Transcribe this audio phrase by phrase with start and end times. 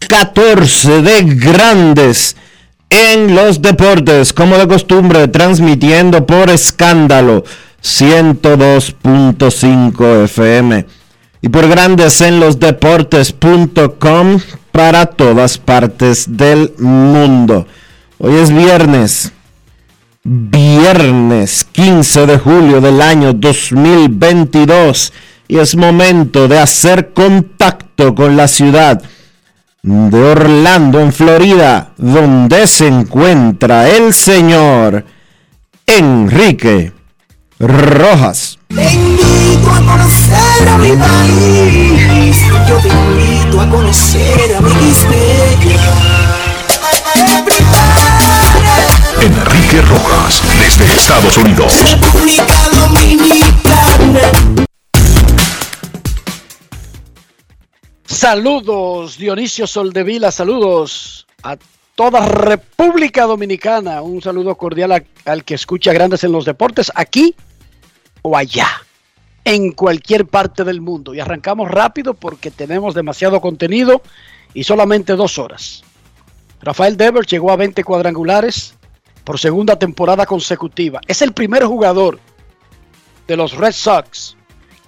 [0.00, 2.36] 2814 de Grandes
[2.88, 7.44] en los Deportes, como de costumbre, transmitiendo por escándalo
[7.82, 10.86] 102.5 FM
[11.42, 14.40] y por Grandes en los Deportes.com
[14.72, 17.68] para todas partes del mundo.
[18.18, 19.32] Hoy es viernes
[20.22, 25.14] viernes 15 de julio del año 2022
[25.48, 29.02] y es momento de hacer contacto con la ciudad
[29.82, 35.04] de Orlando, en Florida, donde se encuentra el señor
[35.86, 36.92] Enrique
[37.58, 38.58] Rojas.
[38.68, 42.36] Te invito a conocer a mi país,
[42.68, 44.70] yo te invito a conocer a mi
[49.22, 51.74] Enrique Rojas, desde Estados Unidos.
[51.90, 54.20] República Dominicana.
[58.10, 61.56] Saludos, Dionisio Soldevila, saludos a
[61.94, 64.02] toda República Dominicana.
[64.02, 67.36] Un saludo cordial al que escucha Grandes en los Deportes, aquí
[68.22, 68.66] o allá,
[69.44, 71.14] en cualquier parte del mundo.
[71.14, 74.02] Y arrancamos rápido porque tenemos demasiado contenido
[74.54, 75.84] y solamente dos horas.
[76.62, 78.74] Rafael Devers llegó a 20 cuadrangulares
[79.22, 81.00] por segunda temporada consecutiva.
[81.06, 82.18] Es el primer jugador
[83.28, 84.36] de los Red Sox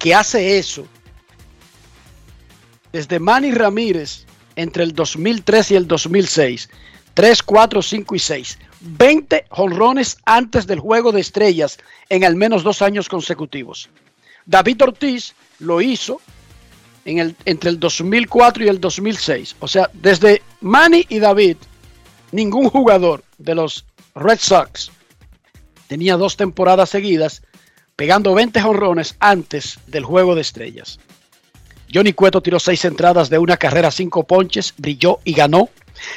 [0.00, 0.84] que hace eso
[2.92, 4.26] desde Manny Ramírez
[4.56, 6.69] entre el 2003 y el 2006.
[7.14, 8.58] 3, 4, 5 y 6.
[8.80, 13.88] 20 jonrones antes del juego de estrellas en al menos dos años consecutivos.
[14.47, 16.20] David Ortiz lo hizo
[17.04, 19.56] entre el 2004 y el 2006.
[19.60, 21.56] O sea, desde Manny y David,
[22.31, 24.91] ningún jugador de los Red Sox
[25.88, 27.42] tenía dos temporadas seguidas
[27.97, 30.98] pegando 20 jonrones antes del juego de estrellas.
[31.92, 35.69] Johnny Cueto tiró seis entradas de una carrera, cinco ponches, brilló y ganó.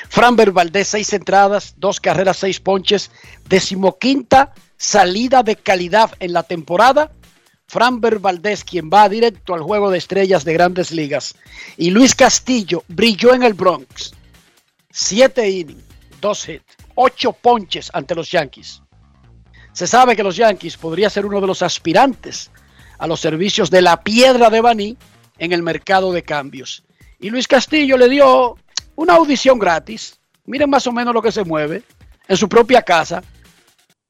[0.09, 3.11] Framber Valdez, seis entradas, dos carreras, seis ponches,
[3.49, 7.11] decimoquinta salida de calidad en la temporada.
[7.67, 11.35] Framber Valdez, quien va directo al juego de estrellas de grandes ligas.
[11.77, 14.13] Y Luis Castillo brilló en el Bronx.
[14.91, 15.83] Siete innings,
[16.21, 18.81] dos hits, ocho ponches ante los Yankees.
[19.73, 22.49] Se sabe que los Yankees podría ser uno de los aspirantes
[22.97, 24.97] a los servicios de la piedra de Baní
[25.37, 26.83] en el mercado de cambios.
[27.19, 28.57] Y Luis Castillo le dio
[28.95, 30.19] una audición gratis.
[30.45, 31.83] Miren más o menos lo que se mueve
[32.27, 33.23] en su propia casa.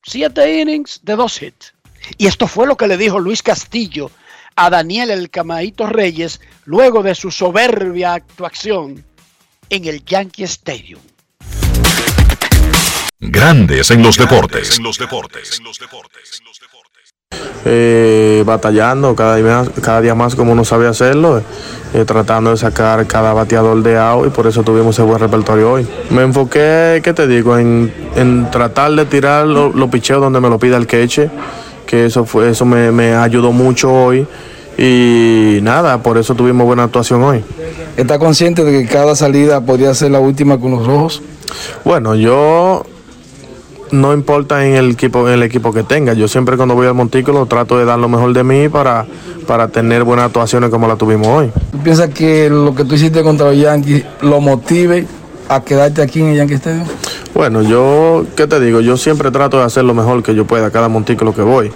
[0.04, 1.74] Siete innings de dos hits.
[2.18, 4.12] Y esto fue lo que le dijo Luis Castillo
[4.56, 9.04] a Daniel El Camaito Reyes luego de su soberbia actuación
[9.70, 11.02] en el Yankee Stadium.
[13.20, 14.80] Grandes en los deportes.
[17.66, 21.42] Eh, batallando cada día, más, cada día más como uno sabe hacerlo,
[21.94, 25.72] eh, tratando de sacar cada bateador de out y por eso tuvimos ese buen repertorio
[25.72, 25.88] hoy.
[26.10, 30.50] Me enfoqué, ¿qué te digo?, en, en tratar de tirar los lo picheos donde me
[30.50, 31.30] lo pida el queche,
[31.86, 34.28] que eso, fue, eso me, me ayudó mucho hoy
[34.78, 37.44] y nada, por eso tuvimos buena actuación hoy.
[37.98, 41.22] ¿Está consciente de que cada salida podría ser la última con los rojos?
[41.84, 42.84] Bueno, yo
[43.92, 46.14] no importa en el equipo, en el equipo que tenga.
[46.14, 49.06] Yo siempre cuando voy al montículo trato de dar lo mejor de mí para,
[49.48, 51.52] para tener buenas actuaciones como la tuvimos hoy.
[51.72, 55.06] ¿Tú piensas que lo que tú hiciste contra los Yankees lo motive
[55.50, 56.88] a quedarte aquí en el Yankee Stadium?
[57.34, 58.80] Bueno, yo, ¿qué te digo?
[58.82, 61.72] Yo siempre trato de hacer lo mejor que yo pueda cada montículo que voy.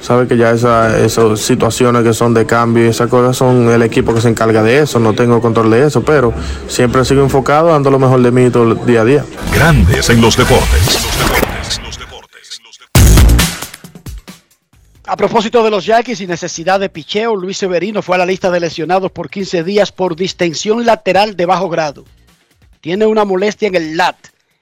[0.00, 3.82] Sabes que ya esa- esas situaciones que son de cambio y esas cosas son el
[3.82, 6.32] equipo que se encarga de eso, no tengo control de eso, pero
[6.68, 9.24] siempre sigo enfocado dando lo mejor de mí todo el día a día.
[9.54, 10.98] Grandes en los deportes.
[15.10, 18.48] A propósito de los Yankees y necesidad de picheo, Luis Severino fue a la lista
[18.48, 22.04] de lesionados por 15 días por distensión lateral de bajo grado.
[22.80, 24.14] Tiene una molestia en el lat,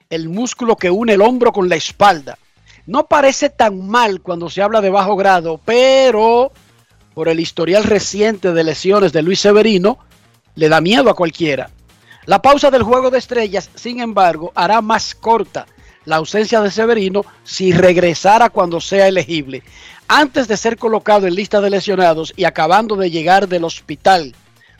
[0.09, 2.39] el músculo que une el hombro con la espalda.
[2.87, 6.51] No parece tan mal cuando se habla de bajo grado, pero
[7.13, 9.99] por el historial reciente de lesiones de Luis Severino,
[10.55, 11.69] le da miedo a cualquiera.
[12.25, 15.67] La pausa del juego de estrellas, sin embargo, hará más corta
[16.09, 19.61] la ausencia de Severino si regresara cuando sea elegible.
[20.07, 24.33] Antes de ser colocado en lista de lesionados y acabando de llegar del hospital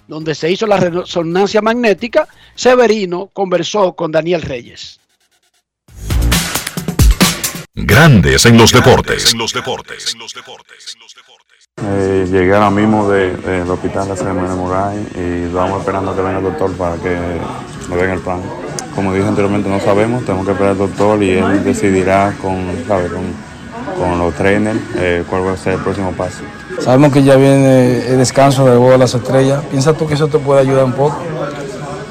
[0.08, 5.00] donde se hizo la resonancia magnética, Severino conversó con Daniel Reyes.
[7.76, 9.36] Grandes en los deportes.
[11.82, 16.44] Eh, llegué ahora mismo de- del hospital de Moray y estamos esperando que venga el
[16.44, 17.16] doctor para que
[17.88, 18.42] me den el plan.
[18.96, 22.58] Como dije anteriormente, no sabemos, tenemos que esperar al doctor y él decidirá con,
[22.88, 23.08] ¿sabe?
[23.08, 23.22] con,
[23.98, 26.44] con los trainers eh, cuál va a ser el próximo paso.
[26.80, 29.64] Sabemos que ya viene el descanso del juego de las estrellas.
[29.70, 31.18] ¿Piensas tú que eso te puede ayudar un poco?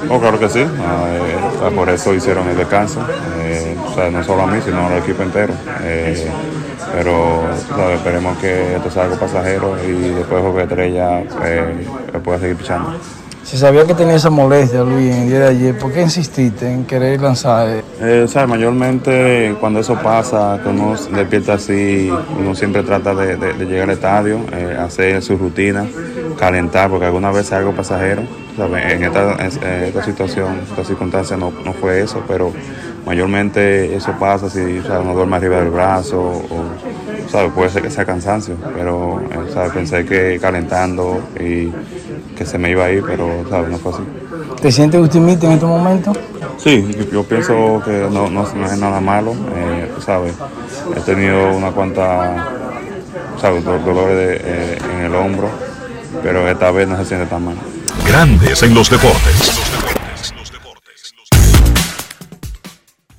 [0.09, 2.99] Oh, claro que sí, ah, eh, sea, por eso hicieron el descanso,
[3.41, 5.53] eh, o sea, no solo a mí, sino al equipo entero.
[5.83, 6.27] Eh,
[6.93, 7.43] pero
[7.93, 11.23] esperemos que esto sea algo pasajero y después juego de estrella
[12.23, 12.93] pueda seguir pichando.
[13.49, 16.71] Si sabía que tenía esa molestia, Luis, en el día de ayer, ¿por qué insististe
[16.71, 17.81] en querer lanzar?
[17.99, 23.65] Eh, o sea, mayormente cuando eso pasa, que uno despierta así, uno siempre trata de,
[23.65, 25.87] llegar al estadio, eh, hacer su rutina,
[26.37, 28.21] calentar, porque alguna vez es algo pasajero.
[28.55, 28.93] ¿sabe?
[28.93, 32.53] En esta, en esta situación, esta circunstancia no, no fue eso, pero
[33.03, 37.49] mayormente eso pasa si o sea, uno duerme arriba del brazo o ¿sabe?
[37.49, 39.69] puede ser que sea cansancio, pero eh, ¿sabe?
[39.71, 41.71] pensé que calentando y
[42.39, 43.67] que se me iba a ir, pero ¿sabe?
[43.67, 44.01] no fue así.
[44.61, 46.17] ¿Te sientes optimista en estos momentos?
[46.57, 50.35] Sí, yo- yo pienso que no, no- no es nada malo, eh, ¿sabes?
[50.95, 52.47] He tenido una cuanta,
[53.41, 53.65] ¿sabes?
[53.65, 55.49] Do- dolores de, eh, en el hombro,
[56.23, 57.55] pero esta vez no se siente tan mal.
[58.07, 59.59] Grandes en los deportes.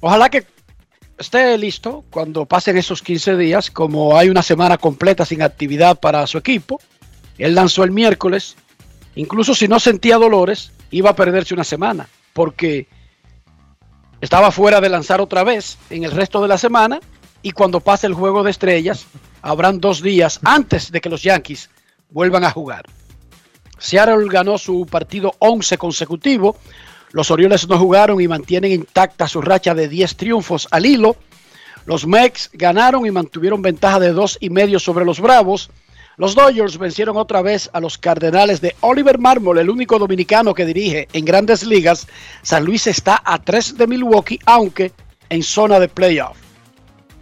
[0.00, 0.46] Ojalá que
[1.18, 6.26] esté listo cuando pasen esos 15 días, como hay una semana completa sin actividad para
[6.26, 6.80] su equipo.
[7.36, 8.56] Él lanzó el miércoles,
[9.20, 12.88] incluso si no sentía dolores, iba a perderse una semana, porque
[14.20, 17.00] estaba fuera de lanzar otra vez en el resto de la semana
[17.42, 19.06] y cuando pase el juego de estrellas,
[19.42, 21.70] habrán dos días antes de que los Yankees
[22.10, 22.84] vuelvan a jugar.
[23.78, 26.56] Seattle ganó su partido 11 consecutivo.
[27.12, 31.16] Los Orioles no jugaron y mantienen intacta su racha de 10 triunfos al hilo.
[31.86, 35.70] Los Mex ganaron y mantuvieron ventaja de dos y medio sobre los Bravos.
[36.20, 40.66] Los Dodgers vencieron otra vez a los Cardenales de Oliver Marmol, el único dominicano que
[40.66, 42.06] dirige en grandes ligas.
[42.42, 44.92] San Luis está a 3 de Milwaukee, aunque
[45.30, 46.36] en zona de playoff.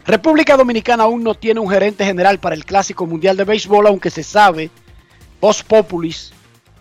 [0.04, 4.10] República Dominicana aún no tiene un gerente general para el Clásico Mundial de Béisbol, aunque
[4.10, 4.68] se sabe,
[5.38, 6.32] post populis,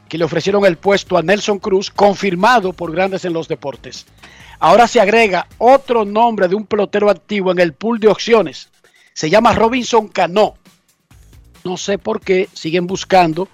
[0.10, 4.08] que le ofrecieron el puesto a Nelson Cruz, confirmado por grandes en los deportes.
[4.58, 8.70] Ahora se agrega otro nombre de un pelotero activo en el pool de opciones.
[9.14, 10.56] Se llama Robinson Cano.
[11.68, 13.50] No sé por qué siguen buscando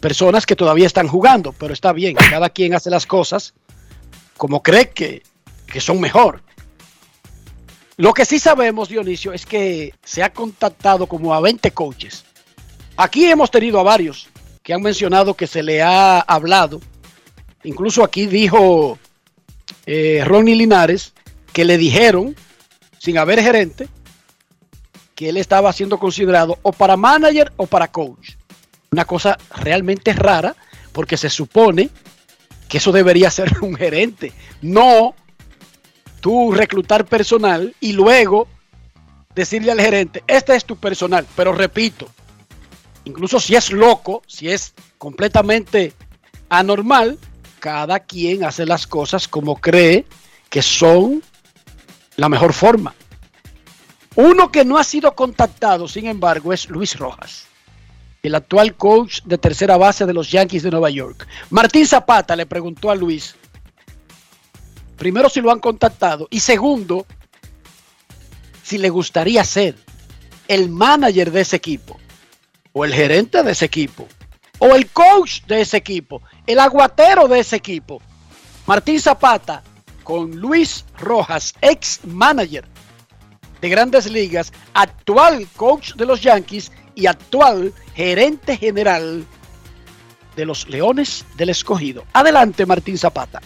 [0.00, 3.54] personas que todavía están jugando, pero está bien, cada quien hace las cosas
[4.36, 5.22] como cree que,
[5.66, 6.42] que son mejor.
[7.96, 12.26] Lo que sí sabemos, Dionisio, es que se ha contactado como a 20 coaches.
[12.98, 14.28] Aquí hemos tenido a varios
[14.62, 16.82] que han mencionado que se le ha hablado.
[17.64, 18.98] Incluso aquí dijo
[19.86, 21.14] eh, Ronnie Linares
[21.54, 22.36] que le dijeron,
[22.98, 23.88] sin haber gerente,
[25.20, 28.36] que él estaba siendo considerado o para manager o para coach.
[28.90, 30.56] Una cosa realmente rara
[30.92, 31.90] porque se supone
[32.70, 35.14] que eso debería ser un gerente, no
[36.22, 38.48] tú reclutar personal y luego
[39.34, 42.08] decirle al gerente, este es tu personal, pero repito,
[43.04, 45.92] incluso si es loco, si es completamente
[46.48, 47.18] anormal,
[47.58, 50.06] cada quien hace las cosas como cree
[50.48, 51.22] que son
[52.16, 52.94] la mejor forma.
[54.16, 57.46] Uno que no ha sido contactado, sin embargo, es Luis Rojas,
[58.22, 61.28] el actual coach de tercera base de los Yankees de Nueva York.
[61.50, 63.36] Martín Zapata le preguntó a Luis,
[64.96, 67.06] primero si lo han contactado y segundo,
[68.64, 69.76] si le gustaría ser
[70.48, 72.00] el manager de ese equipo,
[72.72, 74.08] o el gerente de ese equipo,
[74.58, 78.02] o el coach de ese equipo, el aguatero de ese equipo.
[78.66, 79.62] Martín Zapata
[80.02, 82.66] con Luis Rojas, ex manager
[83.60, 89.24] de grandes ligas, actual coach de los Yankees y actual gerente general
[90.36, 92.04] de los Leones del Escogido.
[92.12, 93.40] Adelante, Martín Zapata.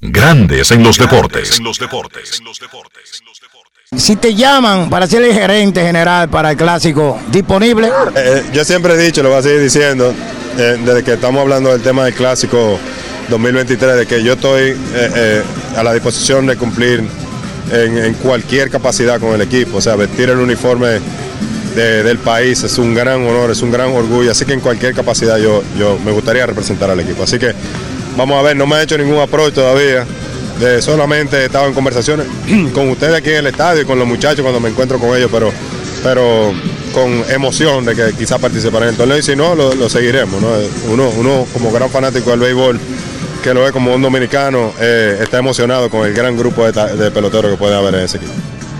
[0.00, 1.58] Grandes en los deportes.
[1.58, 2.42] En los deportes.
[3.96, 7.88] Si te llaman para ser el gerente general para el clásico, ¿disponible?
[7.88, 10.14] Eh, eh, yo siempre he dicho, lo voy a seguir diciendo,
[10.56, 12.78] eh, desde que estamos hablando del tema del clásico
[13.28, 14.76] 2023, de que yo estoy
[15.76, 17.04] a la disposición de cumplir
[17.70, 21.00] en, cualquier capacidad con el equipo, o sea, vestir el uniforme
[21.74, 25.38] del país es un gran honor, es un gran orgullo, así que en cualquier capacidad
[25.38, 27.22] yo, yo me gustaría representar al equipo.
[27.22, 27.54] Así que
[28.16, 30.04] vamos a ver, no me ha hecho ningún approach todavía,
[30.58, 32.26] de, solamente he estado en conversaciones
[32.74, 35.30] con ustedes aquí en el estadio y con los muchachos cuando me encuentro con ellos,
[35.32, 35.52] pero,
[36.02, 36.52] pero
[36.92, 40.42] con emoción de que quizás participaré en el torneo y si no, lo, seguiremos.
[40.88, 42.80] Uno, uno como gran fanático del béisbol,
[43.40, 47.52] que lo ve como un dominicano, eh, está emocionado con el gran grupo de, peloteros
[47.52, 48.32] que puede haber en ese equipo.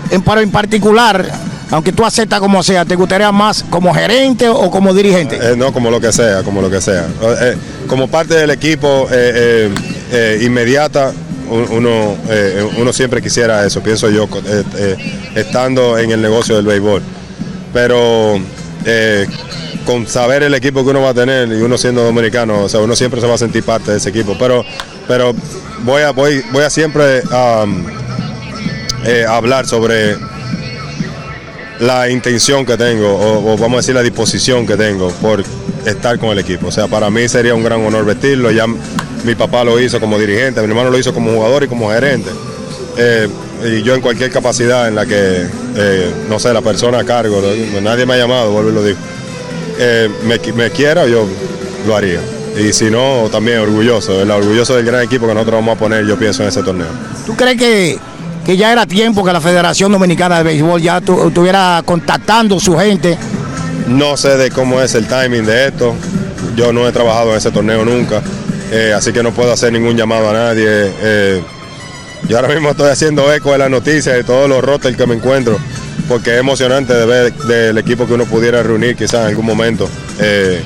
[0.09, 1.25] En, pero en particular,
[1.69, 5.37] aunque tú aceptas como sea, ¿te gustaría más como gerente o como dirigente?
[5.41, 7.07] Eh, no, como lo que sea, como lo que sea.
[7.41, 7.55] Eh,
[7.87, 9.07] como parte del equipo
[10.41, 11.13] inmediata,
[11.49, 12.15] uno,
[12.77, 14.27] uno siempre quisiera eso, pienso yo,
[15.35, 17.01] estando en el negocio del béisbol.
[17.73, 18.39] Pero
[19.85, 22.79] con saber el equipo que uno va a tener y uno siendo dominicano, o sea,
[22.79, 24.35] uno siempre se va a sentir parte de ese equipo.
[24.37, 24.63] Pero,
[25.07, 25.33] pero
[25.83, 27.85] voy a, voy, voy a siempre um,
[29.05, 30.15] eh, hablar sobre
[31.79, 35.43] la intención que tengo, o, vamos a decir la disposición que tengo por
[35.85, 36.67] estar con el equipo.
[36.67, 38.51] O sea, para mí sería un gran honor vestirlo.
[38.51, 41.89] Ya mi papá lo hizo como dirigente, mi hermano lo hizo como jugador y como
[41.91, 42.29] gerente.
[42.97, 43.27] Eh,
[43.63, 47.41] y yo en cualquier capacidad en la que, eh, no sé, la persona a cargo,
[47.81, 48.97] nadie me ha llamado, vuelvo y lo digo
[49.77, 51.25] eh, me, quiera, yo
[51.87, 52.19] lo haría.
[52.57, 56.17] Y si no, también orgulloso, orgulloso del gran equipo que nosotros vamos a poner, yo
[56.17, 56.87] pienso, en ese torneo.
[57.25, 57.99] ¿Tú crees que,
[58.45, 63.17] que ya era tiempo que la Federación Dominicana de Béisbol ya estuviera contactando su gente?
[63.87, 65.95] No sé de cómo es el timing de esto.
[66.55, 68.21] Yo no he trabajado en ese torneo nunca,
[68.71, 70.65] eh, así que no puedo hacer ningún llamado a nadie.
[70.67, 71.41] Eh,
[72.27, 75.15] yo ahora mismo estoy haciendo eco de las noticias y todos los rotters que me
[75.15, 75.57] encuentro
[76.11, 79.89] porque es emocionante de ver del equipo que uno pudiera reunir quizás en algún momento
[80.19, 80.61] eh,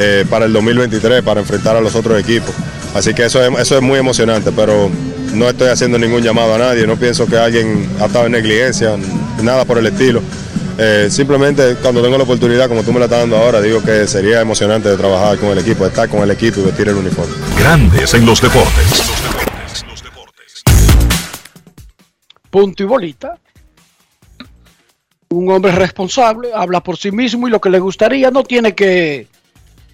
[0.00, 2.50] eh, para el 2023, para enfrentar a los otros equipos.
[2.92, 4.90] Así que eso es, eso es muy emocionante, pero
[5.32, 8.96] no estoy haciendo ningún llamado a nadie, no pienso que alguien ha estado en negligencia,
[9.44, 10.20] nada por el estilo.
[10.76, 14.08] Eh, simplemente cuando tengo la oportunidad, como tú me la estás dando ahora, digo que
[14.08, 17.32] sería emocionante de trabajar con el equipo, estar con el equipo y vestir el uniforme.
[17.60, 19.04] Grandes en los deportes.
[22.50, 23.38] Punto y bolita
[25.34, 29.26] un hombre responsable, habla por sí mismo y lo que le gustaría no tiene que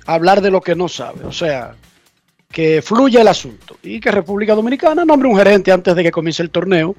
[0.06, 1.24] hablar de lo que no sabe.
[1.24, 1.74] O sea,
[2.50, 6.42] que fluya el asunto y que República Dominicana nombre un gerente antes de que comience
[6.42, 6.96] el torneo,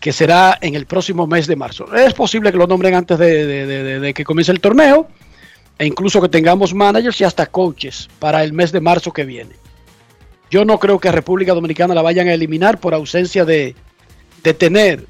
[0.00, 1.92] que será en el próximo mes de marzo.
[1.94, 5.08] Es posible que lo nombren antes de, que comience el torneo
[5.78, 9.54] e incluso que tengamos managers y hasta coaches para el mes de marzo que viene.
[10.50, 13.74] Yo no creo que a República Dominicana la vayan a eliminar por ausencia de,
[14.42, 15.06] de tener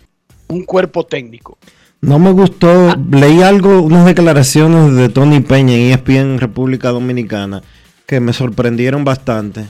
[0.48, 1.58] un cuerpo técnico.
[2.04, 2.98] No me gustó, ah.
[3.10, 7.62] leí algo, unas declaraciones de Tony Peña en ESPN República Dominicana
[8.06, 9.64] que me sorprendieron bastante.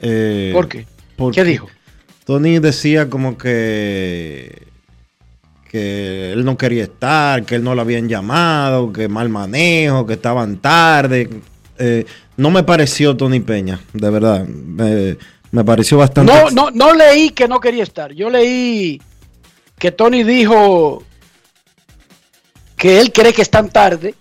[0.00, 0.86] Eh, ¿Por qué?
[1.32, 1.68] ¿Qué dijo?
[2.24, 4.66] Tony decía como que
[5.70, 10.14] que él no quería estar, que él no lo habían llamado, que mal manejo, que
[10.14, 11.28] estaban tarde.
[11.78, 14.46] Eh, no me pareció Tony Peña, de verdad.
[14.46, 16.32] me pareció bastante.
[16.32, 18.12] No, no, no leí que no quería estar.
[18.12, 19.02] Yo leí
[19.78, 21.02] que Tony dijo
[22.84, 24.14] que él cree que están tarde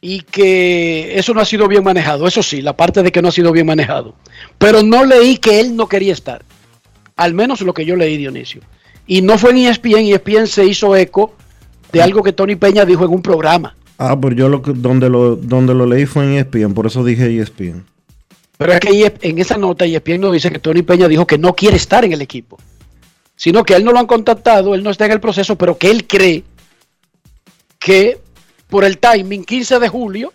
[0.00, 2.26] y que eso no ha sido bien manejado.
[2.26, 4.16] Eso sí, la parte de que no ha sido bien manejado.
[4.58, 6.42] Pero no leí que él no quería estar.
[7.14, 8.62] Al menos lo que yo leí, Dionisio.
[9.06, 11.36] Y no fue en ESPN, ESPN se hizo eco
[11.92, 13.76] de algo que Tony Peña dijo en un programa.
[13.96, 17.40] Ah, pues yo lo, donde, lo, donde lo leí fue en ESPN, por eso dije
[17.40, 17.84] ESPN.
[18.58, 21.38] Pero es que e en esa nota ESPN no dice que Tony Peña dijo que
[21.38, 22.58] no quiere estar en el equipo,
[23.36, 25.92] sino que él no lo han contactado, él no está en el proceso, pero que
[25.92, 26.42] él cree
[27.78, 28.20] que
[28.68, 30.32] por el timing 15 de julio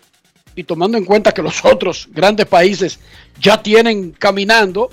[0.54, 2.98] y tomando en cuenta que los otros grandes países
[3.40, 4.90] ya tienen caminando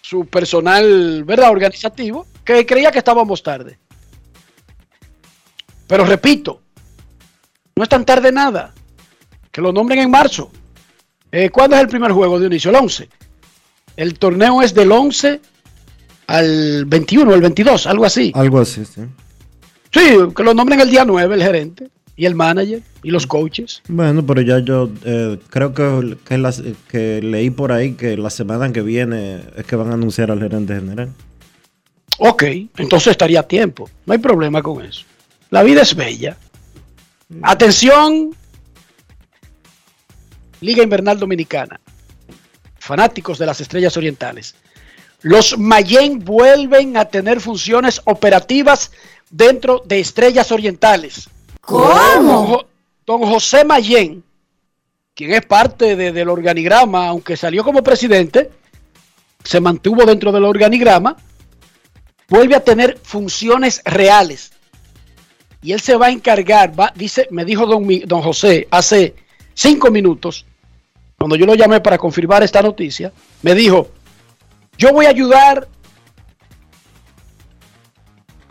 [0.00, 1.50] su personal ¿verdad?
[1.50, 3.78] organizativo, que creía que estábamos tarde.
[5.86, 6.60] Pero repito,
[7.76, 8.74] no es tan tarde nada.
[9.50, 10.50] Que lo nombren en marzo.
[11.30, 12.70] Eh, ¿Cuándo es el primer juego, de inicio?
[12.70, 13.08] El 11.
[13.96, 15.40] El torneo es del 11
[16.26, 18.32] al 21 o el 22, algo así.
[18.34, 19.02] Algo así, sí.
[19.92, 20.00] Sí,
[20.34, 23.82] que lo nombren el día 9 el gerente y el manager y los coaches.
[23.88, 28.30] Bueno, pero ya yo eh, creo que, que, las- que leí por ahí que la
[28.30, 31.10] semana que viene es que van a anunciar al gerente general.
[32.18, 32.42] Ok,
[32.76, 33.88] entonces estaría a tiempo.
[34.06, 35.04] No hay problema con eso.
[35.50, 36.36] La vida es bella.
[37.42, 38.34] Atención,
[40.60, 41.80] Liga Invernal Dominicana.
[42.78, 44.54] Fanáticos de las Estrellas Orientales.
[45.22, 48.90] Los Mayen vuelven a tener funciones operativas
[49.32, 51.28] dentro de Estrellas Orientales.
[52.46, 52.66] Jo-
[53.04, 54.22] don José Mayen,
[55.14, 58.50] quien es parte de- del organigrama, aunque salió como presidente,
[59.42, 61.16] se mantuvo dentro del organigrama,
[62.28, 64.52] vuelve a tener funciones reales.
[65.62, 69.14] Y él se va a encargar, va- dice, me dijo don, don José hace
[69.54, 70.44] cinco minutos,
[71.18, 73.12] cuando yo lo llamé para confirmar esta noticia,
[73.42, 73.88] me dijo,
[74.76, 75.68] yo voy a ayudar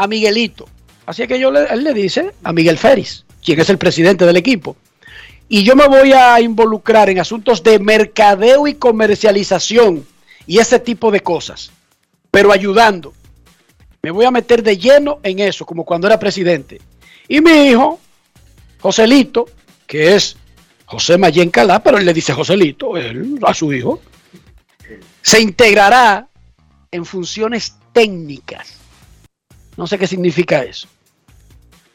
[0.01, 0.67] a Miguelito.
[1.05, 4.35] Así que yo le, él le dice a Miguel Férez, quien es el presidente del
[4.35, 4.75] equipo.
[5.47, 10.03] Y yo me voy a involucrar en asuntos de mercadeo y comercialización
[10.47, 11.71] y ese tipo de cosas,
[12.31, 13.13] pero ayudando.
[14.01, 16.81] Me voy a meter de lleno en eso, como cuando era presidente.
[17.27, 17.99] Y mi hijo,
[18.79, 19.45] Joselito,
[19.85, 20.35] que es
[20.85, 24.01] José Mayen Calá, pero él le dice Joselito, él a su hijo,
[25.21, 26.27] se integrará
[26.89, 28.80] en funciones técnicas.
[29.81, 30.87] No sé qué significa eso.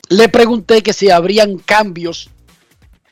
[0.08, 2.30] Le pregunté que si habrían cambios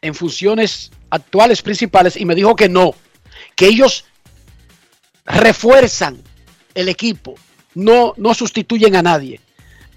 [0.02, 2.92] en funciones actuales principales y me dijo que no,
[3.54, 4.04] que ellos
[5.26, 6.20] refuerzan
[6.74, 7.36] el equipo,
[7.76, 9.40] no, no sustituyen a nadie.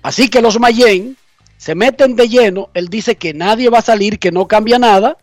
[0.03, 1.17] Así que los Mayen
[1.57, 5.17] se meten de lleno, él dice que nadie va a salir, que no cambia nada.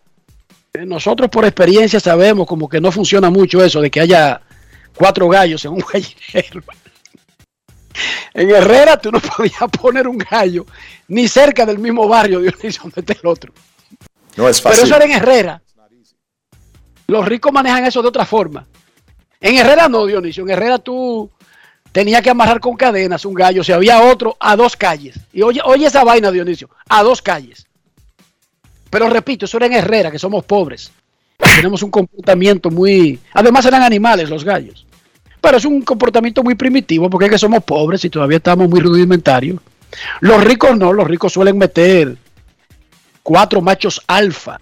[0.73, 4.43] Eh, Nosotros por experiencia sabemos como que no funciona mucho eso de que haya
[4.97, 6.65] cuatro gallos en un gallinero.
[8.33, 10.67] En Herrera tú no podías poner un gallo
[11.09, 13.53] ni cerca del mismo barrio Dionisio donde está el otro.
[14.37, 14.87] No es Pero fácil.
[14.87, 15.63] eso era en Herrera.
[17.07, 18.67] Los ricos manejan eso de otra forma.
[19.41, 20.43] En Herrera no, Dionisio.
[20.45, 21.31] En Herrera tú
[21.93, 23.63] tenías que amarrar con cadenas un gallo.
[23.63, 25.21] Si había otro, a dos calles.
[25.33, 26.71] Y oye, oye esa vaina, Dionisio.
[26.89, 27.67] A dos calles.
[28.91, 30.91] Pero repito, eso era en Herrera, que somos pobres.
[31.37, 33.21] Tenemos un comportamiento muy...
[33.33, 34.87] Además eran animales los gallos.
[35.45, 38.81] Pero es un comportamiento muy primitivo porque es que somos pobres y todavía estamos muy
[38.81, 39.61] rudimentarios.
[40.21, 42.17] Los ricos no, los ricos suelen meter
[43.23, 44.59] cuatro machos alfa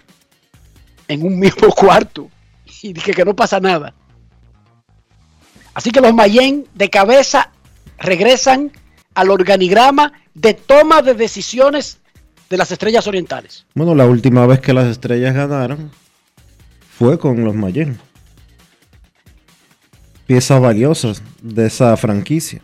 [1.07, 2.29] en un mismo cuarto
[2.81, 3.93] y dije que no pasa nada.
[5.73, 7.49] Así que los Mayen de cabeza
[7.97, 8.69] regresan
[9.15, 11.99] al organigrama de toma de decisiones
[12.49, 13.65] de las estrellas orientales.
[13.73, 15.91] Bueno, la última vez que las estrellas ganaron
[16.99, 17.97] fue con los Mayen.
[20.25, 22.61] Piezas valiosas de esa franquicia.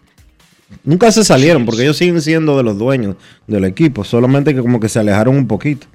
[0.83, 3.15] Nunca se salieron porque ellos siguen siendo de los dueños
[3.47, 5.87] del equipo, solamente que como que se alejaron un poquito.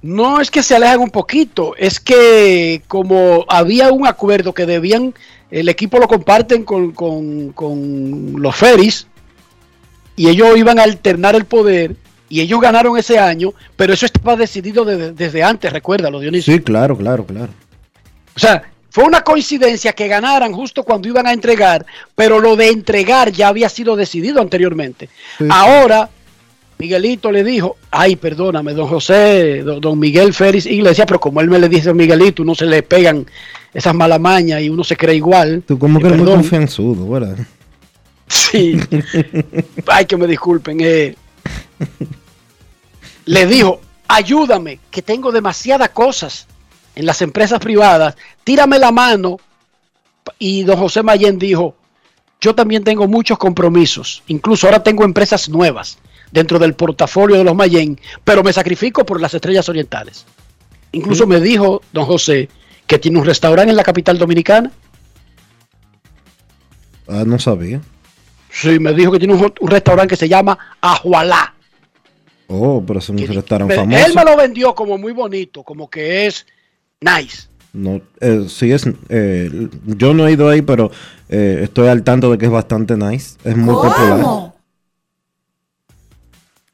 [0.00, 5.12] No es que se alejan un poquito, es que como había un acuerdo que debían,
[5.50, 9.06] el equipo lo comparten con, con- con los Ferris
[10.16, 11.96] y ellos iban a alternar el poder
[12.30, 16.54] y ellos ganaron ese año, pero eso estaba decidido desde, desde antes, recuérdalo, Dionisio.
[16.54, 17.52] Sí, claro, claro, claro.
[18.36, 18.62] O sea,
[18.98, 23.46] fue una coincidencia que ganaran justo cuando iban a entregar, pero lo de entregar ya
[23.46, 25.08] había sido decidido anteriormente.
[25.38, 25.44] Sí.
[25.48, 26.10] Ahora,
[26.78, 31.48] Miguelito le dijo, ay, perdóname, don José, don, don Miguel Félix Iglesia, pero como él
[31.48, 33.24] me le dice a Miguelito, uno se le pegan
[33.72, 35.62] esas malamañas y uno se cree igual.
[35.64, 37.38] Tú como Y que eres muy confianzudo, ¿verdad?
[38.26, 38.80] Sí.
[39.86, 40.78] Ay, que me disculpen.
[40.80, 41.14] eh.
[43.26, 46.48] Le dijo, ayúdame, que tengo demasiadas cosas
[46.98, 49.38] en las empresas privadas, tírame la mano.
[50.38, 51.76] Y don José Mayen dijo,
[52.40, 55.98] yo también tengo muchos compromisos, incluso ahora tengo empresas nuevas
[56.32, 60.26] dentro del portafolio de los Mayen, pero me sacrifico por las estrellas orientales.
[60.90, 62.48] Incluso me dijo don José
[62.86, 64.72] que tiene un restaurante en la capital dominicana.
[67.06, 67.80] Ah, no sabía.
[68.50, 71.54] Sí, me dijo que tiene un, un restaurante que se llama Ajualá.
[72.48, 74.04] Oh, pero es un restaurante famoso.
[74.04, 76.44] él me lo vendió como muy bonito, como que es
[77.00, 77.48] nice.
[77.72, 80.90] No, eh, sí es, eh, yo no he ido ahí, pero
[81.28, 83.36] eh, estoy al tanto de que es bastante nice.
[83.44, 84.52] Es muy popular.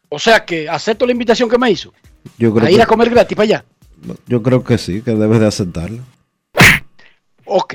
[0.09, 1.93] O sea que acepto la invitación que me hizo.
[2.39, 3.65] Yo creo, A ir a que, comer gratis para allá.
[4.27, 6.03] yo creo que sí, que debes de aceptarlo.
[7.45, 7.75] Ok.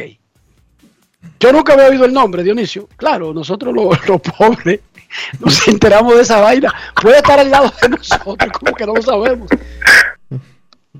[1.39, 2.88] Yo nunca había oído el nombre, Dionisio.
[2.95, 4.79] Claro, nosotros los, los pobres
[5.39, 6.73] nos enteramos de esa vaina.
[7.01, 9.49] Puede estar al lado de nosotros, como que no lo sabemos.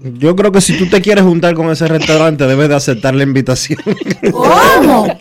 [0.01, 3.23] Yo creo que si tú te quieres juntar con ese restaurante, debes de aceptar la
[3.23, 3.79] invitación.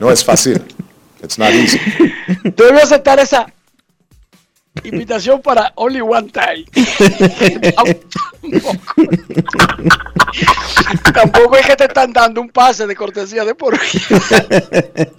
[0.00, 0.62] No es fácil.
[1.22, 1.78] It's not easy.
[2.44, 3.52] Debe aceptar esa
[4.84, 6.64] invitación para Only One Time.
[7.74, 8.76] Tampoco.
[11.12, 15.08] Tampoco es que te están dando un pase de cortesía de por vida.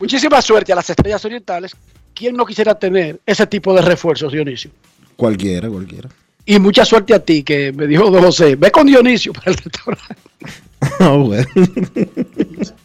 [0.00, 1.76] Muchísima suerte a las estrellas orientales.
[2.14, 4.70] ¿Quién no quisiera tener ese tipo de refuerzos, Dionisio?
[5.16, 6.08] Cualquiera, cualquiera.
[6.44, 9.56] Y mucha suerte a ti, que me dijo Don José, ve con Dionisio para el
[9.56, 10.14] restaurante.
[10.98, 11.46] Ah, bueno.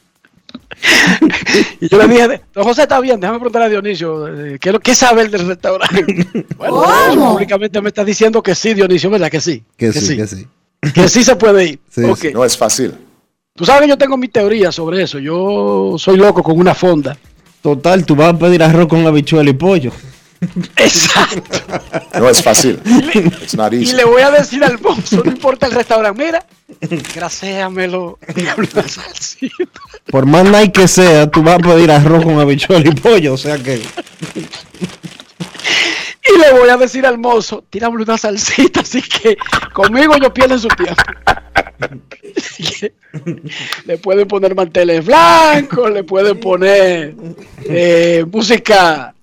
[1.81, 4.93] Y yo le dije, Don José está bien, déjame preguntar a Dionisio, eh, ¿qué, qué
[4.95, 6.05] sabe él del restaurante?
[6.57, 7.33] Bueno, ¿Cómo?
[7.33, 9.31] públicamente me está diciendo que sí, Dionisio, ¿verdad?
[9.31, 9.63] Que sí.
[9.75, 10.47] Que sí, que sí.
[10.93, 11.79] Que sí se puede ir.
[11.89, 12.17] Sí, Ok.
[12.19, 12.29] sí.
[12.33, 12.93] No es fácil.
[13.55, 15.17] Tú sabes que yo tengo mi teoría sobre eso.
[15.17, 17.17] Yo soy loco con una fonda.
[17.67, 19.91] Total, tú vas a pedir arroz con habichuela y pollo.
[20.77, 21.59] Exacto.
[22.17, 22.79] No es fácil.
[23.57, 26.45] Not Y le voy a decir al mozo, no importa el restaurante, mira,
[27.13, 29.81] graséamelo, dígame una salsita.
[30.09, 33.33] Por más nice que sea, tú vas a pedir arroz con habichuela y pollo.
[33.33, 33.81] O sea que.
[36.23, 39.37] Y le voy a decir al mozo, tírame una salsita, así que
[39.73, 41.03] conmigo ellos pierden su tiempo.
[43.85, 47.15] Le pueden poner manteles blancos, le pueden poner
[47.65, 49.13] eh, música,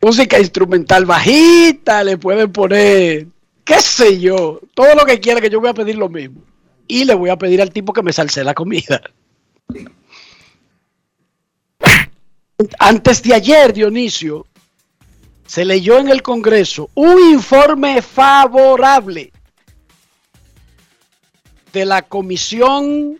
[0.00, 3.26] música instrumental bajita, le pueden poner,
[3.64, 6.42] qué sé yo, todo lo que quiera que yo voy a pedir lo mismo.
[6.86, 9.02] Y le voy a pedir al tipo que me salse la comida.
[12.78, 14.46] Antes de ayer, Dionisio,
[15.46, 19.32] se leyó en el Congreso un informe favorable
[21.72, 23.18] de la Comisión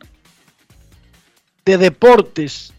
[1.64, 2.72] de Deportes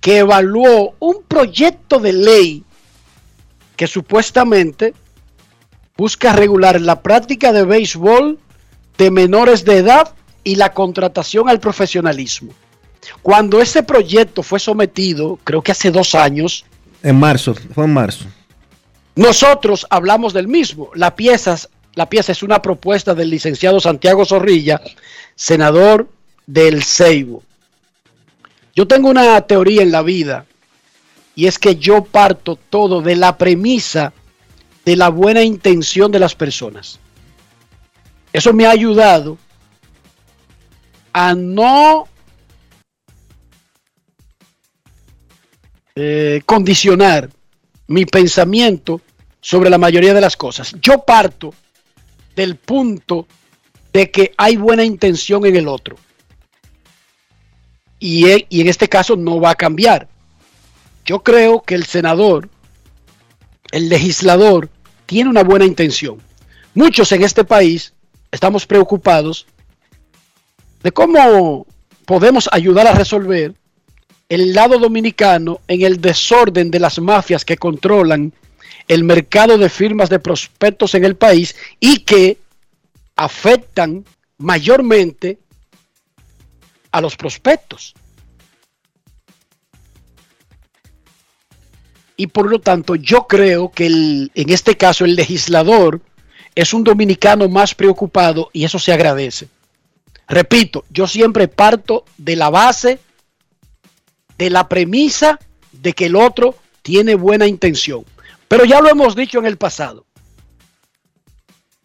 [0.00, 2.64] que evaluó un proyecto de ley
[3.76, 4.94] que supuestamente
[5.96, 8.38] busca regular la práctica de béisbol
[8.98, 12.52] de menores de edad y la contratación al profesionalismo.
[13.22, 16.64] Cuando ese proyecto fue sometido, creo que hace dos años,
[17.02, 18.26] En marzo, fue en marzo.
[19.16, 20.90] nosotros hablamos del mismo.
[20.94, 21.56] La pieza,
[21.94, 24.80] la pieza es una propuesta del licenciado Santiago Zorrilla,
[25.34, 26.08] senador
[26.46, 27.42] del Ceibo.
[28.74, 30.46] Yo tengo una teoría en la vida
[31.36, 34.12] y es que yo parto todo de la premisa
[34.84, 36.98] de la buena intención de las personas.
[38.32, 39.38] Eso me ha ayudado
[41.12, 42.08] a no
[45.94, 47.30] eh, condicionar
[47.86, 49.00] mi pensamiento
[49.40, 50.74] sobre la mayoría de las cosas.
[50.80, 51.54] Yo parto
[52.34, 53.26] del punto
[53.92, 55.96] de que hay buena intención en el otro.
[57.98, 60.08] Y, e- y en este caso no va a cambiar.
[61.04, 62.48] Yo creo que el senador,
[63.70, 64.68] el legislador,
[65.06, 66.20] tiene una buena intención.
[66.74, 67.92] Muchos en este país
[68.32, 69.46] estamos preocupados
[70.82, 71.66] de cómo
[72.04, 73.54] podemos ayudar a resolver
[74.28, 78.32] el lado dominicano en el desorden de las mafias que controlan
[78.88, 82.38] el mercado de firmas de prospectos en el país y que
[83.16, 84.04] afectan
[84.38, 85.38] mayormente
[86.90, 87.94] a los prospectos.
[92.16, 96.00] Y por lo tanto, yo creo que en este caso el legislador
[96.54, 99.48] es un dominicano más preocupado y eso se agradece.
[100.28, 103.00] Repito, yo siempre parto de la base,
[104.38, 105.38] de la premisa
[105.72, 108.04] de que el otro tiene buena intención.
[108.48, 110.06] Pero ya lo hemos dicho en el pasado.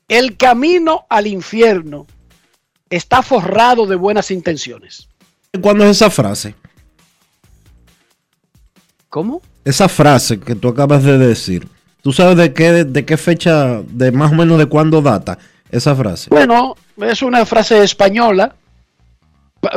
[0.08, 2.08] El camino al infierno
[2.90, 5.08] está forrado de buenas intenciones.
[5.62, 6.56] ¿Cuándo es esa frase?
[9.10, 9.42] ¿Cómo?
[9.66, 11.68] Esa frase que tú acabas de decir.
[12.02, 15.38] ¿Tú sabes de qué, de qué fecha, de más o menos de cuándo data
[15.70, 16.30] esa frase?
[16.30, 18.56] Bueno, es una frase española.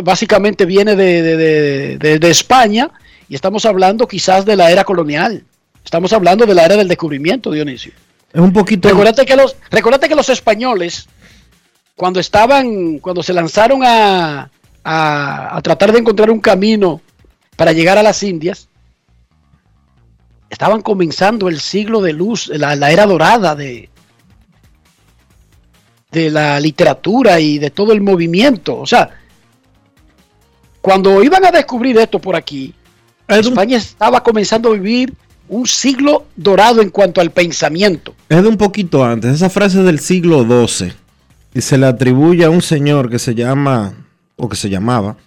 [0.04, 2.90] Básicamente viene de- de- de España
[3.28, 5.44] y estamos hablando quizás de la era colonial.
[5.84, 7.92] Estamos hablando de la era del descubrimiento, Dionisio.
[8.32, 8.88] Es un poquito...
[8.88, 11.06] Recuérdate que los, recuérdate que los españoles,
[11.96, 14.50] cuando estaban, cuando se lanzaron a,
[14.84, 17.00] a- a tratar de encontrar un camino
[17.56, 18.68] para llegar a las Indias,
[20.48, 23.90] estaban comenzando el siglo de luz, la, la era dorada de,
[26.10, 28.78] de la literatura y de todo el movimiento.
[28.78, 29.10] O sea,
[30.80, 32.74] cuando iban a descubrir esto por aquí,
[33.28, 35.14] España estaba comenzando a vivir
[35.52, 38.14] un siglo dorado en cuanto al pensamiento.
[38.30, 39.34] Es de un poquito antes.
[39.34, 40.94] Esa frase es del siglo XII.
[41.52, 43.92] Y se le atribuye a un señor que se llama,
[44.36, 45.18] o que se llamaba,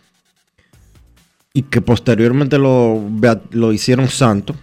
[1.53, 2.99] y que posteriormente lo,
[3.51, 4.55] lo hicieron santo.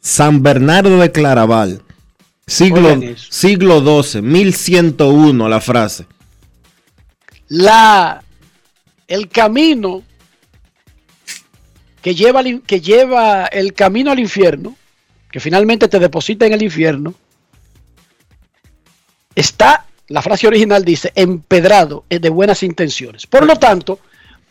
[0.00, 1.82] San Bernardo de Claraval.
[2.44, 6.06] Siglo, siglo XII, 1101 la frase.
[7.46, 8.24] La,
[9.06, 10.02] el camino
[12.02, 14.74] que lleva, que lleva el camino al infierno,
[15.30, 17.14] que finalmente te deposita en el infierno,
[19.34, 23.26] está, la frase original dice, empedrado de buenas intenciones.
[23.26, 24.00] Por lo tanto,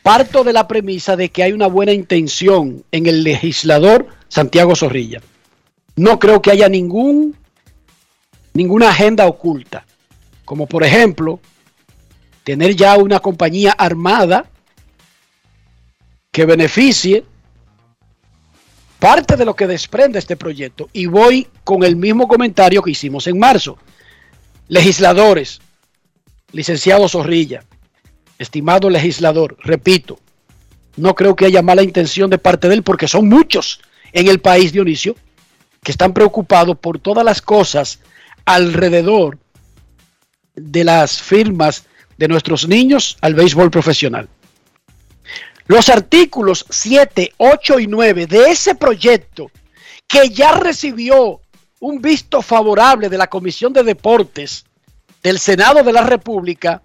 [0.02, 5.22] parto de la premisa de que hay una buena intención en el legislador Santiago Zorrilla.
[5.96, 7.36] No creo que haya ningún,
[8.54, 9.86] ninguna agenda oculta,
[10.46, 11.42] como por ejemplo,
[12.44, 14.46] tener ya una compañía armada
[16.32, 17.26] que beneficie
[19.00, 20.90] parte de lo que desprende este proyecto.
[20.94, 23.78] Y voy con el mismo comentario que hicimos en marzo.
[24.68, 25.62] Legisladores,
[26.52, 27.64] licenciado Zorrilla,
[28.38, 30.20] estimado legislador, repito,
[30.98, 33.82] no creo que haya mala intención de parte de él porque son muchos
[34.12, 35.16] en el país, Dionisio,
[35.82, 38.00] que están preocupados por todas las cosas
[38.46, 39.38] alrededor
[40.56, 41.86] de las firmas
[42.18, 44.28] de nuestros niños al béisbol profesional.
[45.70, 49.52] Los artículos 7, 8 y 9 de ese proyecto
[50.08, 51.42] que ya recibió
[51.80, 54.66] un visto favorable de la Comisión de Deportes
[55.22, 56.82] del Senado de la República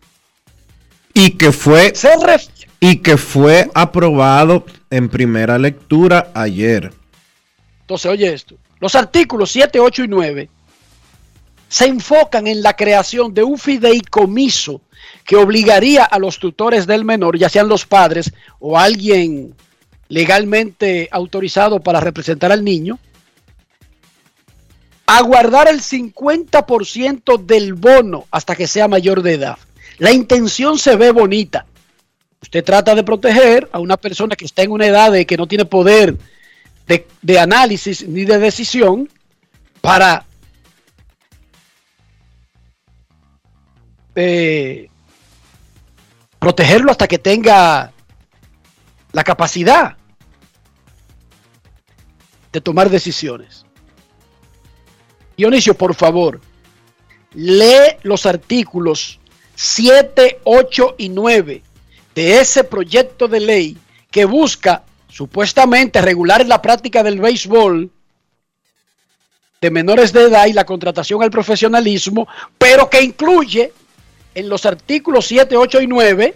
[1.14, 1.94] Y que fue,
[2.79, 6.92] y que fue aprobado en primera lectura ayer.
[7.81, 8.57] Entonces, oye esto.
[8.81, 10.51] Los artículos 7, 8 y 9
[11.75, 14.81] se enfocan en la creación de un fideicomiso
[15.25, 19.57] que obligaría a los tutores del menor, ya sean los padres o alguien
[20.09, 23.01] legalmente autorizado para representar al niño,
[25.07, 29.59] a guardar el 50% del bono hasta que sea mayor de edad.
[29.99, 31.67] La intención se ve bonita.
[32.41, 35.49] Usted trata de proteger a una persona que está en una edad de que no
[35.49, 36.17] tiene poder
[36.87, 39.09] de, de análisis ni de decisión
[39.81, 40.25] para
[44.14, 44.88] eh,
[46.38, 47.92] protegerlo hasta que tenga
[49.12, 49.96] la capacidad
[52.53, 53.64] de tomar decisiones.
[55.37, 56.40] Dionisio, por favor,
[57.33, 59.18] lee los artículos
[59.57, 61.62] 7, 8 y 9
[62.14, 63.79] de ese proyecto de ley
[64.11, 67.90] que busca supuestamente regular la práctica del béisbol
[69.61, 73.72] de menores de edad y la contratación al profesionalismo, pero que incluye
[74.35, 76.35] en los artículos 7, 8 y 9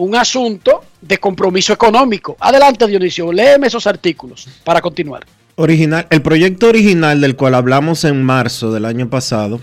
[0.00, 2.36] un asunto de compromiso económico.
[2.40, 5.26] Adelante, Dionisio, léeme esos artículos para continuar.
[5.56, 9.60] Original, el proyecto original del cual hablamos en marzo del año pasado,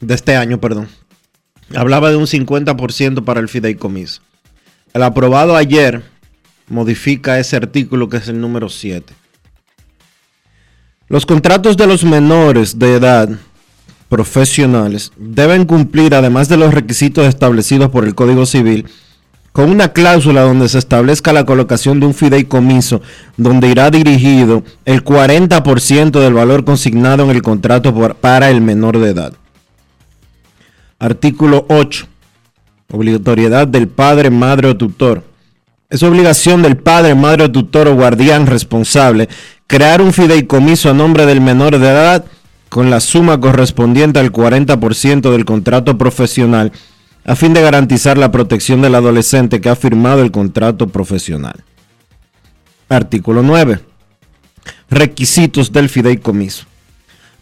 [0.00, 0.88] de este año, perdón,
[1.76, 4.20] hablaba de un 50% para el fideicomiso.
[4.94, 6.02] El aprobado ayer
[6.66, 9.14] modifica ese artículo que es el número 7.
[11.06, 13.30] Los contratos de los menores de edad
[14.08, 18.86] profesionales deben cumplir, además de los requisitos establecidos por el Código Civil,
[19.52, 23.02] con una cláusula donde se establezca la colocación de un fideicomiso
[23.36, 29.10] donde irá dirigido el 40% del valor consignado en el contrato para el menor de
[29.10, 29.32] edad.
[30.98, 32.06] Artículo 8.
[32.92, 35.24] Obligatoriedad del padre, madre o tutor.
[35.90, 39.28] Es obligación del padre, madre o tutor o guardián responsable
[39.66, 42.24] crear un fideicomiso a nombre del menor de edad
[42.68, 46.72] con la suma correspondiente al 40% del contrato profesional
[47.24, 51.64] a fin de garantizar la protección del adolescente que ha firmado el contrato profesional.
[52.88, 53.80] Artículo 9.
[54.88, 56.64] Requisitos del fideicomiso.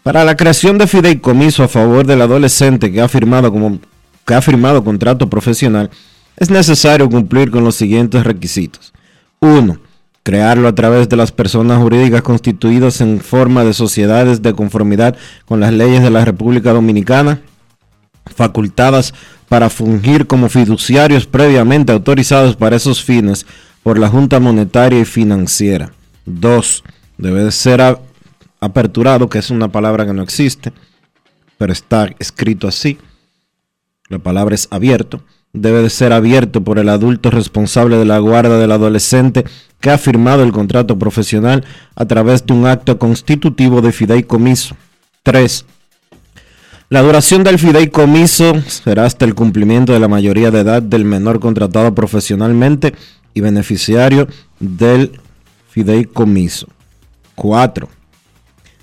[0.03, 3.79] Para la creación de fideicomiso a favor del adolescente que ha firmado como
[4.25, 5.89] que ha firmado contrato profesional,
[6.35, 8.93] es necesario cumplir con los siguientes requisitos.
[9.39, 9.79] 1.
[10.27, 15.61] Crearlo a través de las personas jurídicas constituidas en forma de sociedades de conformidad con
[15.61, 17.39] las leyes de la República Dominicana,
[18.35, 19.13] facultadas
[19.47, 23.45] para fungir como fiduciarios previamente autorizados para esos fines
[23.83, 25.93] por la Junta Monetaria y Financiera.
[26.25, 26.83] 2.
[27.17, 27.97] Debe de ser
[28.59, 30.73] aperturado, que es una palabra que no existe,
[31.57, 32.97] pero está escrito así.
[34.09, 35.23] La palabra es abierto.
[35.57, 39.43] Debe de ser abierto por el adulto responsable de la guarda del adolescente
[39.79, 41.65] que ha firmado el contrato profesional
[41.95, 44.75] a través de un acto constitutivo de fideicomiso.
[45.23, 45.65] 3.
[46.89, 51.39] La duración del fideicomiso será hasta el cumplimiento de la mayoría de edad del menor
[51.39, 52.93] contratado profesionalmente
[53.33, 54.27] y beneficiario
[54.59, 55.19] del
[55.69, 56.67] fideicomiso.
[57.35, 57.89] 4.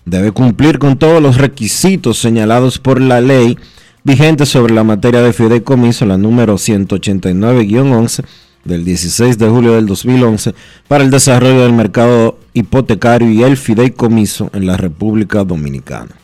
[0.04, 3.56] Debe cumplir con todos los requisitos señalados por la ley
[4.04, 8.24] vigente sobre la materia de fideicomiso, la número 189-11
[8.64, 10.54] del 16 de julio del 2011,
[10.86, 16.14] para el desarrollo del mercado hipotecario y el fideicomiso en la República Dominicana.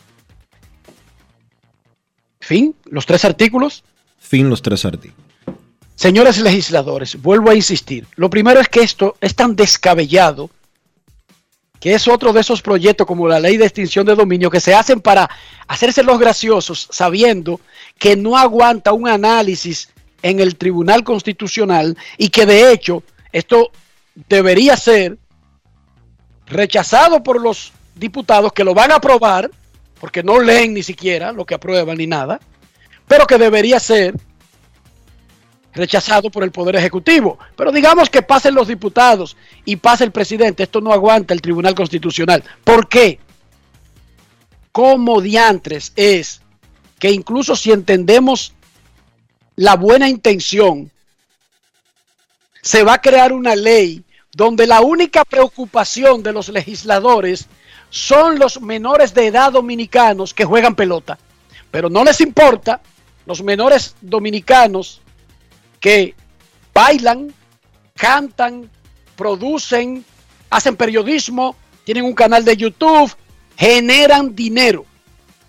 [2.39, 3.83] Fin, los tres artículos.
[4.19, 5.19] Fin los tres artículos.
[5.95, 8.07] Señores legisladores, vuelvo a insistir.
[8.15, 10.49] Lo primero es que esto es tan descabellado
[11.81, 14.73] que es otro de esos proyectos como la ley de extinción de dominio que se
[14.73, 15.27] hacen para
[15.67, 17.59] hacerse los graciosos sabiendo
[17.97, 19.89] que no aguanta un análisis
[20.21, 23.71] en el Tribunal Constitucional y que de hecho esto
[24.29, 25.17] debería ser
[26.45, 29.49] rechazado por los diputados que lo van a aprobar,
[29.99, 32.39] porque no leen ni siquiera lo que aprueban ni nada,
[33.07, 34.15] pero que debería ser
[35.73, 37.37] rechazado por el Poder Ejecutivo.
[37.55, 41.75] Pero digamos que pasen los diputados y pase el presidente, esto no aguanta el Tribunal
[41.75, 42.43] Constitucional.
[42.63, 43.19] ¿Por qué?
[44.71, 46.41] ¿Cómo diantres es
[46.99, 48.53] que incluso si entendemos
[49.55, 50.91] la buena intención,
[52.61, 54.03] se va a crear una ley
[54.33, 57.47] donde la única preocupación de los legisladores
[57.89, 61.17] son los menores de edad dominicanos que juegan pelota.
[61.69, 62.81] Pero no les importa
[63.25, 65.01] los menores dominicanos
[65.81, 66.15] que
[66.73, 67.33] bailan,
[67.95, 68.69] cantan,
[69.17, 70.05] producen,
[70.49, 73.13] hacen periodismo, tienen un canal de YouTube,
[73.57, 74.85] generan dinero.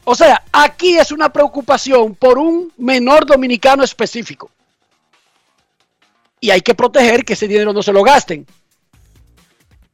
[0.04, 4.50] O sea, aquí es una preocupación por un menor dominicano específico.
[6.40, 8.44] Y hay que proteger que ese dinero no se lo gasten.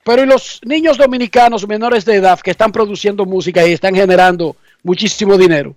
[0.02, 4.56] Pero ¿y los niños dominicanos menores de edad que están produciendo música y están generando
[4.82, 5.74] muchísimo dinero?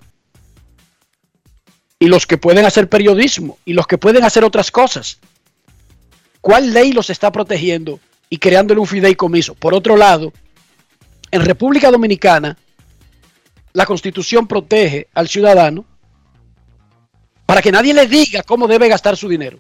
[2.02, 5.20] Y los que pueden hacer periodismo y los que pueden hacer otras cosas.
[6.42, 9.54] ¿Cuál ley los está protegiendo y creándole un fideicomiso?
[9.54, 10.34] Por otro lado,
[11.30, 12.58] en República Dominicana,
[13.74, 15.86] la constitución protege al ciudadano
[17.46, 19.60] para que nadie le diga cómo debe gastar su dinero.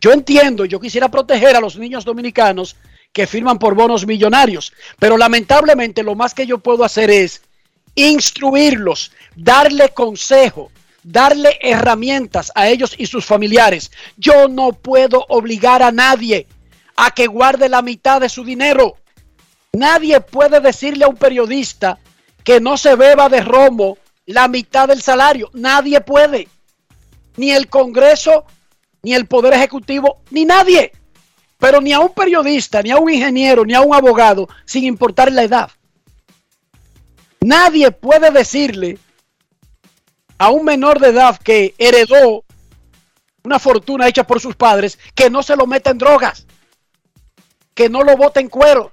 [0.00, 2.76] Yo entiendo, yo quisiera proteger a los niños dominicanos
[3.12, 7.42] que firman por bonos millonarios, pero lamentablemente lo más que yo puedo hacer es
[7.96, 10.70] instruirlos, darle consejo,
[11.02, 13.90] darle herramientas a ellos y sus familiares.
[14.16, 16.46] Yo no puedo obligar a nadie
[16.96, 18.96] a que guarde la mitad de su dinero.
[19.72, 21.98] Nadie puede decirle a un periodista
[22.42, 25.50] que no se beba de romo la mitad del salario.
[25.54, 26.48] Nadie puede.
[27.36, 28.44] Ni el Congreso,
[29.02, 30.92] ni el Poder Ejecutivo, ni nadie.
[31.58, 35.32] Pero ni a un periodista, ni a un ingeniero, ni a un abogado, sin importar
[35.32, 35.70] la edad.
[37.40, 38.98] Nadie puede decirle
[40.38, 42.44] a un menor de edad que heredó
[43.42, 46.46] una fortuna hecha por sus padres que no se lo meta en drogas,
[47.74, 48.90] que no lo bote en cuero.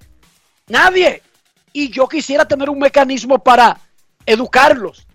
[0.67, 1.21] Nadie.
[1.73, 3.79] Y yo quisiera tener un mecanismo para
[4.25, 5.05] educarlos,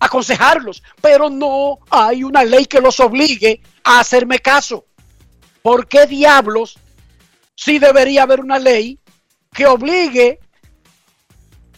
[0.00, 4.84] aconsejarlos, pero no hay una ley que los obligue a hacerme caso.
[5.62, 6.78] ¿Por qué diablos
[7.54, 8.98] sí debería haber una ley
[9.52, 10.40] que obligue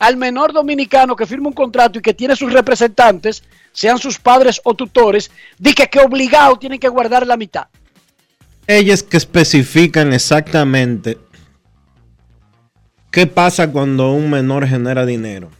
[0.06, 4.60] al menor dominicano que firma un contrato y que tiene sus representantes, sean sus padres
[4.64, 7.66] o tutores, de que, que obligado tienen que guardar la mitad?
[8.66, 11.18] Ellas que especifican exactamente
[13.10, 15.50] qué pasa cuando un menor genera dinero.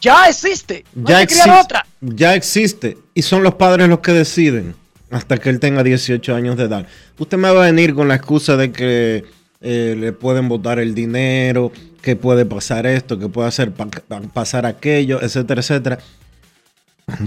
[0.00, 0.84] Ya existe.
[0.94, 1.86] No ya, existe otra.
[2.00, 2.98] ya existe.
[3.14, 4.74] Y son los padres los que deciden
[5.10, 6.86] hasta que él tenga 18 años de edad.
[7.18, 9.24] Usted me va a venir con la excusa de que
[9.60, 14.20] eh, le pueden botar el dinero, que puede pasar esto, que puede hacer pa- pa-
[14.20, 15.98] pasar aquello, etcétera, etcétera.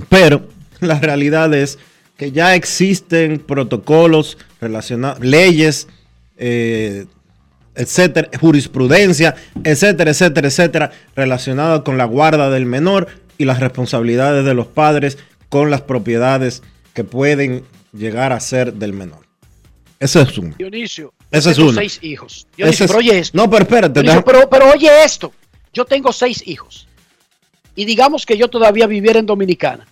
[0.10, 0.48] Pero
[0.80, 1.80] la realidad es
[2.18, 5.88] que ya existen protocolos relacionados, leyes,
[6.38, 7.06] eh,
[7.76, 14.54] etcétera, jurisprudencia, etcétera, etcétera, etcétera, relacionadas con la guarda del menor y las responsabilidades de
[14.54, 16.62] los padres con las propiedades
[16.94, 17.64] que pueden
[17.94, 19.26] llegar a ser del menor.
[20.00, 20.56] Eso es uno.
[20.58, 21.74] Dionisio, Ese yo es uno.
[21.74, 22.34] seis hijos.
[22.36, 23.38] Ese Dionisio, es- pero oye esto.
[23.38, 24.02] No, pero espérate.
[24.50, 25.32] Pero oye esto.
[25.74, 26.88] Yo tengo seis hijos.
[27.76, 29.86] Y digamos que yo todavía viviera en Dominicana.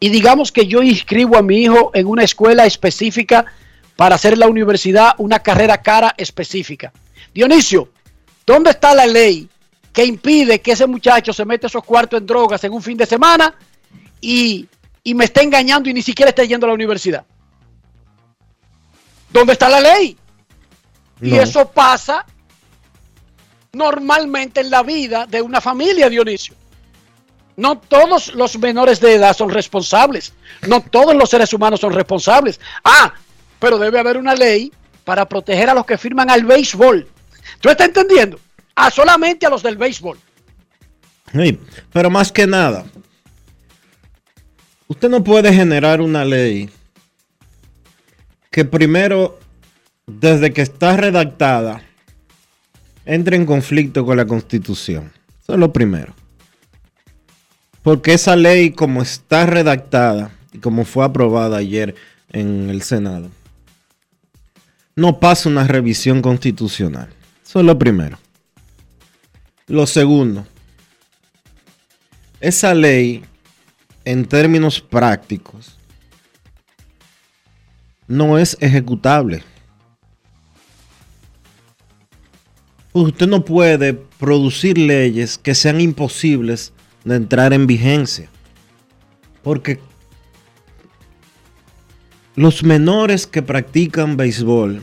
[0.00, 3.46] Y digamos que yo inscribo a mi hijo en una escuela específica
[3.96, 6.92] para hacer la universidad una carrera cara específica.
[7.34, 7.90] Dionisio,
[8.46, 9.48] ¿dónde está la ley
[9.92, 13.06] que impide que ese muchacho se meta esos cuartos en drogas en un fin de
[13.06, 13.54] semana
[14.20, 14.66] y,
[15.04, 17.24] y me esté engañando y ni siquiera esté yendo a la universidad?
[19.32, 20.16] ¿Dónde está la ley?
[21.20, 22.26] Y eso pasa
[23.72, 26.54] normalmente en la vida de una familia, Dionisio.
[27.56, 30.32] No todos los menores de edad son responsables.
[30.66, 32.60] No todos los seres humanos son responsables.
[32.84, 33.12] Ah,
[33.58, 34.72] pero debe haber una ley
[35.04, 37.06] para proteger a los que firman al béisbol.
[37.60, 38.38] ¿Tú estás entendiendo?
[38.74, 40.18] A solamente a los del béisbol.
[41.32, 41.58] Sí,
[41.92, 42.84] pero más que nada,
[44.88, 46.68] usted no puede generar una ley
[48.52, 49.40] que primero,
[50.06, 51.82] desde que está redactada,
[53.04, 55.10] entre en conflicto con la constitución.
[55.42, 56.14] Eso es lo primero.
[57.82, 61.96] Porque esa ley, como está redactada, y como fue aprobada ayer
[62.30, 63.30] en el Senado,
[64.94, 67.08] no pasa una revisión constitucional.
[67.44, 68.18] Eso es lo primero.
[69.66, 70.46] Lo segundo,
[72.40, 73.24] esa ley,
[74.04, 75.78] en términos prácticos,
[78.06, 79.42] no es ejecutable.
[82.92, 86.72] Usted no puede producir leyes que sean imposibles
[87.04, 88.28] de entrar en vigencia.
[89.42, 89.80] Porque
[92.36, 94.82] los menores que practican béisbol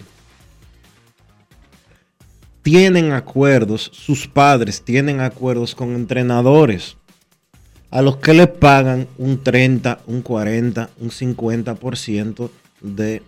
[2.61, 6.97] tienen acuerdos, sus padres tienen acuerdos con entrenadores
[7.91, 12.49] a los que les pagan un 30, un 40, un 50%
[12.81, 13.21] de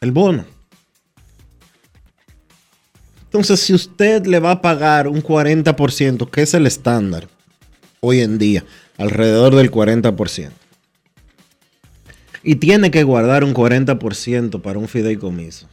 [0.00, 0.44] el bono.
[3.24, 7.26] Entonces, si usted le va a pagar un 40%, que es el estándar
[8.00, 8.64] hoy en día,
[8.96, 10.50] alrededor del 40%,
[12.44, 15.66] y tiene que guardar un 40% para un fideicomiso,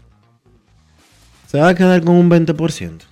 [1.47, 3.11] se va a quedar con un 20%.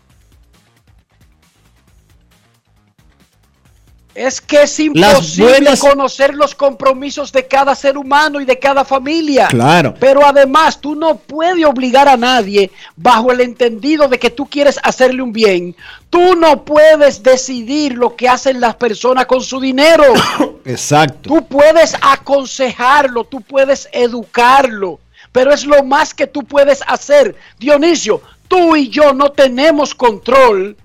[4.20, 9.48] Es que es imposible conocer los compromisos de cada ser humano y de cada familia.
[9.48, 9.94] Claro.
[9.98, 14.78] Pero además, tú no puedes obligar a nadie bajo el entendido de que tú quieres
[14.84, 15.74] hacerle un bien.
[16.10, 20.04] Tú no puedes decidir lo que hacen las personas con su dinero.
[20.66, 21.30] Exacto.
[21.30, 25.00] Tú puedes aconsejarlo, tú puedes educarlo,
[25.32, 27.38] pero es lo más que tú puedes hacer.
[27.58, 30.76] Dionisio, tú y yo no tenemos control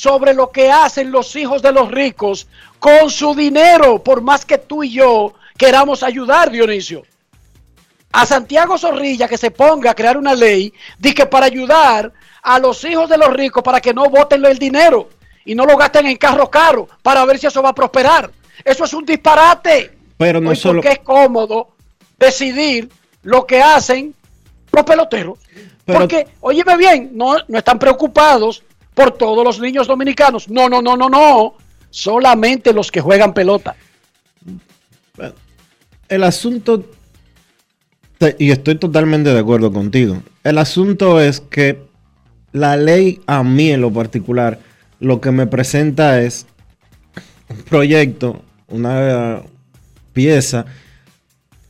[0.00, 2.46] sobre lo que hacen los hijos de los ricos
[2.78, 7.02] con su dinero, por más que tú y yo queramos ayudar, Dionisio.
[8.10, 12.10] A Santiago Zorrilla que se ponga a crear una ley de que para ayudar
[12.42, 15.10] a los hijos de los ricos para que no voten el dinero
[15.44, 18.30] y no lo gasten en carro caro para ver si eso va a prosperar.
[18.64, 19.98] Eso es un disparate.
[20.16, 20.80] Pero no solo...
[20.80, 21.74] Porque es cómodo
[22.18, 22.88] decidir
[23.22, 24.14] lo que hacen
[24.72, 25.38] los peloteros.
[25.84, 28.62] Porque, óyeme bien, no, no están preocupados
[29.00, 30.48] por todos los niños dominicanos.
[30.50, 31.54] No, no, no, no, no
[31.90, 33.74] solamente los que juegan pelota.
[36.08, 36.84] El asunto,
[38.38, 41.78] y estoy totalmente de acuerdo contigo, el asunto es que
[42.52, 44.58] la ley a mí en lo particular,
[44.98, 46.46] lo que me presenta es
[47.48, 49.42] un proyecto, una
[50.12, 50.66] pieza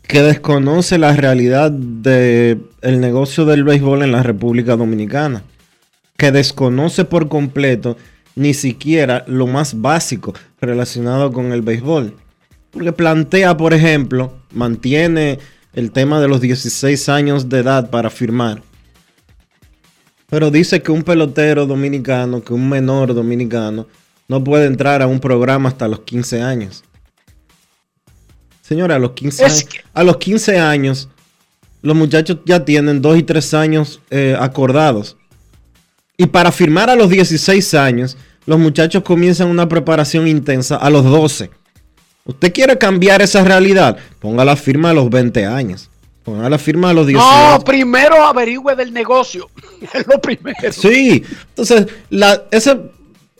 [0.03, 5.45] que desconoce la realidad del el negocio del béisbol en la República Dominicana,
[6.21, 7.97] que desconoce por completo
[8.37, 12.15] ni siquiera lo más básico relacionado con el béisbol.
[12.71, 15.39] Porque plantea, por ejemplo, mantiene
[15.73, 18.63] el tema de los 16 años de edad para firmar.
[20.29, 23.87] Pero dice que un pelotero dominicano, que un menor dominicano,
[24.29, 26.85] no puede entrar a un programa hasta los 15 años.
[28.61, 31.09] Señora, a los 15, años, a los 15 años,
[31.81, 35.17] los muchachos ya tienen 2 y 3 años eh, acordados.
[36.21, 41.03] Y para firmar a los 16 años, los muchachos comienzan una preparación intensa a los
[41.03, 41.49] 12.
[42.27, 43.97] ¿Usted quiere cambiar esa realidad?
[44.19, 45.89] Ponga la firma a los 20 años.
[46.23, 47.27] Ponga la firma a los 18.
[47.27, 49.49] No, primero averigüe del negocio.
[49.95, 50.71] Es lo primero.
[50.71, 52.79] Sí, entonces, la, ese,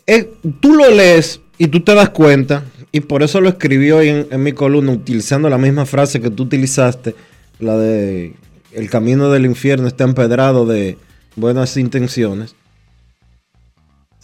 [0.07, 4.09] eh, tú lo lees y tú te das cuenta, y por eso lo escribí hoy
[4.09, 7.13] en, en mi columna, utilizando la misma frase que tú utilizaste,
[7.59, 8.33] la de
[8.71, 10.97] el camino del infierno está empedrado de
[11.35, 12.55] buenas intenciones.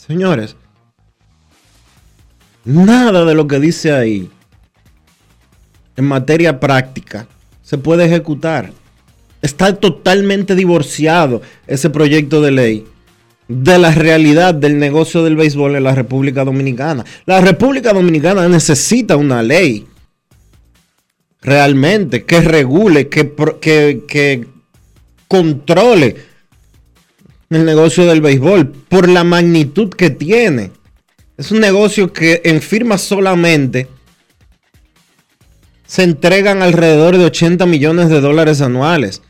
[0.07, 0.55] Señores,
[2.63, 4.29] nada de lo que dice ahí
[5.97, 7.27] en materia práctica
[7.61, 8.71] se puede ejecutar.
[9.41, 12.85] Está totalmente divorciado ese proyecto de ley
[13.47, 17.05] de la realidad del negocio del béisbol en la República Dominicana.
[17.25, 19.87] La República Dominicana necesita una ley
[21.41, 24.47] realmente que regule, que,
[25.27, 26.15] controle
[27.49, 30.71] el negocio del béisbol por la magnitud que tiene.
[31.37, 33.87] Es un negocio que en firmas solamente
[35.85, 39.21] se entregan alrededor de 80 millones de dólares anuales.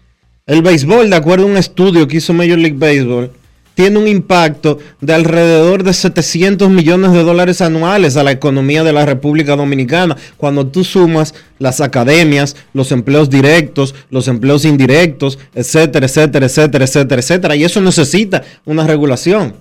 [0.48, 3.32] El béisbol, de acuerdo a un estudio que hizo Major League Baseball,
[3.78, 8.92] tiene un impacto de alrededor de 700 millones de dólares anuales a la economía de
[8.92, 10.18] la República Dominicana.
[10.36, 17.22] Cuando tú sumas las academias, los empleos directos, los empleos indirectos, etcétera, etcétera, etcétera, etcétera,
[17.22, 17.56] etcétera.
[17.56, 19.54] Y eso necesita una regulación.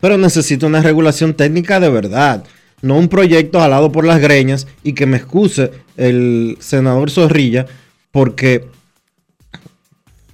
[0.00, 2.42] Pero necesita una regulación técnica de verdad.
[2.82, 7.66] No un proyecto jalado por las greñas y que me excuse el senador Zorrilla
[8.10, 8.64] porque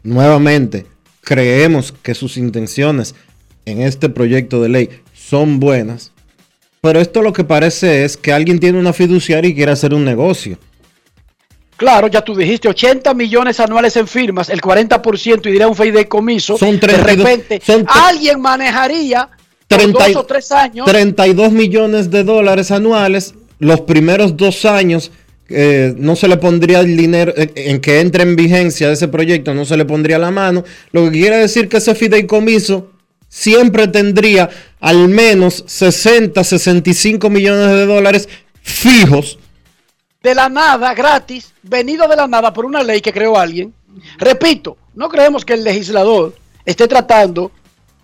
[0.03, 0.87] nuevamente
[1.23, 3.15] creemos que sus intenciones
[3.65, 6.11] en este proyecto de ley son buenas,
[6.81, 10.05] pero esto lo que parece es que alguien tiene una fiduciaria y quiere hacer un
[10.05, 10.59] negocio.
[11.77, 16.57] Claro, ya tú dijiste 80 millones anuales en firmas, el 40% iría a un fideicomiso.
[16.59, 19.29] Son de 32 repente, son alguien manejaría
[19.67, 23.35] por 30 y- dos o tres años 32 millones de dólares anuales.
[23.59, 25.13] Los primeros dos años
[25.55, 29.55] eh, no se le pondría el dinero eh, en que entre en vigencia ese proyecto,
[29.55, 30.65] no se le pondría la mano.
[30.93, 32.91] Lo que quiere decir que ese fideicomiso
[33.29, 34.51] siempre tendría
[34.81, 38.29] al menos 60, 65 millones de dólares
[38.63, 39.39] fijos.
[40.23, 43.75] de la nada, gratis, venido de la nada por una ley que creó alguien.
[44.19, 46.35] Repito, no creemos que el legislador
[46.65, 47.51] esté tratando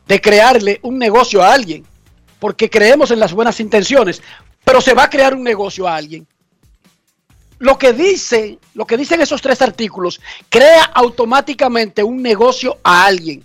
[0.07, 1.84] de crearle un negocio a alguien,
[2.40, 4.22] porque creemos en las buenas intenciones,
[4.64, 6.26] pero se va a crear un negocio a alguien.
[7.59, 13.44] Lo que dice, lo que dicen esos tres artículos, crea automáticamente un negocio a alguien.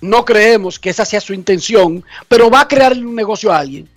[0.00, 3.88] No creemos que esa sea su intención, pero va a crearle un negocio a alguien.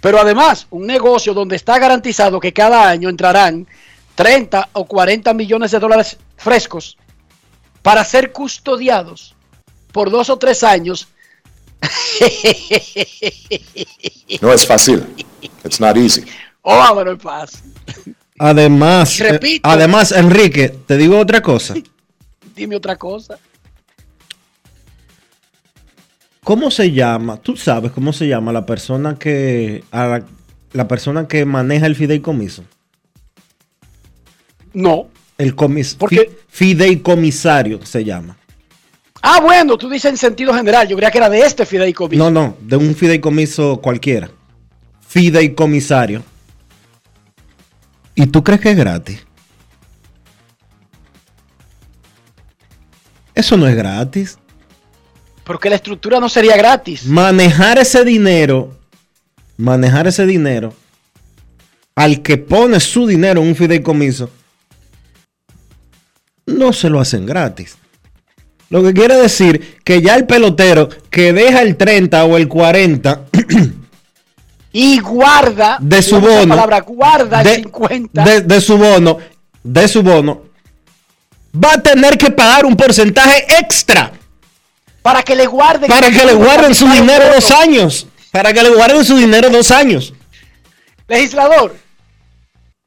[0.00, 3.66] Pero además, un negocio donde está garantizado que cada año entrarán
[4.14, 6.96] 30 o 40 millones de dólares frescos
[7.82, 9.34] para ser custodiados
[9.92, 11.08] por dos o tres años.
[14.40, 15.06] No es fácil.
[15.64, 16.24] It's not easy.
[16.62, 17.62] oh, vámonos en paz.
[18.38, 21.74] Además, eh, además, Enrique, te digo otra cosa.
[22.56, 23.38] Dime otra cosa.
[26.44, 27.36] ¿Cómo se llama?
[27.36, 30.24] Tú sabes cómo se llama la persona que a la,
[30.72, 32.64] la persona que maneja el fideicomiso.
[34.72, 35.08] No.
[35.36, 36.30] El comis, ¿Por fi- qué?
[36.48, 38.36] fideicomisario se llama.
[39.20, 40.88] Ah, bueno, tú dices en sentido general.
[40.88, 42.22] Yo creía que era de este fideicomiso.
[42.22, 44.30] No, no, de un fideicomiso cualquiera.
[45.06, 46.22] Fideicomisario.
[48.18, 49.24] ¿Y tú crees que es gratis?
[53.32, 54.40] Eso no es gratis.
[55.44, 57.06] Porque la estructura no sería gratis.
[57.06, 58.76] Manejar ese dinero,
[59.56, 60.74] manejar ese dinero,
[61.94, 64.28] al que pone su dinero en un fideicomiso,
[66.44, 67.78] no se lo hacen gratis.
[68.68, 73.26] Lo que quiere decir que ya el pelotero que deja el 30 o el 40
[74.72, 75.78] Y guarda.
[75.80, 78.24] de su bono, palabra, guarda de, el 50.
[78.24, 79.18] de- de su bono,
[79.62, 80.42] de su bono,
[81.54, 84.12] va a tener que pagar un porcentaje extra
[85.02, 85.88] para que le guarden.
[85.88, 88.06] para que le guarden su dinero dos años.
[88.30, 90.12] Para que le guarden su dinero dos años.
[91.08, 91.74] Legislador,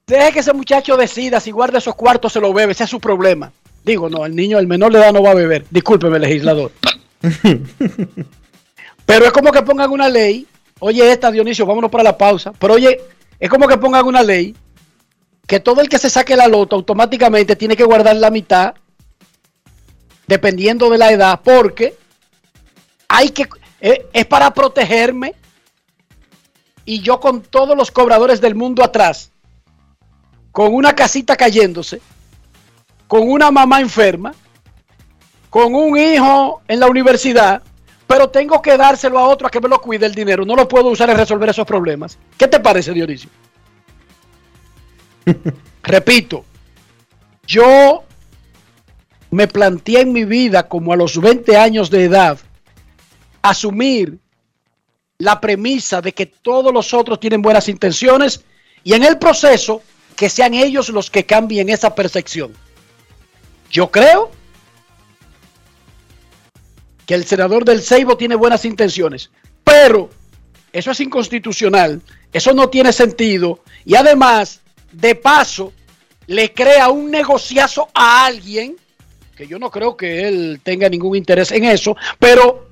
[0.06, 3.00] deje que ese muchacho decida si guarda esos cuartos se lo bebe, ese es su
[3.00, 3.52] problema.
[3.84, 5.66] Digo, no, el niño, el menor de edad no va a beber.
[5.72, 6.72] Discúlpeme, legislador.
[9.06, 10.46] Pero es como que pongan una ley.
[10.84, 12.54] Oye, esta, Dionisio, vámonos para la pausa.
[12.58, 13.00] Pero oye,
[13.40, 14.56] es como que pongan una ley
[15.46, 18.74] que todo el que se saque la loto automáticamente tiene que guardar la mitad,
[20.26, 21.96] dependiendo de la edad, porque
[23.08, 23.48] hay que.
[23.80, 25.36] eh, es para protegerme
[26.84, 29.32] y yo con todos los cobradores del mundo atrás,
[30.52, 32.02] con una casita cayéndose,
[33.08, 34.34] con una mamá enferma,
[35.52, 37.62] con un hijo en la universidad,
[38.12, 40.43] pero tengo que dárselo a otro a que me lo cuide el dinero.
[40.43, 42.18] No lo puedo usar en resolver esos problemas.
[42.38, 43.30] ¿Qué te parece, Dionisio?
[45.84, 46.43] Repito,
[47.47, 48.03] yo
[49.30, 52.38] me planteé en mi vida como a los 20 años de edad
[53.41, 54.20] asumir
[55.18, 58.43] la premisa de que todos los otros tienen buenas intenciones
[58.84, 59.84] y en el proceso
[60.18, 62.51] que sean ellos los que cambien esa percepción.
[63.70, 64.32] Yo creo
[67.12, 69.32] que el senador del Ceibo tiene buenas intenciones,
[69.66, 70.09] pero
[70.72, 72.01] eso es inconstitucional,
[72.32, 74.62] eso no tiene sentido y además,
[74.93, 75.74] de paso,
[76.28, 78.78] le crea un negociazo a alguien,
[79.36, 82.70] que yo no creo que él tenga ningún interés en eso, pero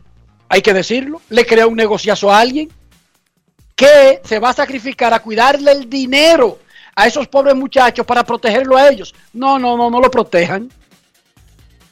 [0.48, 2.70] hay que decirlo, le crea un negociazo a alguien
[3.76, 6.60] que se va a sacrificar a cuidarle el dinero
[6.96, 9.14] a esos pobres muchachos para protegerlo a ellos.
[9.34, 10.72] No, no, no, no lo protejan.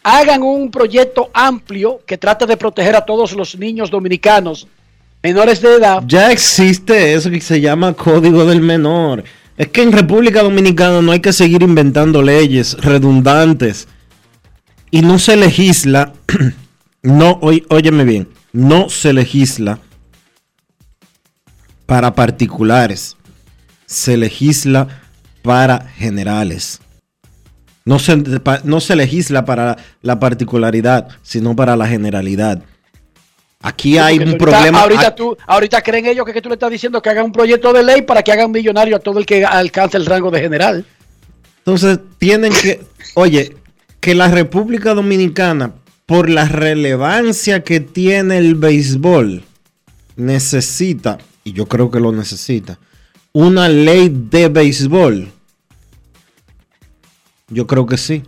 [0.10, 4.66] Hagan un proyecto amplio que trate de proteger a todos los niños dominicanos
[5.22, 6.02] menores de edad.
[6.08, 9.26] Ya existe eso que se llama Código del Menor.
[9.58, 13.90] Es que en República Dominicana no hay que seguir inventando leyes redundantes.
[14.92, 16.14] Y no se legisla,
[17.02, 19.80] no, óyeme bien, no se legisla
[21.86, 23.18] para particulares.
[23.86, 25.02] Se legisla
[25.42, 26.80] para generales.
[27.88, 28.22] No se,
[28.66, 32.62] no se legisla para la particularidad, sino para la generalidad.
[33.62, 34.82] Aquí hay un ahorita- problema.
[34.82, 37.72] Ahorita, tú, ahorita creen ellos que, que tú le estás diciendo que hagan un proyecto
[37.72, 40.86] de ley para que hagan millonario a todo el que alcance el rango de general.
[41.60, 42.82] Entonces, tienen que,
[43.14, 43.56] oye,
[44.02, 45.72] que la República Dominicana,
[46.06, 49.44] por la relevancia que tiene el béisbol,
[50.18, 52.80] necesita, y yo creo que lo necesita,
[53.32, 55.32] una ley de béisbol
[57.50, 58.24] Yo creo que sí.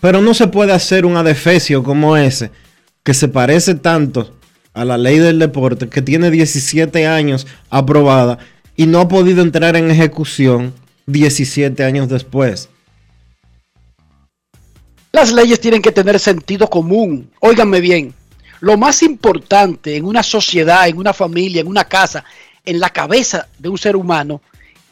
[0.00, 2.50] Pero no se puede hacer un adefesio como ese,
[3.02, 4.36] que se parece tanto
[4.74, 8.38] a la ley del deporte, que tiene 17 años aprobada
[8.76, 10.72] y no ha podido entrar en ejecución
[11.06, 12.68] 17 años después.
[15.12, 17.30] Las leyes tienen que tener sentido común.
[17.40, 18.14] Óiganme bien.
[18.60, 22.24] Lo más importante en una sociedad, en una familia, en una casa,
[22.64, 24.40] en la cabeza de un ser humano,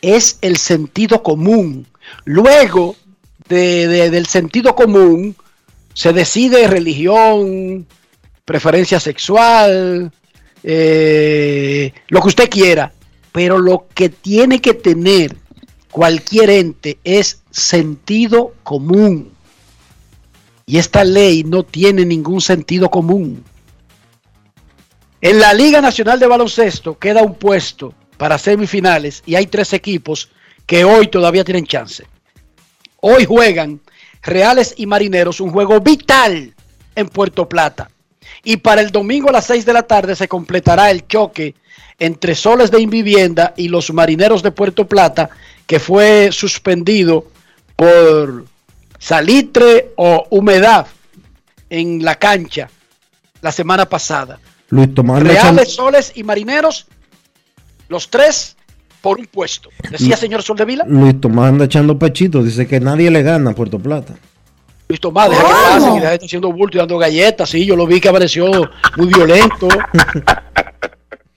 [0.02, 1.86] es el sentido común.
[2.24, 2.96] Luego
[3.50, 5.36] de- de- del sentido común
[5.92, 7.86] se decide religión,
[8.44, 10.10] preferencia sexual,
[10.62, 12.92] eh, lo que usted quiera.
[13.32, 15.36] Pero lo que tiene que tener
[15.90, 19.32] cualquier ente es sentido común.
[20.66, 23.44] Y esta ley no tiene ningún sentido común.
[25.20, 30.30] En la Liga Nacional de Baloncesto queda un puesto para semifinales y hay tres equipos
[30.66, 32.04] que hoy todavía tienen chance.
[33.00, 33.80] Hoy juegan
[34.22, 36.54] Reales y Marineros un juego vital
[36.94, 37.90] en Puerto Plata.
[38.44, 41.54] Y para el domingo a las 6 de la tarde se completará el choque
[41.98, 45.30] entre Soles de Invivienda y los Marineros de Puerto Plata,
[45.66, 47.26] que fue suspendido
[47.76, 48.44] por
[48.98, 50.86] salitre o humedad
[51.68, 52.70] en la cancha
[53.40, 54.38] la semana pasada.
[54.68, 56.86] Luis Tomás Reales, Soles y Marineros,
[57.88, 58.56] los tres
[59.00, 59.70] por un puesto.
[59.90, 60.84] Decía señor Soldevila.
[60.86, 64.14] Luis Tomás anda echando pechito, dice que nadie le gana a Puerto Plata.
[64.88, 67.48] Luis Tomás, deja que pase, que de estar haciendo bulto y dando galletas.
[67.48, 68.50] Sí, yo lo vi que apareció
[68.96, 69.68] muy violento.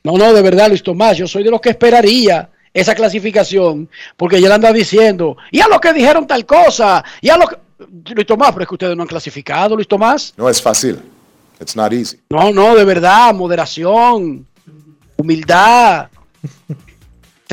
[0.05, 3.87] No, no, de verdad, Luis Tomás, yo soy de los que esperaría esa clasificación,
[4.17, 7.47] porque ya le anda diciendo, y a lo que dijeron tal cosa, y a lo
[7.47, 7.55] que...
[8.13, 10.33] Luis Tomás, pero es que ustedes no han clasificado, Luis Tomás.
[10.35, 10.99] No es fácil.
[11.61, 12.19] It's not easy.
[12.29, 14.45] No, no, de verdad, moderación,
[15.15, 16.09] humildad,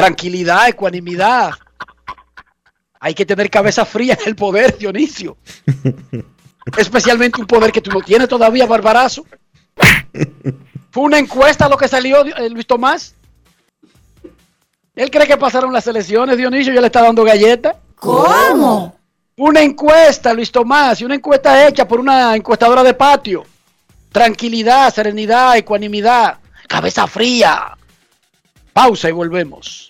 [0.00, 1.50] tranquilidad, ecuanimidad.
[3.00, 5.36] Hay que tener cabeza fría en el poder, Dionisio.
[6.78, 9.26] Especialmente un poder que tú no tienes todavía, Barbarazo.
[10.90, 13.14] Fue una encuesta lo que salió eh, Luis Tomás.
[14.96, 17.76] Él cree que pasaron las elecciones, Dionisio, ya le está dando galletas.
[17.94, 18.96] ¿Cómo?
[19.36, 23.44] Una encuesta, Luis Tomás, y una encuesta hecha por una encuestadora de patio.
[24.10, 27.76] Tranquilidad, serenidad, ecuanimidad, cabeza fría.
[28.72, 29.89] Pausa y volvemos.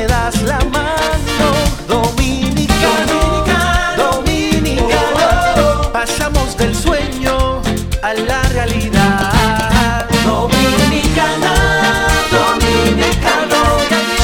[0.00, 1.48] me das la mano.
[1.86, 3.44] Dominicano,
[3.96, 7.60] dominicano, pasamos del sueño
[8.02, 10.06] a la realidad.
[10.24, 11.54] Dominicana,
[12.30, 13.60] dominicano,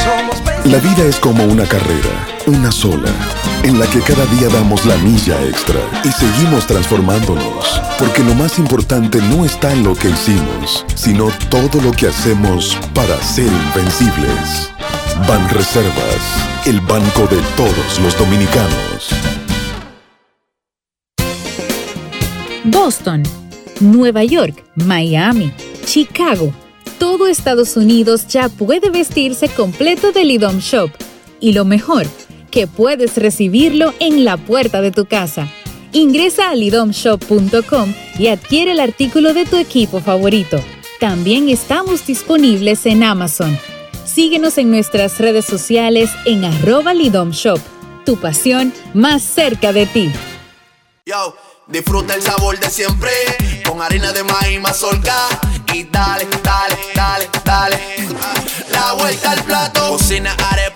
[0.05, 2.15] somos La vida es como una carrera,
[2.47, 3.11] una sola,
[3.63, 8.59] en la que cada día damos la milla extra y seguimos transformándonos, porque lo más
[8.59, 14.71] importante no está en lo que hicimos, sino todo lo que hacemos para ser invencibles.
[15.25, 19.09] Ban Reservas, el banco de todos los dominicanos.
[22.65, 23.23] Boston,
[23.81, 25.51] Nueva York, Miami,
[25.87, 26.53] Chicago.
[26.99, 30.91] Todo Estados Unidos ya puede vestirse completo del IDOM Shop.
[31.41, 32.07] Y lo mejor,
[32.51, 35.49] que puedes recibirlo en la puerta de tu casa.
[35.93, 40.61] Ingresa a lidomshop.com y adquiere el artículo de tu equipo favorito.
[41.01, 43.59] También estamos disponibles en Amazon.
[44.07, 47.61] Síguenos en nuestras redes sociales en arroba Lidom Shop.
[48.05, 50.13] Tu pasión más cerca de ti.
[51.05, 51.37] Yo,
[51.67, 53.11] disfruta el sabor de siempre
[53.69, 55.29] con harina de maíz mazorca
[55.75, 57.79] y dale, dale, dale, dale.
[58.71, 59.89] La vuelta al plato.
[59.89, 60.76] Cocina arepa,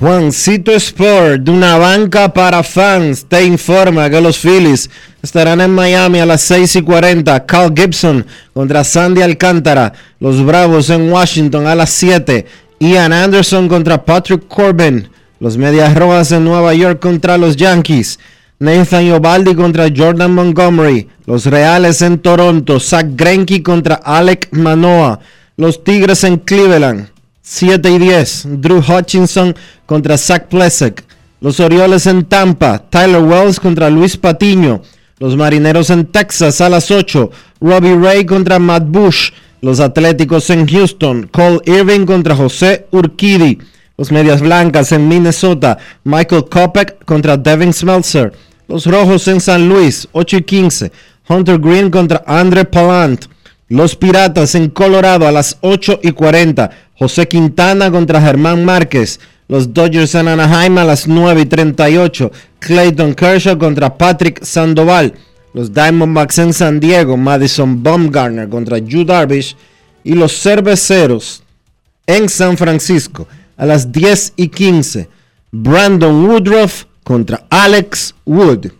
[0.00, 4.88] Juancito Sport, de una banca para fans, te informa que los Phillies
[5.22, 7.44] estarán en Miami a las 6 y 40.
[7.44, 8.24] Carl Gibson
[8.54, 9.92] contra Sandy Alcántara.
[10.18, 12.46] Los Bravos en Washington a las 7.
[12.78, 15.06] Ian Anderson contra Patrick Corbin.
[15.38, 18.18] Los Medias Rojas en Nueva York contra los Yankees.
[18.58, 21.08] Nathan Yobaldi contra Jordan Montgomery.
[21.26, 22.80] Los Reales en Toronto.
[22.80, 25.20] Zach Greinke contra Alec Manoa.
[25.58, 27.10] Los Tigres en Cleveland.
[27.42, 28.46] 7 y 10.
[28.60, 29.54] Drew Hutchinson
[29.86, 31.04] contra Zach Plesek.
[31.40, 32.78] Los Orioles en Tampa.
[32.90, 34.82] Tyler Wells contra Luis Patiño.
[35.18, 37.30] Los Marineros en Texas a las 8.
[37.60, 39.30] Robbie Ray contra Matt Bush.
[39.62, 41.28] Los Atléticos en Houston.
[41.32, 43.58] Cole Irving contra José Urquidi.
[43.96, 45.78] Los Medias Blancas en Minnesota.
[46.04, 48.32] Michael Kopech contra Devin Smeltzer.
[48.68, 50.08] Los Rojos en San Luis.
[50.12, 50.92] 8 y 15.
[51.28, 53.26] Hunter Green contra Andre Palant.
[53.70, 56.70] Los Piratas en Colorado a las 8 y 40.
[56.98, 59.20] José Quintana contra Germán Márquez.
[59.46, 62.32] Los Dodgers en Anaheim a las 9 y 38.
[62.58, 65.14] Clayton Kershaw contra Patrick Sandoval.
[65.54, 67.16] Los Diamondbacks en San Diego.
[67.16, 69.56] Madison Bumgarner contra Yu Darvish.
[70.02, 71.44] Y los Cerveceros
[72.08, 75.08] en San Francisco a las 10 y 15.
[75.52, 78.79] Brandon Woodruff contra Alex Wood.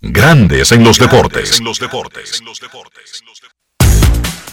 [0.00, 1.60] Grandes en los deportes.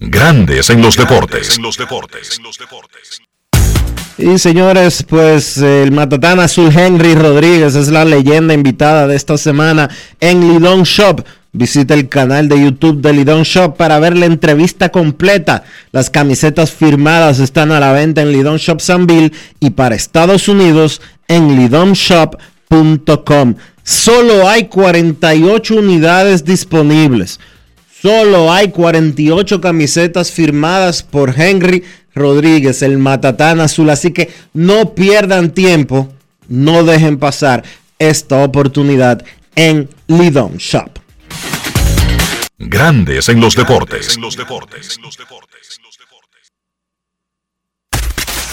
[0.01, 1.59] Grandes en los deportes.
[4.17, 9.89] Y señores, pues el matatán azul Henry Rodríguez es la leyenda invitada de esta semana
[10.19, 11.25] en Lidón Shop.
[11.53, 15.65] Visita el canal de YouTube de Lidón Shop para ver la entrevista completa.
[15.93, 21.01] Las camisetas firmadas están a la venta en Lidón Shop Sanville y para Estados Unidos
[21.27, 23.55] en lidomshop.com.
[23.83, 27.41] Solo hay 48 unidades disponibles.
[28.03, 31.83] Solo hay 48 camisetas firmadas por Henry
[32.15, 33.89] Rodríguez, el matatán azul.
[33.89, 36.13] Así que no pierdan tiempo,
[36.47, 37.65] no dejen pasar
[37.99, 39.25] esta oportunidad
[39.57, 40.91] en Lidom Shop.
[42.61, 44.19] Grandes en los deportes.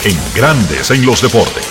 [0.03, 1.65] en Grandes en los Deportes.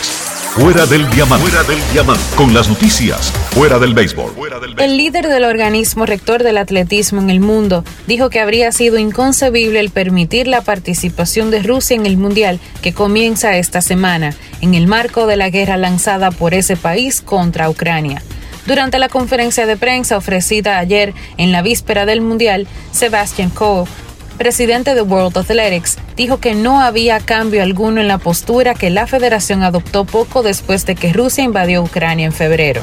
[0.57, 1.49] Fuera del diamante.
[1.49, 2.25] Fuera del diamante.
[2.35, 3.31] Con las noticias.
[3.53, 4.33] Fuera del béisbol.
[4.79, 9.79] El líder del organismo rector del atletismo en el mundo dijo que habría sido inconcebible
[9.79, 14.89] el permitir la participación de Rusia en el Mundial que comienza esta semana, en el
[14.89, 18.25] marco de la guerra lanzada por ese país contra Ucrania.
[18.67, 23.85] Durante la conferencia de prensa ofrecida ayer en la víspera del Mundial, Sebastian Coe
[24.37, 29.07] presidente de World Athletics, dijo que no había cambio alguno en la postura que la
[29.07, 32.83] federación adoptó poco después de que Rusia invadió Ucrania en febrero.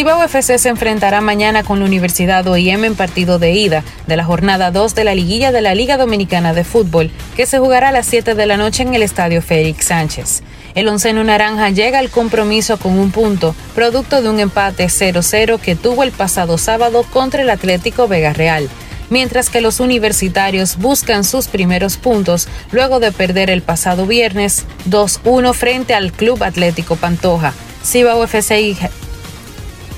[0.00, 4.24] Cibao FC se enfrentará mañana con la Universidad OIM en partido de ida de la
[4.24, 7.92] jornada 2 de la liguilla de la Liga Dominicana de Fútbol, que se jugará a
[7.92, 10.42] las 7 de la noche en el Estadio Félix Sánchez.
[10.74, 15.76] El onceno naranja llega al compromiso con un punto, producto de un empate 0-0 que
[15.76, 18.70] tuvo el pasado sábado contra el Atlético Vega Real
[19.10, 25.52] mientras que los universitarios buscan sus primeros puntos luego de perder el pasado viernes 2-1
[25.52, 27.52] frente al Club Atlético Pantoja.
[27.84, 28.78] Cibao FC y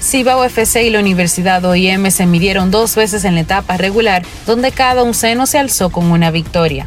[0.03, 4.73] Cibao FC y la Universidad OIM se midieron dos veces en la etapa regular, donde
[4.73, 6.87] cada un seno se alzó con una victoria.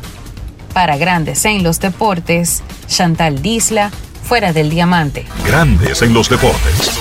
[0.74, 3.92] Para Grandes en los Deportes, Chantal Disla,
[4.24, 5.26] fuera del diamante.
[5.46, 6.92] Grandes en los Deportes.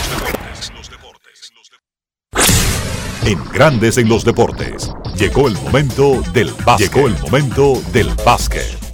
[3.24, 4.92] En Grandes en los Deportes.
[5.16, 6.92] Llegó el momento del básquet.
[6.92, 8.84] Llegó el momento del básquet.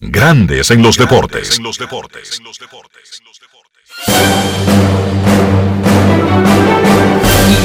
[0.00, 1.58] Grandes en los deportes.
[1.58, 2.40] En los deportes.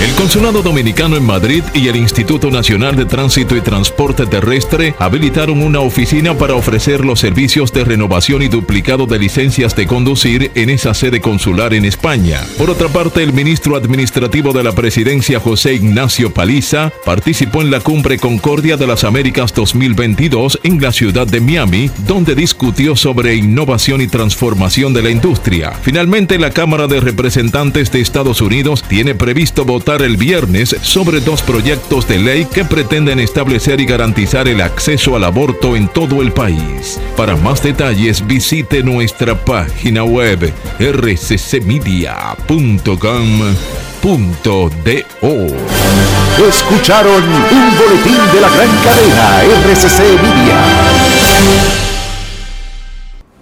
[0.00, 5.62] El Consulado Dominicano en Madrid y el Instituto Nacional de Tránsito y Transporte Terrestre habilitaron
[5.62, 10.70] una oficina para ofrecer los servicios de renovación y duplicado de licencias de conducir en
[10.70, 12.40] esa sede consular en España.
[12.58, 17.78] Por otra parte, el ministro administrativo de la presidencia, José Ignacio Paliza, participó en la
[17.78, 24.00] Cumbre Concordia de las Américas 2022 en la ciudad de Miami, donde discutió sobre innovación
[24.00, 25.72] y transformación de la industria.
[25.82, 31.42] Finalmente, la Cámara de Representantes de Estados Unidos tiene previsto votar el viernes sobre dos
[31.42, 36.32] proyectos de ley que pretenden establecer y garantizar el acceso al aborto en todo el
[36.32, 36.98] país.
[37.16, 41.68] Para más detalles visite nuestra página web rccmedia.com.do.
[46.48, 50.64] Escucharon un boletín de la gran cadena RCC Media.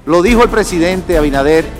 [0.07, 1.80] Lo dijo el presidente Abinader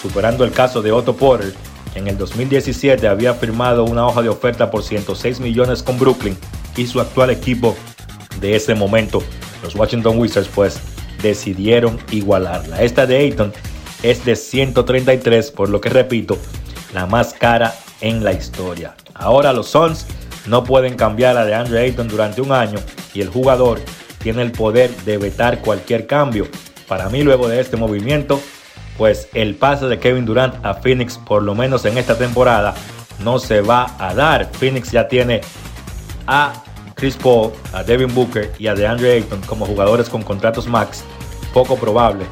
[0.00, 1.54] superando el caso de Otto Porter,
[1.92, 6.36] que en el 2017 había firmado una hoja de oferta por 106 millones con Brooklyn
[6.76, 7.76] y su actual equipo
[8.40, 9.22] de ese momento,
[9.62, 10.78] los Washington Wizards, pues
[11.22, 12.82] decidieron igualarla.
[12.82, 13.52] Esta de Ayton
[14.02, 16.38] es de 133, por lo que repito,
[16.92, 18.94] la más cara en la historia.
[19.14, 20.06] Ahora los Suns
[20.46, 22.78] no pueden cambiar a DeAndre Ayton durante un año
[23.14, 23.80] y el jugador
[24.22, 26.46] tiene el poder de vetar cualquier cambio.
[26.86, 28.40] Para mí luego de este movimiento,
[28.96, 32.74] pues el pase de Kevin Durant a Phoenix, por lo menos en esta temporada,
[33.24, 34.50] no se va a dar.
[34.52, 35.40] Phoenix ya tiene
[36.26, 36.52] a
[36.94, 41.04] Chris Paul, a Devin Booker y a DeAndre Ayton como jugadores con contratos max.
[41.52, 42.24] Poco probable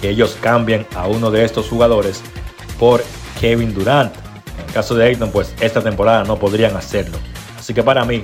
[0.00, 2.22] que ellos cambien a uno de estos jugadores
[2.78, 3.04] por
[3.40, 4.14] Kevin Durant.
[4.14, 7.18] En el caso de Ayton, pues esta temporada no podrían hacerlo.
[7.58, 8.22] Así que para mí,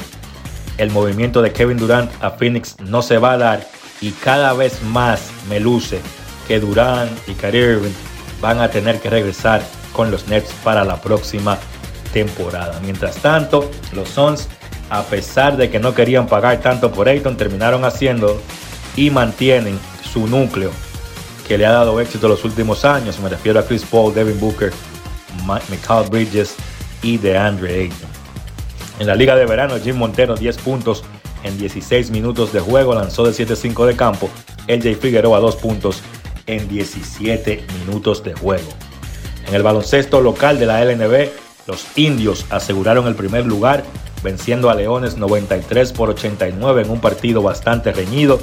[0.78, 3.68] el movimiento de Kevin Durant a Phoenix no se va a dar
[4.00, 6.00] y cada vez más me luce
[6.48, 7.92] que Durant y Kyrie Irving
[8.40, 9.62] van a tener que regresar
[9.92, 11.58] con los Nets para la próxima
[12.12, 12.78] temporada.
[12.82, 14.48] Mientras tanto, los Suns,
[14.90, 18.40] a pesar de que no querían pagar tanto por Ayton, terminaron haciendo
[18.96, 19.78] y mantienen
[20.12, 20.70] su núcleo
[21.46, 23.18] que le ha dado éxito los últimos años.
[23.20, 24.72] Me refiero a Chris Paul, Devin Booker,
[25.46, 26.54] Michael Bridges
[27.02, 28.08] y DeAndre Ayton.
[28.98, 31.04] En la liga de verano, Jim Montero 10 puntos
[31.42, 34.30] en 16 minutos de juego, lanzó de 7-5 de campo.
[34.68, 36.00] LJ Figueroa 2 puntos
[36.46, 38.68] en 17 minutos de juego.
[39.46, 41.28] En el baloncesto local de la LNB,
[41.66, 43.84] los indios aseguraron el primer lugar,
[44.24, 48.40] venciendo a Leones 93 por 89 en un partido bastante reñido.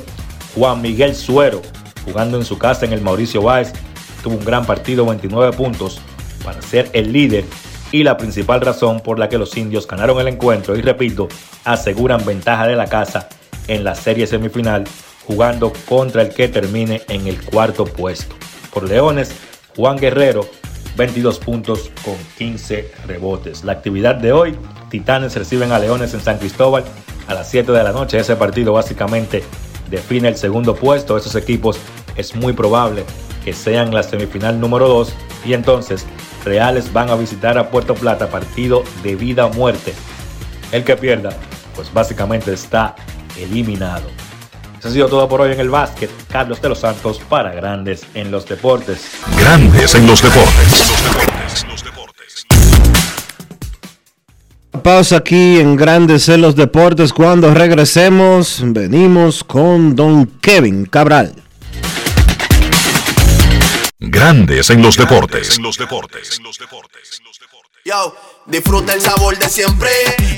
[0.55, 1.61] Juan Miguel Suero,
[2.05, 3.73] jugando en su casa en el Mauricio Báez,
[4.23, 5.99] tuvo un gran partido, 29 puntos,
[6.45, 7.43] para ser el líder
[7.91, 11.27] y la principal razón por la que los indios ganaron el encuentro y repito,
[11.65, 13.27] aseguran ventaja de la casa
[13.67, 14.85] en la serie semifinal
[15.25, 18.35] jugando contra el que termine en el cuarto puesto.
[18.73, 19.33] Por Leones,
[19.75, 20.45] Juan Guerrero,
[20.97, 23.63] 22 puntos con 15 rebotes.
[23.63, 24.57] La actividad de hoy,
[24.91, 26.83] Titanes reciben a Leones en San Cristóbal
[27.27, 28.19] a las 7 de la noche.
[28.19, 29.41] Ese partido básicamente
[29.89, 31.15] define el segundo puesto.
[31.15, 31.79] Esos equipos
[32.17, 33.05] es muy probable
[33.45, 35.13] que sean la semifinal número 2
[35.45, 36.05] y entonces
[36.43, 39.93] Reales van a visitar a Puerto Plata partido de vida o muerte.
[40.73, 41.29] El que pierda,
[41.73, 42.95] pues básicamente está
[43.37, 44.09] eliminado.
[44.77, 46.09] Eso ha sido todo por hoy en el básquet.
[46.27, 49.11] Carlos de los Santos para Grandes en los Deportes.
[49.37, 50.95] Grandes en los deportes.
[54.81, 57.13] Pausa aquí en Grandes en los Deportes.
[57.13, 61.35] Cuando regresemos, venimos con Don Kevin Cabral.
[63.99, 65.59] Grandes en los deportes.
[67.83, 68.15] Yo,
[68.45, 69.89] disfruta el sabor de siempre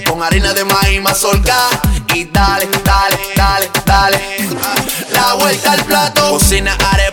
[0.07, 1.69] con harina de maíz mazorca
[2.13, 4.19] y dale, dale, dale, dale.
[5.11, 7.12] La vuelta al plato, cocina arepa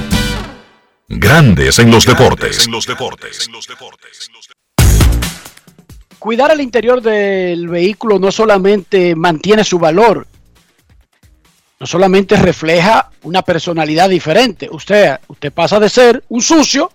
[1.13, 2.69] Grandes en los deportes.
[6.17, 10.25] Cuidar el interior del vehículo no solamente mantiene su valor,
[11.81, 14.69] no solamente refleja una personalidad diferente.
[14.71, 16.89] Usted, usted pasa de ser un sucio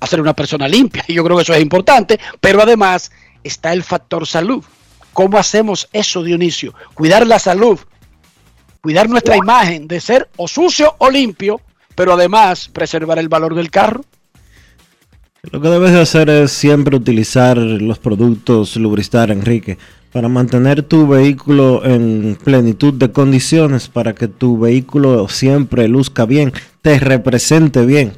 [0.00, 1.04] a ser una persona limpia.
[1.06, 3.10] Y yo creo que eso es importante, pero además
[3.44, 4.64] está el factor salud.
[5.12, 6.72] ¿Cómo hacemos eso, Dionisio?
[6.94, 7.78] Cuidar la salud,
[8.80, 11.60] cuidar nuestra imagen de ser o sucio o limpio,
[11.98, 14.04] pero además preservar el valor del carro.
[15.42, 19.78] Lo que debes de hacer es siempre utilizar los productos Lubristar, Enrique,
[20.12, 26.52] para mantener tu vehículo en plenitud de condiciones, para que tu vehículo siempre luzca bien,
[26.82, 28.12] te represente bien.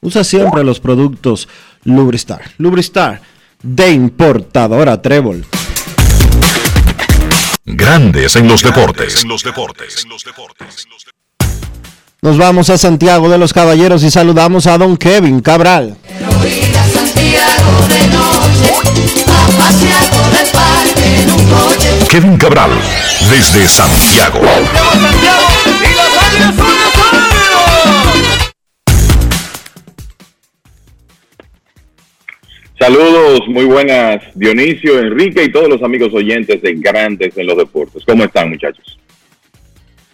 [0.00, 1.48] Usa siempre los productos
[1.82, 2.52] Lubristar.
[2.58, 3.20] Lubristar
[3.64, 5.44] de importadora Trébol.
[7.64, 9.24] Grandes en los deportes.
[12.24, 15.94] Nos vamos a Santiago de los Caballeros y saludamos a don Kevin Cabral.
[22.08, 22.70] Kevin Cabral,
[23.28, 24.40] desde Santiago.
[32.78, 38.02] Saludos, muy buenas, Dionisio, Enrique y todos los amigos oyentes de Grandes en los Deportes.
[38.06, 38.98] ¿Cómo están, muchachos?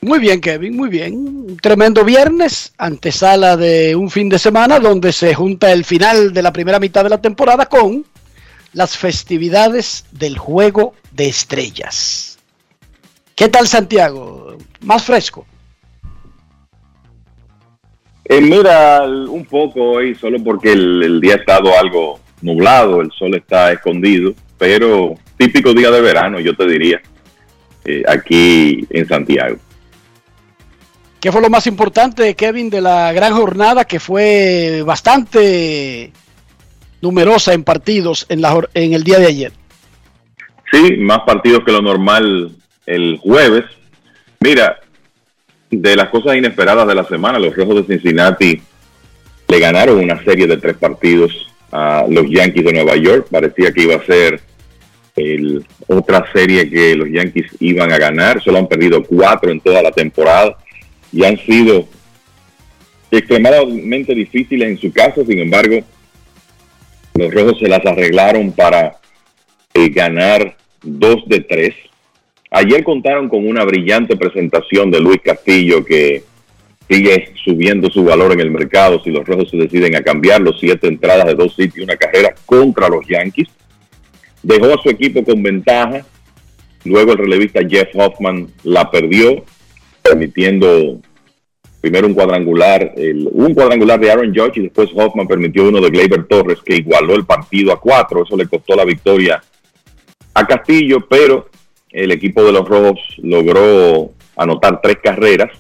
[0.03, 1.15] Muy bien, Kevin, muy bien.
[1.15, 6.43] Un tremendo viernes, antesala de un fin de semana donde se junta el final de
[6.43, 8.07] la primera mitad de la temporada con
[8.73, 12.39] las festividades del Juego de Estrellas.
[13.35, 14.57] ¿Qué tal Santiago?
[14.81, 15.47] ¿Más fresco?
[18.25, 23.35] Eh, mira, un poco hoy, solo porque el, día ha estado algo nublado, el sol
[23.35, 27.03] está escondido, pero típico día de verano, yo te diría,
[27.85, 29.57] eh, aquí en Santiago.
[31.21, 36.13] ¿Qué fue lo más importante, Kevin, de la gran jornada que fue bastante
[37.03, 38.43] numerosa en partidos en,
[38.95, 39.53] el día de ayer?
[40.73, 42.53] Sí, más partidos que lo normal
[42.87, 43.65] el jueves.
[44.41, 44.81] Mira,
[45.71, 48.63] de las cosas inesperadas de la semana, los Rojos de Cincinnati
[49.49, 51.33] le ganaron una serie de tres partidos
[51.71, 53.27] a los Yankees de Nueva York.
[53.31, 54.41] Parecía que iba a ser
[55.17, 58.43] el- otra serie que los Yankees iban a ganar.
[58.43, 60.57] Solo han perdido cuatro en toda la temporada.
[61.13, 61.87] Y han sido
[63.11, 65.25] extremadamente difíciles en su caso.
[65.25, 65.81] Sin embargo,
[67.15, 68.99] los rojos se las arreglaron para
[69.75, 71.75] eh, ganar dos de tres.
[72.51, 76.25] Ayer contaron con una brillante presentación de Luis Castillo que
[76.89, 80.53] sigue subiendo su valor en el mercado si los rojos se deciden a cambiarlo.
[80.59, 83.49] Siete entradas de dos sitios y una carrera contra los Yankees.
[84.43, 86.05] Dejó a su equipo con ventaja.
[86.85, 89.45] Luego el relevista Jeff Hoffman la perdió,
[90.11, 91.01] permitiendo
[91.81, 95.91] primero un cuadrangular, el, un cuadrangular de Aaron Judge y después Hoffman permitió uno de
[95.91, 98.25] Gleyber Torres que igualó el partido a cuatro.
[98.25, 99.43] Eso le costó la victoria
[100.35, 101.49] a Castillo, pero
[101.91, 105.51] el equipo de los Rojos logró anotar tres carreras,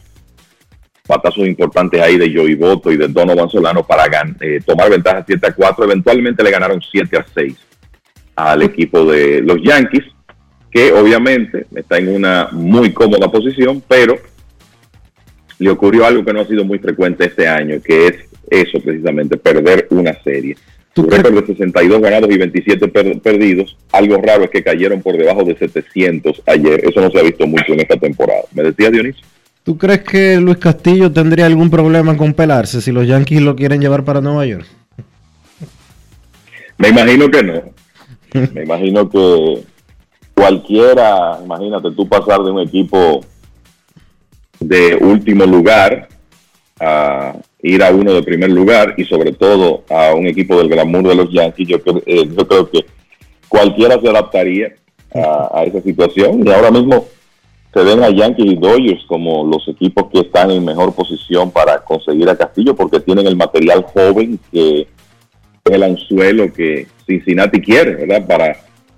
[1.06, 4.04] patazos importantes ahí de Joey Boto y de Donovan Solano para
[4.40, 5.84] eh, tomar ventaja 7 a 4.
[5.84, 7.56] Eventualmente le ganaron 7 a 6
[8.36, 10.04] al equipo de los Yankees,
[10.70, 14.16] que obviamente está en una muy cómoda posición, pero
[15.60, 18.14] le ocurrió algo que no ha sido muy frecuente este año, que es
[18.50, 20.56] eso precisamente, perder una serie.
[20.94, 23.76] Su récord de 62 ganados y 27 perdidos.
[23.92, 26.80] Algo raro es que cayeron por debajo de 700 ayer.
[26.84, 28.40] Eso no se ha visto mucho en esta temporada.
[28.54, 29.24] ¿Me decía Dionisio?
[29.62, 33.80] ¿Tú crees que Luis Castillo tendría algún problema con pelarse si los Yankees lo quieren
[33.80, 34.66] llevar para Nueva York?
[36.78, 37.62] Me imagino que no.
[38.54, 39.62] Me imagino que
[40.34, 43.20] cualquiera, imagínate tú pasar de un equipo
[44.60, 46.08] de último lugar
[46.78, 51.08] a ir a uno de primer lugar y sobre todo a un equipo del glamour
[51.08, 51.76] de los Yankees, yo,
[52.06, 52.84] eh, yo creo que
[53.48, 54.74] cualquiera se adaptaría
[55.14, 57.06] a, esa situación y ahora mismo
[57.72, 61.78] se ven a Yankees y Dodgers como los equipos que están en mejor posición para
[61.78, 64.86] conseguir a Castillo porque tienen el material joven que
[65.64, 68.26] el anzuelo que Cincinnati quiere, ¿verdad?
[68.26, 68.56] Para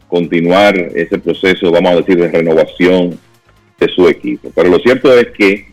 [0.09, 3.19] continuar ese proceso, vamos a decir, de renovación
[3.79, 4.51] de su equipo.
[4.55, 5.67] Pero lo cierto es que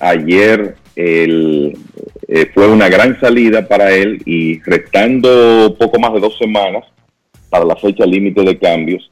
[0.00, 1.72] ayer eh,
[2.54, 6.84] fue una gran salida para él y restando poco más de dos semanas
[7.48, 9.10] para la fecha límite de cambios,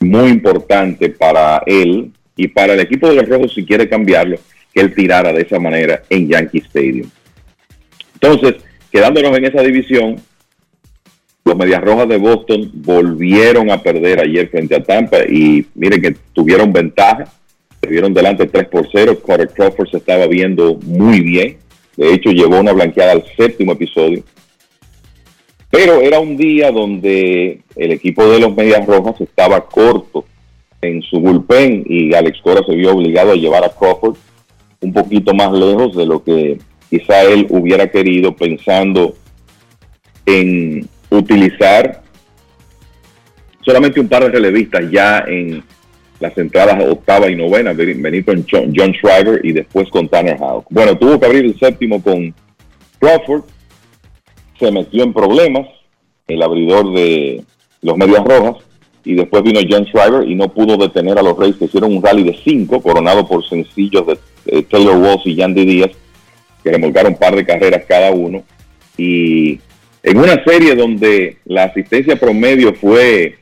[0.00, 4.36] muy importante para él y para el equipo de los Rojos si quiere cambiarlo,
[4.72, 7.10] que él tirara de esa manera en Yankee Stadium.
[8.14, 8.56] Entonces,
[8.92, 10.16] quedándonos en esa división,
[11.48, 16.16] los Medias Rojas de Boston volvieron a perder ayer frente a Tampa y miren que
[16.32, 17.24] tuvieron ventaja
[17.80, 19.18] se vieron delante 3 por 0.
[19.24, 21.58] Carter Crawford se estaba viendo muy bien.
[21.96, 24.22] De hecho, llevó una blanqueada al séptimo episodio.
[25.70, 30.24] Pero era un día donde el equipo de los Medias Rojas estaba corto
[30.80, 34.16] en su bullpen y Alex Cora se vio obligado a llevar a Crawford
[34.80, 36.58] un poquito más lejos de lo que
[36.88, 39.14] quizá él hubiera querido pensando
[40.24, 42.02] en utilizar
[43.62, 45.62] solamente un par de relevistas ya en
[46.20, 50.66] las entradas octava y novena, venir con John Schreiber y después con Tanner Houck.
[50.70, 52.34] Bueno, tuvo que abrir el séptimo con
[52.98, 53.42] Crawford,
[54.58, 55.68] se metió en problemas,
[56.26, 57.44] el abridor de
[57.82, 58.56] los Medias Rojas,
[59.04, 62.02] y después vino John Schreiber y no pudo detener a los Reyes que hicieron un
[62.02, 65.90] rally de cinco, coronado por sencillos de, Taylor Walls y Yandy Díaz,
[66.62, 68.42] que remolcaron un par de carreras cada uno.
[68.96, 69.60] Y
[70.02, 73.36] en una serie donde la asistencia promedio fue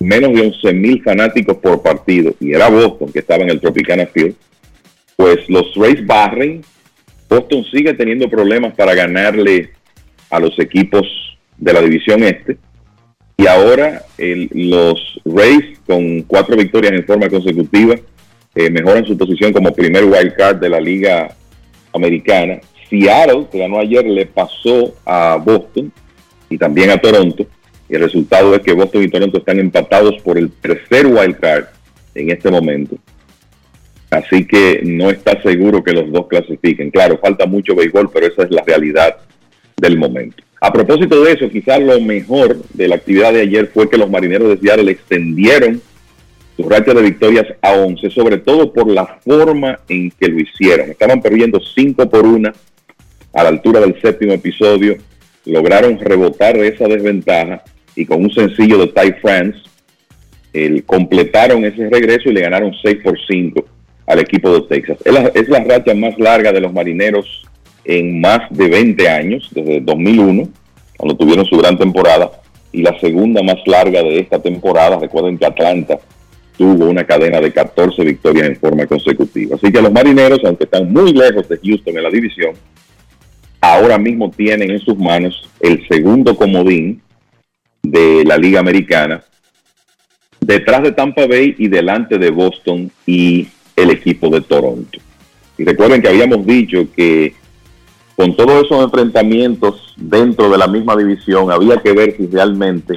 [0.00, 4.06] menos de 11 mil fanáticos por partido, y era Boston que estaba en el Tropicana
[4.06, 4.34] Field,
[5.16, 6.62] pues los Rays barren.
[7.28, 9.70] Boston sigue teniendo problemas para ganarle
[10.30, 11.02] a los equipos
[11.56, 12.58] de la división este.
[13.38, 17.96] Y ahora los Rays, con cuatro victorias en forma consecutiva,
[18.54, 21.34] eh, mejoran su posición como primer wild card de la Liga
[21.92, 22.60] Americana.
[22.88, 25.92] Seattle, que ganó ayer, le pasó a Boston
[26.48, 27.46] y también a Toronto.
[27.88, 31.66] Y el resultado es que Boston y Toronto están empatados por el tercer wild card
[32.14, 32.96] en este momento.
[34.10, 36.90] Así que no está seguro que los dos clasifiquen.
[36.90, 39.16] Claro, falta mucho béisbol, pero esa es la realidad
[39.76, 40.42] del momento.
[40.60, 44.10] A propósito de eso, quizás lo mejor de la actividad de ayer fue que los
[44.10, 45.82] marineros de Seattle extendieron
[46.56, 50.90] su racha de victorias a 11, sobre todo por la forma en que lo hicieron.
[50.90, 52.50] Estaban perdiendo 5 por 1
[53.36, 54.96] a la altura del séptimo episodio,
[55.44, 57.62] lograron rebotar de esa desventaja
[57.94, 59.58] y con un sencillo de Ty France,
[60.54, 63.64] el, completaron ese regreso y le ganaron 6 por 5
[64.06, 64.98] al equipo de Texas.
[65.04, 67.46] Es la, es la racha más larga de los marineros
[67.84, 70.48] en más de 20 años, desde 2001,
[70.96, 72.30] cuando tuvieron su gran temporada,
[72.72, 74.98] y la segunda más larga de esta temporada.
[74.98, 75.98] Recuerden que Atlanta
[76.56, 79.56] tuvo una cadena de 14 victorias en forma consecutiva.
[79.56, 82.54] Así que los marineros, aunque están muy lejos de Houston en la división,
[83.60, 87.00] ahora mismo tienen en sus manos el segundo comodín
[87.82, 89.22] de la Liga Americana,
[90.40, 94.98] detrás de Tampa Bay y delante de Boston y el equipo de Toronto.
[95.58, 97.34] Y recuerden que habíamos dicho que
[98.16, 102.94] con todos esos enfrentamientos dentro de la misma división, había que ver si realmente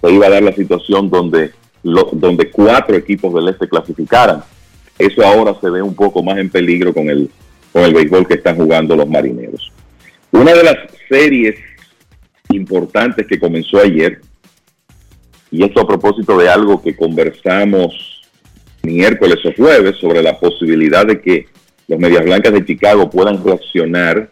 [0.00, 1.52] se iba a dar la situación donde,
[1.82, 4.42] lo- donde cuatro equipos del este clasificaran.
[4.98, 7.30] Eso ahora se ve un poco más en peligro con el,
[7.72, 9.72] con el béisbol que están jugando los marineros.
[10.30, 10.76] Una de las
[11.08, 11.56] series
[12.50, 14.20] importantes que comenzó ayer,
[15.50, 18.22] y esto a propósito de algo que conversamos
[18.82, 21.46] miércoles o jueves sobre la posibilidad de que
[21.88, 24.30] los Medias Blancas de Chicago puedan reaccionar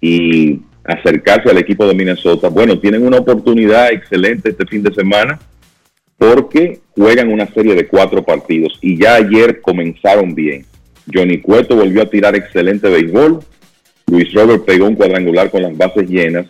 [0.00, 2.48] y acercarse al equipo de Minnesota.
[2.48, 5.38] Bueno, tienen una oportunidad excelente este fin de semana
[6.16, 10.64] porque juegan una serie de cuatro partidos y ya ayer comenzaron bien.
[11.12, 13.40] Johnny Cueto volvió a tirar excelente béisbol.
[14.06, 16.46] Luis Robert pegó un cuadrangular con las bases llenas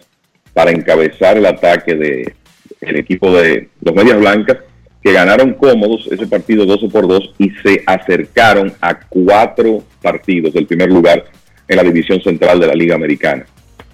[0.53, 2.35] para encabezar el ataque de
[2.81, 4.59] el equipo de los Medias Blancas
[5.03, 10.67] que ganaron cómodos ese partido 12 por 2 y se acercaron a cuatro partidos del
[10.67, 11.25] primer lugar
[11.69, 13.45] en la división central de la Liga Americana.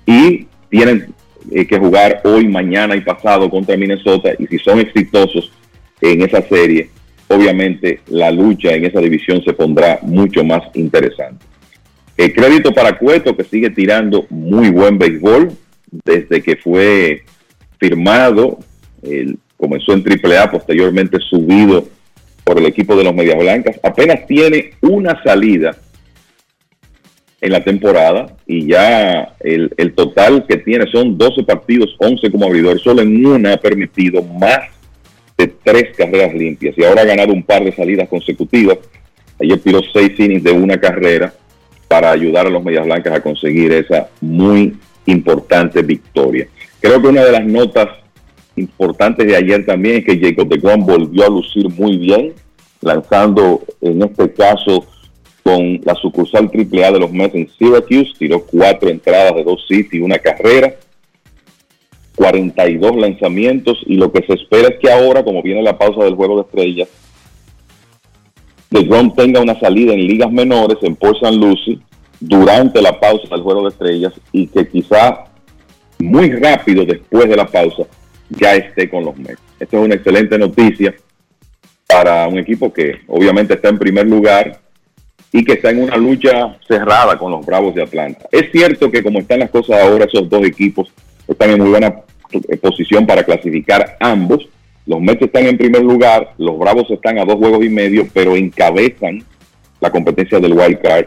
[0.07, 1.13] Y tienen
[1.51, 5.51] eh, que jugar hoy, mañana y pasado contra Minnesota y si son exitosos
[6.01, 6.91] en esa serie,
[7.27, 11.45] obviamente la lucha en esa división se pondrá mucho más interesante.
[12.21, 15.53] El crédito para Cueto que sigue tirando muy buen béisbol
[16.05, 17.23] desde que fue
[17.79, 18.59] firmado,
[19.57, 21.89] comenzó en AAA, posteriormente subido
[22.45, 25.75] por el equipo de los Medias Blancas, apenas tiene una salida
[27.41, 32.45] en la temporada y ya el, el total que tiene son 12 partidos, 11 como
[32.45, 34.61] abridor, solo en una ha permitido más
[35.39, 38.77] de tres carreras limpias y ahora ha ganado un par de salidas consecutivas.
[39.41, 41.33] Ayer tiró seis innings de una carrera
[41.91, 44.77] para ayudar a los Medias Blancas a conseguir esa muy
[45.07, 46.47] importante victoria.
[46.79, 47.89] Creo que una de las notas
[48.55, 52.33] importantes de ayer también es que Jacob de Grom volvió a lucir muy bien,
[52.81, 54.87] lanzando en este caso
[55.43, 59.93] con la sucursal AAA de los Mets en Syracuse, tiró cuatro entradas de dos hits
[59.93, 60.73] y una carrera,
[62.15, 66.15] 42 lanzamientos y lo que se espera es que ahora, como viene la pausa del
[66.15, 66.89] juego de estrellas,
[68.71, 71.37] de Grom tenga una salida en ligas menores en Port St.
[71.37, 71.79] Lucie
[72.21, 75.25] durante la pausa del juego de estrellas y que quizá
[75.99, 77.85] muy rápido después de la pausa
[78.31, 79.41] ya esté con los Mets.
[79.59, 80.95] Esta es una excelente noticia
[81.87, 84.61] para un equipo que obviamente está en primer lugar
[85.33, 88.29] y que está en una lucha cerrada con los Bravos de Atlanta.
[88.31, 90.93] Es cierto que como están las cosas ahora, esos dos equipos
[91.27, 91.95] están en muy buena
[92.61, 94.49] posición para clasificar ambos.
[94.91, 98.35] Los Mets están en primer lugar, los Bravos están a dos juegos y medio, pero
[98.35, 99.23] encabezan
[99.81, 101.07] la competencia del wild card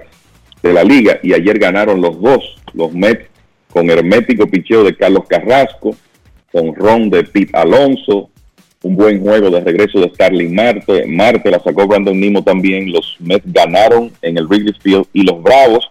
[0.61, 1.19] de la liga.
[1.21, 3.25] Y ayer ganaron los dos, los Mets
[3.73, 5.97] con hermético picheo de Carlos Carrasco,
[6.49, 8.29] con ron de Pete Alonso,
[8.83, 13.17] un buen juego de regreso de Starling Marte, Marte la sacó Brandon Nimo también, los
[13.19, 15.89] Mets ganaron en el Wrigley Field y los Bravos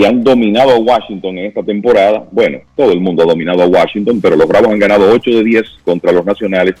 [0.00, 3.66] que han dominado a Washington en esta temporada, bueno, todo el mundo ha dominado a
[3.66, 6.76] Washington, pero los Bravos han ganado 8 de 10 contra los Nacionales,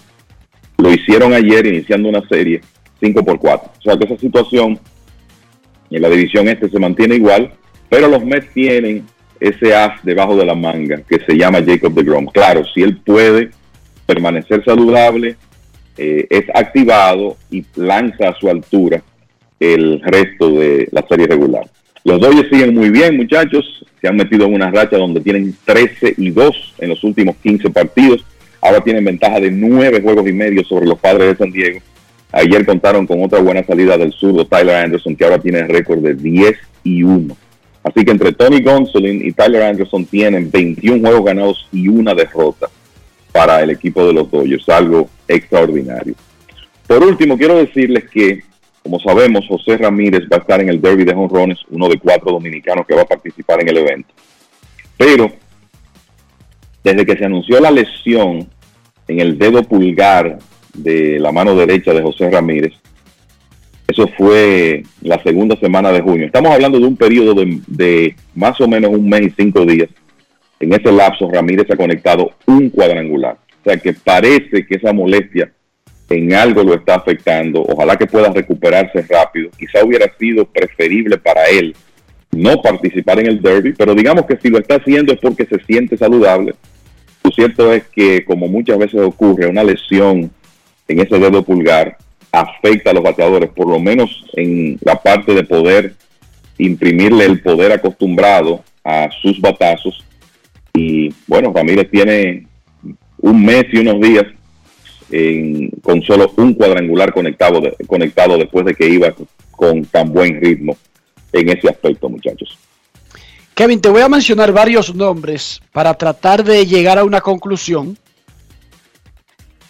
[0.78, 2.62] lo hicieron ayer iniciando una serie
[2.98, 4.78] 5 por 4, o sea que esa situación
[5.90, 7.52] en la división este se mantiene igual,
[7.90, 9.04] pero los Mets tienen
[9.38, 12.24] ese as debajo de la manga que se llama Jacob de Grom.
[12.24, 13.50] Claro, si él puede
[14.06, 15.36] permanecer saludable,
[15.98, 19.02] eh, es activado y lanza a su altura
[19.58, 21.68] el resto de la serie regular.
[22.04, 23.84] Los Dodgers siguen muy bien, muchachos.
[24.00, 27.70] Se han metido en una racha donde tienen 13 y 2 en los últimos 15
[27.70, 28.24] partidos.
[28.62, 31.80] Ahora tienen ventaja de 9 juegos y medio sobre los padres de San Diego.
[32.32, 36.14] Ayer contaron con otra buena salida del zurdo Tyler Anderson, que ahora tiene récord de
[36.14, 37.36] 10 y 1.
[37.82, 42.68] Así que entre Tony Gonsolin y Tyler Anderson tienen 21 juegos ganados y una derrota
[43.32, 46.14] para el equipo de los Dodgers, algo extraordinario.
[46.86, 48.42] Por último, quiero decirles que,
[48.82, 52.32] como sabemos, José Ramírez va a estar en el Derby de Honrones, uno de cuatro
[52.32, 54.12] dominicanos que va a participar en el evento.
[54.96, 55.30] Pero,
[56.82, 58.48] desde que se anunció la lesión
[59.06, 60.38] en el dedo pulgar
[60.72, 62.72] de la mano derecha de José Ramírez,
[63.86, 66.26] eso fue la segunda semana de junio.
[66.26, 69.88] Estamos hablando de un periodo de, de, más o menos un mes y cinco días.
[70.60, 73.36] En ese lapso, Ramírez ha conectado un cuadrangular.
[73.60, 75.52] O sea que parece que esa molestia
[76.10, 77.62] en algo lo está afectando.
[77.62, 79.50] Ojalá que pueda recuperarse rápido.
[79.56, 81.74] Quizá hubiera sido preferible para él
[82.32, 85.58] no participar en el derby, pero digamos que si lo está haciendo es porque se
[85.64, 86.54] siente saludable.
[87.24, 90.30] Lo cierto es que, como muchas veces ocurre, una lesión
[90.88, 91.96] en ese dedo pulgar
[92.32, 95.94] afecta a los bateadores, por lo menos en la parte de poder
[96.58, 100.04] imprimirle el poder acostumbrado a sus batazos.
[100.72, 102.46] Y bueno, Ramírez tiene
[103.18, 104.24] un mes y unos días
[105.82, 109.14] con solo un cuadrangular conectado, conectado después de que iba
[109.50, 110.76] con tan buen ritmo
[111.32, 112.58] en ese aspecto, muchachos.
[113.54, 117.98] Kevin, te voy a mencionar varios nombres para tratar de llegar a una conclusión.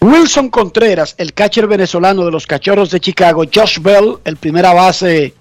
[0.00, 5.34] Wilson Contreras, el catcher venezolano de los Cachorros de Chicago, Josh Bell, el primera base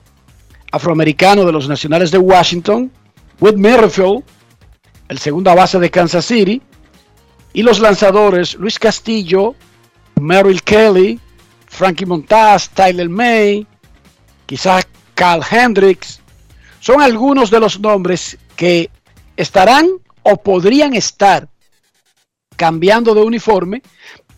[0.71, 2.91] afroamericano de los Nacionales de Washington,
[3.39, 4.23] Whit Merrifield,
[5.07, 6.61] el segunda base de Kansas City,
[7.53, 9.55] y los lanzadores Luis Castillo,
[10.19, 11.19] Merrill Kelly,
[11.67, 13.65] Frankie Montaz, Tyler May,
[14.45, 16.21] quizás Carl Hendricks,
[16.79, 18.89] son algunos de los nombres que
[19.37, 19.87] estarán
[20.23, 21.47] o podrían estar
[22.55, 23.81] cambiando de uniforme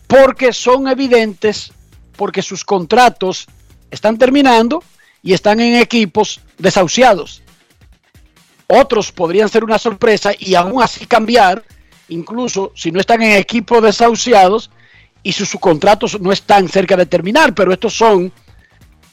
[0.06, 1.72] porque son evidentes,
[2.16, 3.46] porque sus contratos
[3.90, 4.82] están terminando
[5.22, 7.42] y están en equipos desahuciados.
[8.66, 11.64] Otros podrían ser una sorpresa y aún así cambiar,
[12.08, 14.70] incluso si no están en equipos desahuciados
[15.22, 18.32] y sus, sus contratos no están cerca de terminar, pero estos son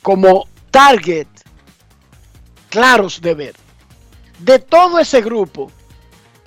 [0.02, 1.28] como target
[2.70, 3.56] claros de ver.
[4.40, 5.72] De todo ese grupo,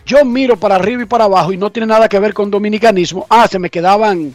[0.06, 3.26] yo miro para arriba y para abajo y no tiene nada que ver con dominicanismo.
[3.28, 4.34] Ah, se me quedaban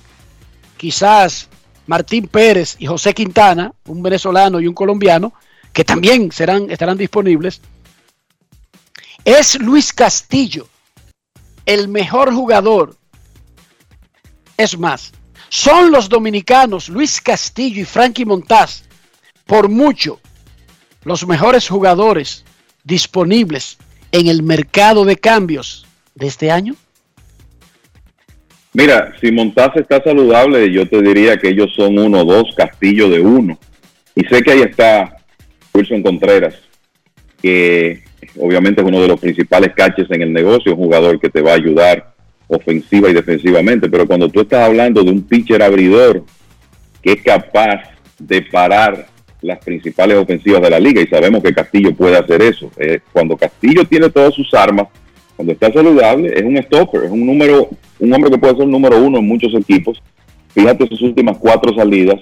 [0.78, 1.50] quizás
[1.88, 5.34] Martín Pérez y José Quintana, un venezolano y un colombiano,
[5.74, 7.62] que también serán, estarán disponibles.
[9.26, 10.68] Es Luis Castillo,
[11.66, 12.96] el mejor jugador.
[14.56, 15.12] Es más,
[15.50, 18.84] son los dominicanos Luis Castillo y Frankie Montaz,
[19.46, 20.20] por mucho,
[21.04, 22.44] los mejores jugadores
[22.84, 23.78] disponibles
[24.12, 26.76] en el mercado de cambios de este año?
[28.74, 33.20] Mira, si Montaz está saludable, yo te diría que ellos son uno, dos, Castillo de
[33.20, 33.58] uno.
[34.14, 35.18] Y sé que ahí está
[35.74, 36.56] Wilson Contreras,
[37.42, 38.04] que
[38.40, 41.52] obviamente es uno de los principales catches en el negocio, un jugador que te va
[41.52, 42.14] a ayudar
[42.48, 43.90] ofensiva y defensivamente.
[43.90, 46.24] Pero cuando tú estás hablando de un pitcher abridor
[47.02, 47.84] que es capaz
[48.20, 49.08] de parar
[49.42, 52.72] las principales ofensivas de la liga y sabemos que Castillo puede hacer eso.
[52.78, 54.88] Eh, cuando Castillo tiene todas sus armas,
[55.36, 57.70] cuando está saludable, es un stopper, es un número,
[58.00, 60.02] un hombre que puede ser número uno en muchos equipos.
[60.54, 62.20] Fíjate sus últimas cuatro salidas,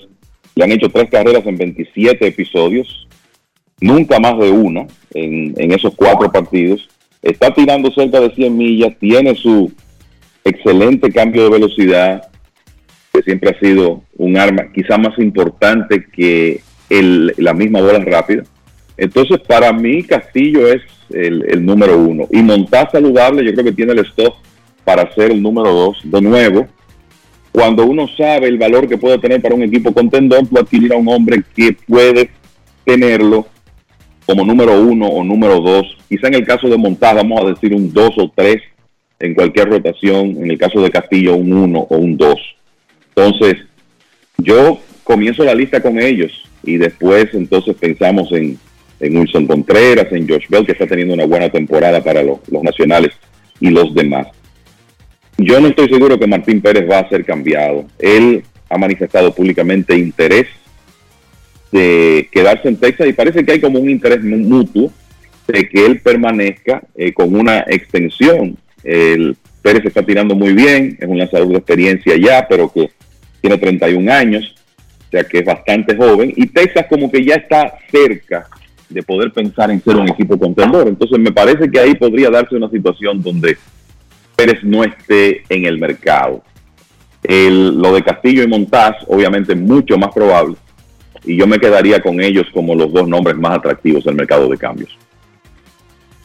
[0.55, 3.07] le han hecho tres carreras en 27 episodios,
[3.79, 6.89] nunca más de una en, en esos cuatro partidos.
[7.21, 9.71] Está tirando cerca de 100 millas, tiene su
[10.45, 12.29] excelente cambio de velocidad,
[13.11, 18.43] que siempre ha sido un arma quizá más importante que el, la misma bola rápida.
[18.95, 22.27] Entonces, para mí, Castillo es el, el, número uno.
[22.31, 24.35] Y Montaz saludable, yo creo que tiene el stock
[24.85, 25.99] para ser el número dos.
[26.03, 26.67] De nuevo,
[27.51, 30.97] cuando uno sabe el valor que puede tener para un equipo contendor, tú adquirir a
[30.97, 32.29] un hombre que puede
[32.85, 33.47] tenerlo
[34.25, 35.97] como número uno o número dos.
[36.07, 38.61] Quizá en el caso de Montaz, vamos a decir un dos o tres
[39.19, 40.37] en cualquier rotación.
[40.41, 42.39] En el caso de Castillo, un uno o un dos.
[43.15, 43.55] Entonces,
[44.37, 46.31] yo comienzo la lista con ellos
[46.63, 48.57] y después entonces pensamos en,
[48.99, 52.63] en Wilson Contreras, en Josh Bell, que está teniendo una buena temporada para los, los
[52.63, 53.11] nacionales
[53.59, 54.27] y los demás.
[55.37, 57.85] Yo no estoy seguro que Martín Pérez va a ser cambiado.
[57.99, 60.47] Él ha manifestado públicamente interés
[61.71, 64.91] de quedarse en Texas y parece que hay como un interés mutuo
[65.47, 68.57] de que él permanezca eh, con una extensión.
[68.85, 72.91] El Pérez está tirando muy bien, es un lanzador de experiencia ya, pero que
[73.41, 74.55] tiene 31 años
[75.07, 78.47] o sea que es bastante joven, y Texas como que ya está cerca
[78.89, 80.87] de poder pensar en ser un equipo contendor.
[80.87, 83.57] Entonces me parece que ahí podría darse una situación donde
[84.35, 86.43] Pérez no esté en el mercado.
[87.23, 90.55] El, lo de Castillo y Montaz, obviamente mucho más probable,
[91.23, 94.57] y yo me quedaría con ellos como los dos nombres más atractivos del mercado de
[94.57, 94.95] cambios.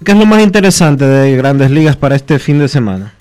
[0.04, 3.12] ¿Qué es lo más interesante de grandes ligas para este fin de semana?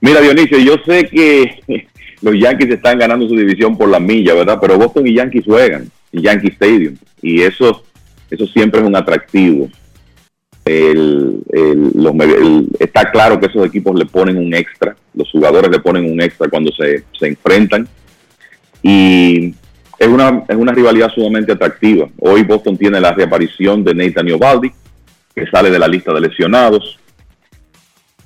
[0.00, 1.62] Mira, Dionisio, yo sé que
[2.22, 4.58] los Yankees están ganando su división por la milla, ¿verdad?
[4.60, 7.84] Pero Boston y Yankees juegan Yankee Stadium y eso,
[8.30, 9.68] eso siempre es un atractivo.
[10.64, 15.70] El, el, los, el, está claro que esos equipos le ponen un extra, los jugadores
[15.70, 17.86] le ponen un extra cuando se, se enfrentan
[18.82, 19.54] y
[19.98, 22.08] es una, es una rivalidad sumamente atractiva.
[22.18, 24.72] Hoy Boston tiene la reaparición de Nathan Ovaldi,
[25.34, 26.98] que sale de la lista de lesionados.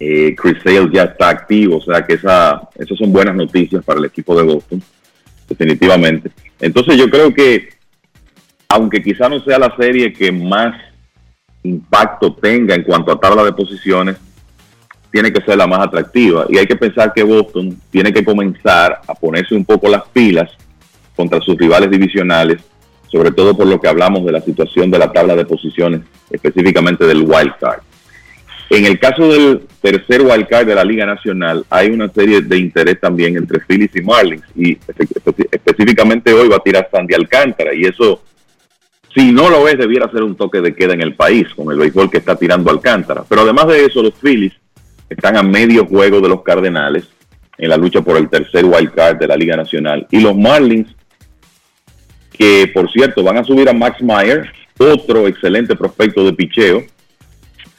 [0.01, 3.99] Eh, Chris Sale ya está activo, o sea que esa, esas son buenas noticias para
[3.99, 4.83] el equipo de Boston,
[5.49, 6.31] definitivamente.
[6.61, 7.71] Entonces yo creo que,
[8.69, 10.77] aunque quizá no sea la serie que más
[11.65, 14.17] impacto tenga en cuanto a tabla de posiciones,
[15.11, 16.47] tiene que ser la más atractiva.
[16.49, 20.51] Y hay que pensar que Boston tiene que comenzar a ponerse un poco las pilas
[21.17, 22.63] contra sus rivales divisionales,
[23.11, 27.07] sobre todo por lo que hablamos de la situación de la tabla de posiciones, específicamente
[27.07, 27.81] del wild card.
[28.71, 33.01] En el caso del tercer wildcard de la Liga Nacional, hay una serie de interés
[33.01, 34.45] también entre Phillies y Marlins.
[34.55, 34.79] Y
[35.51, 37.73] específicamente hoy va a tirar Sandy Alcántara.
[37.75, 38.23] Y eso
[39.15, 41.79] Si no lo es, debiera ser un toque de queda en el país con el
[41.79, 43.25] béisbol que está tirando Alcántara.
[43.27, 44.53] Pero además de eso, los Phillies
[45.09, 47.09] están a medio juego de los Cardenales
[47.57, 50.07] en la lucha por el tercer wild card de la Liga Nacional.
[50.11, 50.95] Y los Marlins,
[52.39, 56.85] que por cierto van a subir a Max Meyer, otro excelente prospecto de picheo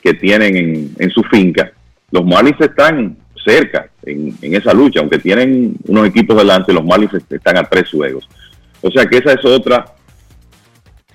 [0.02, 1.72] que tienen en, en su finca.
[2.12, 7.14] Los Marlins están cerca en, en, esa lucha, aunque tienen unos equipos delante, los Marlins
[7.30, 8.28] están a tres juegos.
[8.82, 9.86] O sea que esa es otra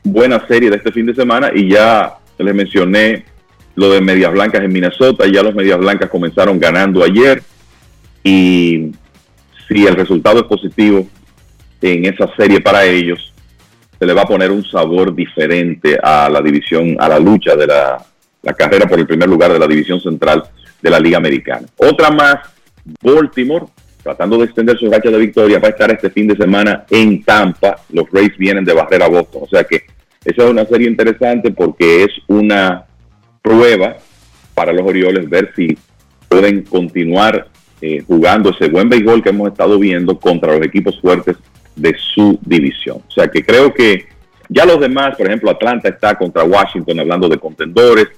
[0.03, 3.25] buena serie de este fin de semana y ya les mencioné
[3.75, 7.43] lo de Medias Blancas en Minnesota, ya los Medias Blancas comenzaron ganando ayer
[8.23, 8.93] y
[9.69, 11.07] si el resultado es positivo
[11.81, 13.34] en esa serie para ellos,
[14.05, 17.66] se le va a poner un sabor diferente a la división, a la lucha de
[17.66, 18.05] la,
[18.43, 20.44] la carrera por el primer lugar de la división central
[20.82, 21.66] de la Liga Americana.
[21.78, 22.36] Otra más,
[23.01, 23.64] Baltimore,
[24.02, 27.22] tratando de extender su racha de victoria, va a estar este fin de semana en
[27.22, 27.76] Tampa.
[27.94, 29.44] Los Rays vienen de barrera a Boston.
[29.44, 29.86] O sea que
[30.22, 32.85] esa es una serie interesante porque es una
[33.40, 33.97] prueba
[34.52, 35.78] para los Orioles ver si
[36.28, 37.48] pueden continuar
[37.81, 41.39] eh, jugando ese buen béisbol que hemos estado viendo contra los equipos fuertes
[41.77, 43.03] de su división.
[43.07, 44.07] O sea que creo que
[44.49, 48.09] ya los demás, por ejemplo, Atlanta está contra Washington hablando de contendores.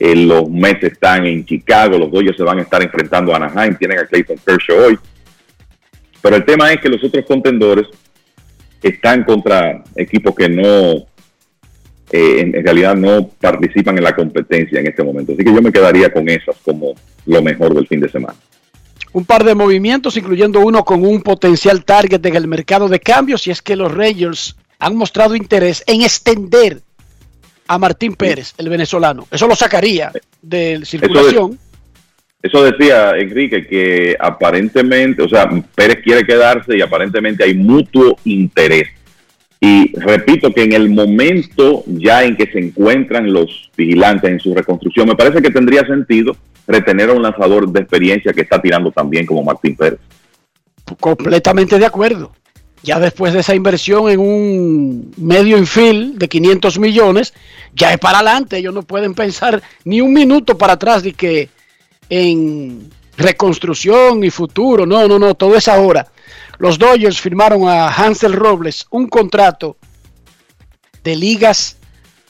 [0.00, 3.76] Eh, los Mets están en Chicago, los Dodgers se van a estar enfrentando a Anaheim,
[3.76, 4.98] tienen a Clayton Kershaw hoy.
[6.22, 7.86] Pero el tema es que los otros contendores
[8.82, 11.06] están contra equipos que no,
[12.12, 15.32] eh, en, en, realidad no participan en la competencia en este momento.
[15.32, 16.94] Así que yo me quedaría con esas como
[17.26, 18.38] lo mejor del fin de semana.
[19.12, 23.46] Un par de movimientos, incluyendo uno con un potencial target en el mercado de cambios,
[23.46, 26.80] y es que los Rangers han mostrado interés en extender
[27.66, 29.26] a Martín Pérez, el venezolano.
[29.30, 30.10] Eso lo sacaría
[30.40, 31.58] de circulación.
[32.42, 38.18] Eso, eso, decía Enrique, que aparentemente, o sea, Pérez quiere quedarse y aparentemente hay mutuo
[38.24, 38.88] interés.
[39.60, 44.54] Y repito que en el momento ya en que se encuentran los vigilantes en su
[44.54, 46.36] reconstrucción, me parece que tendría sentido
[46.66, 49.98] retener a un lanzador de experiencia que está tirando también como Martín Pérez.
[51.00, 52.32] Completamente de acuerdo.
[52.82, 57.34] Ya después de esa inversión en un medio infield de 500 millones,
[57.74, 58.58] ya es para adelante.
[58.58, 61.48] Ellos no pueden pensar ni un minuto para atrás de que
[62.08, 64.86] en reconstrucción y futuro.
[64.86, 66.06] No, no, no, todo es ahora.
[66.58, 69.76] Los Dodgers firmaron a Hansel Robles un contrato
[71.04, 71.78] de ligas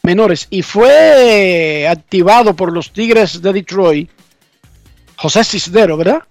[0.03, 4.11] menores y fue activado por los Tigres de Detroit
[5.17, 6.23] José Cisnero, ¿verdad?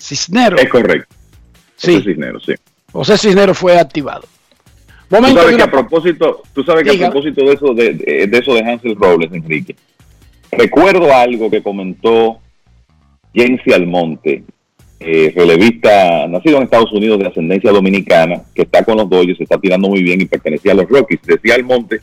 [0.00, 0.56] Cisnero.
[0.56, 1.14] Es correcto.
[1.76, 1.94] Sí.
[1.94, 2.54] José Cisnero, sí.
[2.92, 4.26] José Cisnero fue activado.
[5.10, 7.08] Momento tú sabes que a propósito, tú sabes que Diga.
[7.08, 9.74] a propósito de eso de, de, de, eso de Hansel Robles, Enrique,
[10.50, 12.38] recuerdo algo que comentó
[13.34, 14.44] Jensi Almonte,
[15.00, 19.58] eh, relevista nacido en Estados Unidos de ascendencia dominicana, que está con los Dodgers, está
[19.58, 21.20] tirando muy bien y pertenecía a los Rockies.
[21.22, 22.00] Decía Almonte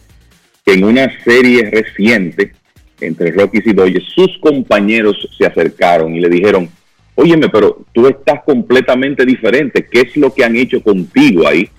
[0.66, 2.54] que en una serie reciente
[3.02, 6.70] entre Rockies y Dodgers, sus compañeros se acercaron y le dijeron,
[7.16, 11.70] óyeme, pero tú estás completamente diferente, ¿qué es lo que han hecho contigo ahí?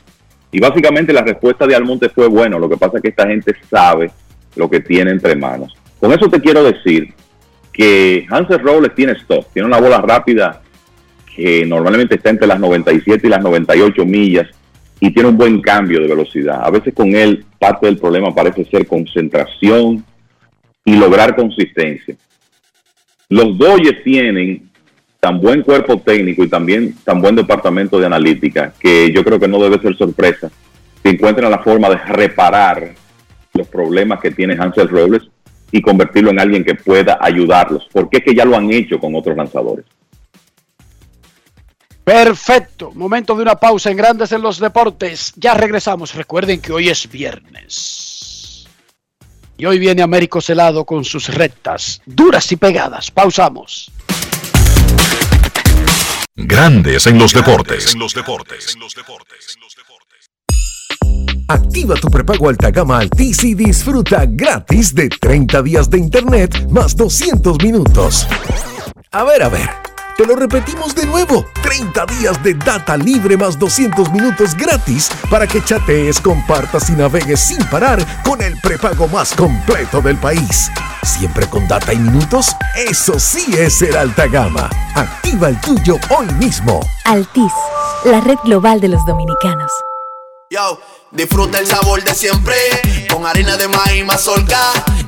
[0.52, 3.54] Y básicamente la respuesta de Almonte fue, bueno, lo que pasa es que esta gente
[3.70, 4.10] sabe
[4.54, 5.74] lo que tiene entre manos.
[5.98, 7.12] Con eso te quiero decir
[7.72, 10.62] que Hansel Robles tiene stop, tiene una bola rápida
[11.36, 14.48] que normalmente está entre las 97 y las 98 millas
[14.98, 16.62] y tiene un buen cambio de velocidad.
[16.64, 20.02] A veces con él parte del problema parece ser concentración,
[20.86, 22.16] y lograr consistencia.
[23.28, 24.70] Los Dodgers tienen
[25.20, 29.48] tan buen cuerpo técnico y también tan buen departamento de analítica que yo creo que
[29.48, 30.48] no debe ser sorpresa
[31.02, 32.94] si encuentran la forma de reparar
[33.52, 35.22] los problemas que tiene Hansel Robles
[35.72, 39.14] y convertirlo en alguien que pueda ayudarlos, porque es que ya lo han hecho con
[39.16, 39.84] otros lanzadores.
[42.06, 45.32] Perfecto, momento de una pausa en Grandes en los Deportes.
[45.34, 46.14] Ya regresamos.
[46.14, 48.64] Recuerden que hoy es viernes.
[49.58, 53.10] Y hoy viene Américo Celado con sus rectas, duras y pegadas.
[53.10, 53.90] Pausamos.
[56.36, 57.94] Grandes en los deportes.
[57.94, 58.76] En los deportes.
[61.48, 66.94] Activa tu prepago alta gama Altis y disfruta gratis de 30 días de internet más
[66.94, 68.28] 200 minutos.
[69.10, 69.95] A ver, a ver.
[70.16, 71.44] Te lo repetimos de nuevo.
[71.62, 77.40] 30 días de data libre más 200 minutos gratis para que chatees, compartas y navegues
[77.40, 80.70] sin parar con el prepago más completo del país.
[81.02, 82.56] Siempre con data y minutos.
[82.76, 84.70] Eso sí es ser alta gama.
[84.94, 86.80] Activa el tuyo hoy mismo.
[87.04, 87.52] Altis,
[88.04, 89.70] la red global de los dominicanos.
[90.48, 90.80] Yo,
[91.10, 92.54] disfruta el sabor de siempre
[93.12, 94.72] con harina de maíz mazorca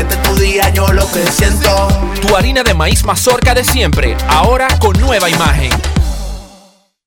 [0.00, 1.88] Tu.
[2.20, 5.70] Tu harina de maíz mazorca de siempre, ahora con nueva imagen.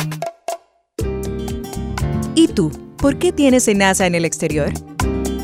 [2.35, 2.71] ¿Y tú?
[2.97, 4.71] ¿Por qué tienes enaza en el exterior?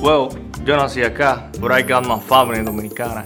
[0.01, 0.27] Well,
[0.65, 3.25] yo nací acá, but I got my family dominicana.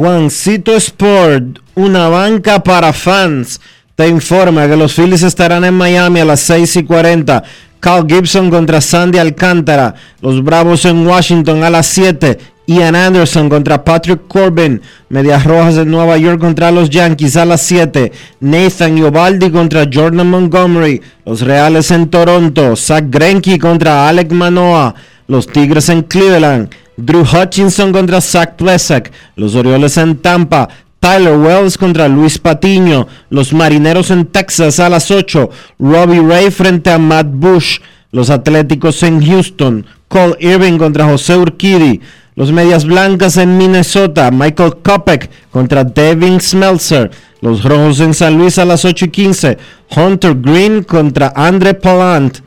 [0.00, 3.60] Juancito Sport, una banca para fans,
[3.94, 7.42] te informa que los Phillies estarán en Miami a las 6 y 40.
[7.80, 9.94] Carl Gibson contra Sandy Alcántara.
[10.22, 12.38] Los Bravos en Washington a las 7.
[12.66, 14.80] Ian Anderson contra Patrick Corbin.
[15.08, 18.12] Medias Rojas de Nueva York contra los Yankees a las 7.
[18.40, 21.02] Nathan Iovaldi contra Jordan Montgomery.
[21.24, 22.76] Los Reales en Toronto.
[22.76, 24.94] Zach Greinke contra Alec Manoa.
[25.26, 26.70] Los Tigres en Cleveland.
[26.96, 29.10] Drew Hutchinson contra Zach Plesak.
[29.36, 30.68] Los Orioles en Tampa.
[31.00, 33.08] Tyler Wells contra Luis Patiño.
[33.30, 35.50] Los Marineros en Texas a las 8.
[35.78, 37.78] Robbie Ray frente a Matt Bush.
[38.12, 39.86] Los Atléticos en Houston.
[40.08, 42.00] Cole Irving contra José Urquidi.
[42.36, 44.30] Los Medias Blancas en Minnesota.
[44.30, 47.10] Michael Kopek contra Devin Smeltzer.
[47.40, 49.58] Los Rojos en San Luis a las 8 y 15.
[49.96, 52.38] Hunter Green contra Andre Palant.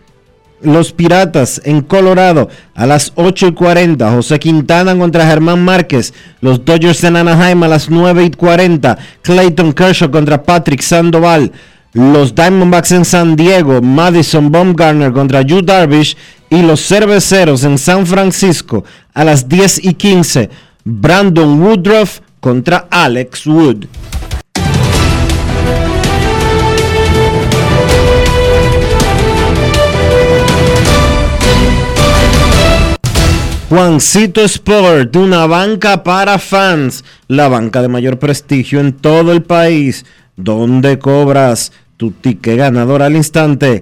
[0.61, 4.11] Los Piratas en Colorado a las 8 y 40.
[4.11, 6.14] José Quintana contra Germán Márquez.
[6.39, 8.97] Los Dodgers en Anaheim a las 9 y 40.
[9.22, 11.51] Clayton Kershaw contra Patrick Sandoval.
[11.93, 13.81] Los Diamondbacks en San Diego.
[13.81, 16.15] Madison Baumgartner contra Yu Darvish.
[16.53, 18.84] Y los Cerveceros en San Francisco
[19.15, 20.51] a las 10 y 15.
[20.84, 23.85] Brandon Woodruff contra Alex Wood.
[33.67, 40.05] Juancito Sport, una banca para fans, la banca de mayor prestigio en todo el país,
[40.35, 43.81] donde cobras tu ticket ganador al instante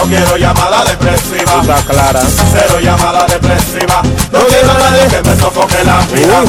[0.00, 1.60] No quiero llamada depresiva.
[1.60, 2.22] Está clara.
[2.22, 4.00] Cero llamada depresiva.
[4.32, 6.42] No quiero nadie que me sofoque la vida.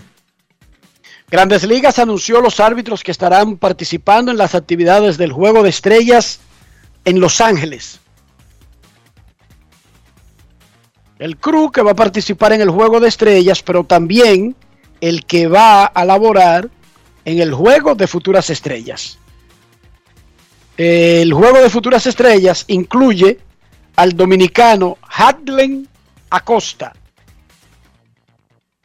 [1.29, 6.39] Grandes Ligas anunció los árbitros que estarán participando en las actividades del Juego de Estrellas
[7.03, 7.99] en Los Ángeles.
[11.19, 14.55] El crew que va a participar en el Juego de Estrellas, pero también
[15.01, 16.69] el que va a laborar
[17.23, 19.17] en el Juego de Futuras Estrellas.
[20.77, 23.39] El juego de futuras estrellas incluye
[23.95, 25.87] al dominicano Hadlen
[26.29, 26.93] Acosta.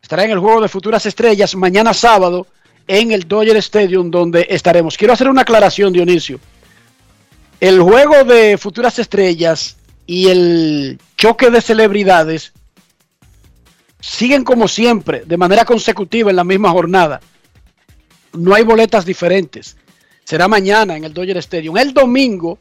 [0.00, 2.46] Estará en el juego de futuras estrellas mañana sábado
[2.86, 4.96] en el Dodger Stadium donde estaremos.
[4.96, 6.38] Quiero hacer una aclaración, Dionisio.
[7.58, 9.76] El juego de futuras estrellas
[10.10, 12.52] y el choque de celebridades
[14.00, 17.20] siguen como siempre, de manera consecutiva en la misma jornada.
[18.32, 19.76] No hay boletas diferentes.
[20.24, 21.76] Será mañana en el Dodger Stadium.
[21.76, 22.58] El domingo,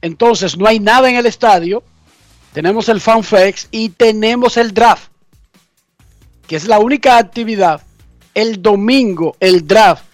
[0.00, 1.82] entonces, no hay nada en el estadio.
[2.54, 5.10] Tenemos el FanFex y tenemos el draft,
[6.46, 7.82] que es la única actividad.
[8.32, 10.04] El domingo, el draft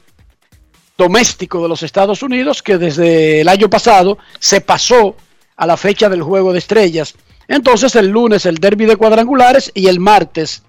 [0.98, 5.14] doméstico de los Estados Unidos, que desde el año pasado se pasó
[5.62, 7.14] a la fecha del juego de estrellas.
[7.46, 10.64] Entonces el lunes el derby de cuadrangulares y el martes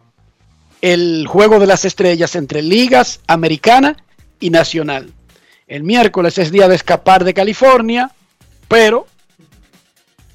[0.81, 3.97] el juego de las estrellas entre ligas americana
[4.39, 5.11] y nacional.
[5.65, 8.11] El miércoles es día de escapar de California,
[8.67, 9.07] pero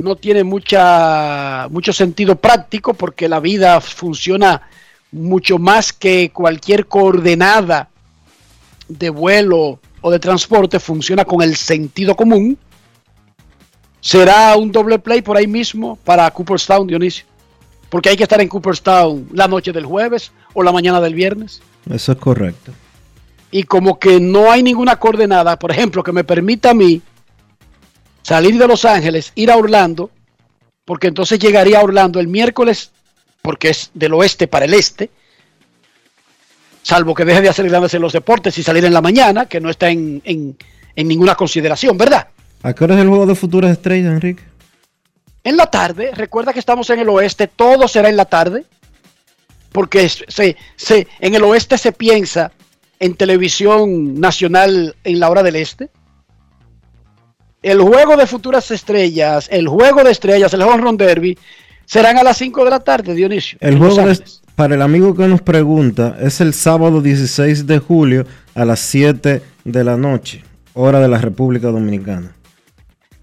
[0.01, 4.63] no tiene mucha, mucho sentido práctico porque la vida funciona
[5.13, 7.91] mucho más que cualquier coordenada
[8.89, 12.59] de vuelo o de transporte, funciona con el sentido común.
[14.09, 17.27] Será un doble play por ahí mismo para Cooperstown, Dionisio.
[17.91, 21.61] Porque hay que estar en Cooperstown la noche del jueves o la mañana del viernes.
[21.91, 22.73] Eso es correcto.
[23.51, 27.03] Y como que no hay ninguna coordenada, por ejemplo, que me permita a mí
[28.23, 30.11] salir de Los Ángeles, ir a Orlando,
[30.87, 32.93] porque entonces llegaría a Orlando el miércoles,
[33.43, 35.11] porque es del oeste para el este,
[36.81, 39.61] salvo que deje de hacer grandes en los deportes y salir en la mañana, que
[39.61, 40.57] no está en, en,
[40.97, 42.29] en ninguna consideración, ¿verdad?
[42.63, 44.43] ¿A qué hora es el juego de futuras estrellas, Enrique?
[45.45, 48.65] En la tarde, recuerda que estamos en el oeste, todo será en la tarde,
[49.73, 52.53] porque se, se, en el oeste se piensa
[52.99, 55.91] en televisión nacional en la hora del este.
[57.63, 61.39] El juego de futuras estrellas, el juego de estrellas, el Home Run Derby,
[61.85, 63.59] serán a las 5 de la tarde, Dionisio.
[63.61, 64.21] El juego de,
[64.55, 69.43] para el amigo que nos pregunta, es el sábado 16 de julio a las 7
[69.65, 70.45] de la noche,
[70.75, 72.33] hora de la República Dominicana.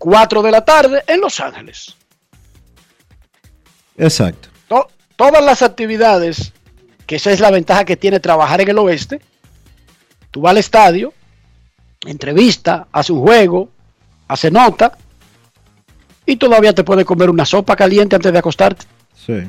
[0.06, 1.96] 4 de la tarde en Los Ángeles.
[3.98, 4.50] Exacto.
[4.68, 6.54] To todas las actividades,
[7.08, 9.20] que esa es la ventaja que tiene trabajar en el oeste,
[10.30, 11.12] tú vas al estadio,
[12.06, 13.70] entrevista, hace un juego,
[14.28, 14.96] hace nota,
[16.24, 18.86] y todavía te puedes comer una sopa caliente antes de acostarte.
[19.16, 19.42] Sí.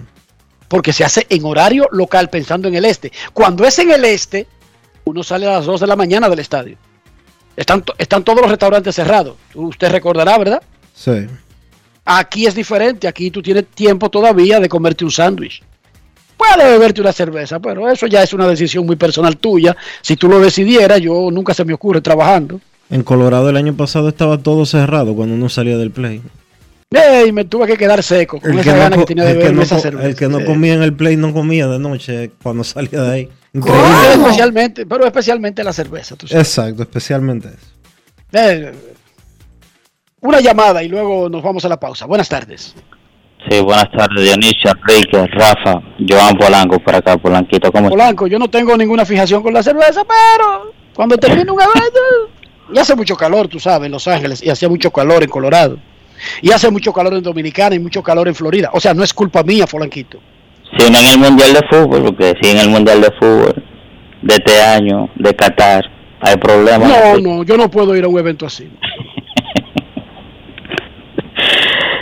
[0.68, 3.12] Porque se hace en horario local pensando en el este.
[3.34, 4.46] Cuando es en el este,
[5.04, 6.78] uno sale a las 2 de la mañana del estadio.
[7.56, 9.36] Están, están todos los restaurantes cerrados.
[9.54, 10.62] Usted recordará, ¿verdad?
[10.94, 11.26] Sí.
[12.04, 13.08] Aquí es diferente.
[13.08, 15.62] Aquí tú tienes tiempo todavía de comerte un sándwich.
[16.36, 19.74] Puedes beberte una cerveza, pero eso ya es una decisión muy personal tuya.
[20.02, 22.60] Si tú lo decidieras, yo nunca se me ocurre trabajando.
[22.90, 26.22] En Colorado el año pasado estaba todo cerrado cuando uno salía del play.
[26.90, 29.52] Ey, me tuve que quedar seco con El esa que, gana no, que tenía de
[29.52, 30.06] no esa cerveza.
[30.06, 33.28] el que no comía en el play no comía de noche cuando salía de ahí.
[33.64, 36.16] Especialmente, pero especialmente la cerveza.
[36.16, 36.46] tú sabes.
[36.46, 37.66] Exacto, especialmente eso.
[38.32, 38.72] Eh,
[40.20, 42.06] una llamada y luego nos vamos a la pausa.
[42.06, 42.74] Buenas tardes.
[43.48, 47.96] Sí, buenas tardes, Dionisio, Enrique, Rafa, Joan Polanco por acá, Polanquito, ¿cómo estás?
[47.96, 52.00] Polanco, yo no tengo ninguna fijación con la cerveza, pero cuando termine un evento,
[52.74, 55.78] y hace mucho calor, tú sabes, en Los Ángeles, y hacía mucho calor en Colorado,
[56.42, 58.70] y hace mucho calor en Dominicana y mucho calor en Florida.
[58.72, 60.18] O sea, no es culpa mía, Polanquito.
[60.76, 63.64] Sí, no en el Mundial de Fútbol, porque sí en el Mundial de Fútbol
[64.22, 65.84] de este año, de Qatar,
[66.20, 66.88] hay problemas.
[66.88, 68.68] No, no, yo no puedo ir a un evento así.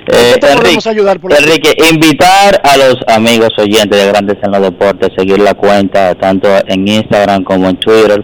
[0.07, 1.43] Eh, te podemos ayudar, Polanco?
[1.43, 6.15] Enrique, invitar a los amigos oyentes de Grandes en los Deportes a seguir la cuenta
[6.15, 8.23] tanto en Instagram como en Twitter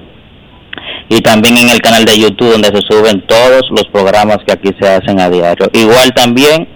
[1.09, 4.71] y también en el canal de YouTube donde se suben todos los programas que aquí
[4.79, 5.69] se hacen a diario.
[5.73, 6.69] Igual también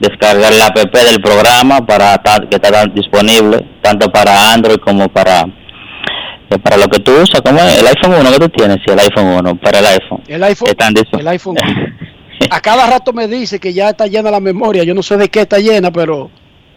[0.00, 5.44] descargar la app del programa para que está disponible tanto para Android como para
[6.50, 8.98] eh, para lo que tú usas, como el iPhone 1 que tú tienes, sí, el
[9.00, 10.22] iPhone 1, para el iPhone.
[10.26, 11.94] El iPhone, el.
[12.50, 14.84] A cada rato me dice que ya está llena la memoria.
[14.84, 16.30] Yo no sé de qué está llena, pero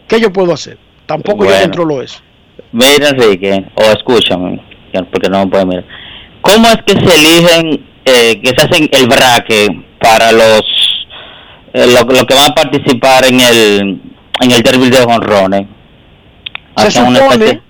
[0.08, 0.76] ¿qué yo puedo hacer?
[1.06, 2.20] Tampoco yo controlo eso.
[2.72, 4.60] Mira, Enrique, o escúchame,
[5.10, 5.84] porque no me puede mirar.
[6.42, 9.68] ¿Cómo es que se eligen, eh, que se hacen el braque
[10.00, 10.91] para los
[11.72, 14.00] eh, lo, lo que van a participar en el
[14.40, 15.66] en el derby de jonrones?
[16.76, 17.62] Se supone,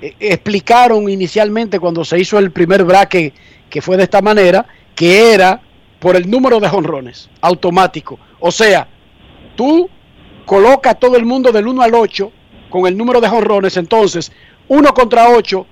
[0.00, 3.32] eh, explicaron inicialmente cuando se hizo el primer braque
[3.68, 5.60] que fue de esta manera, que era
[5.98, 8.18] por el número de jonrones automático.
[8.38, 8.86] O sea,
[9.56, 9.88] tú
[10.46, 12.32] colocas a todo el mundo del 1 al 8
[12.68, 14.32] con el número de jonrones, entonces
[14.68, 15.66] 1 contra 8,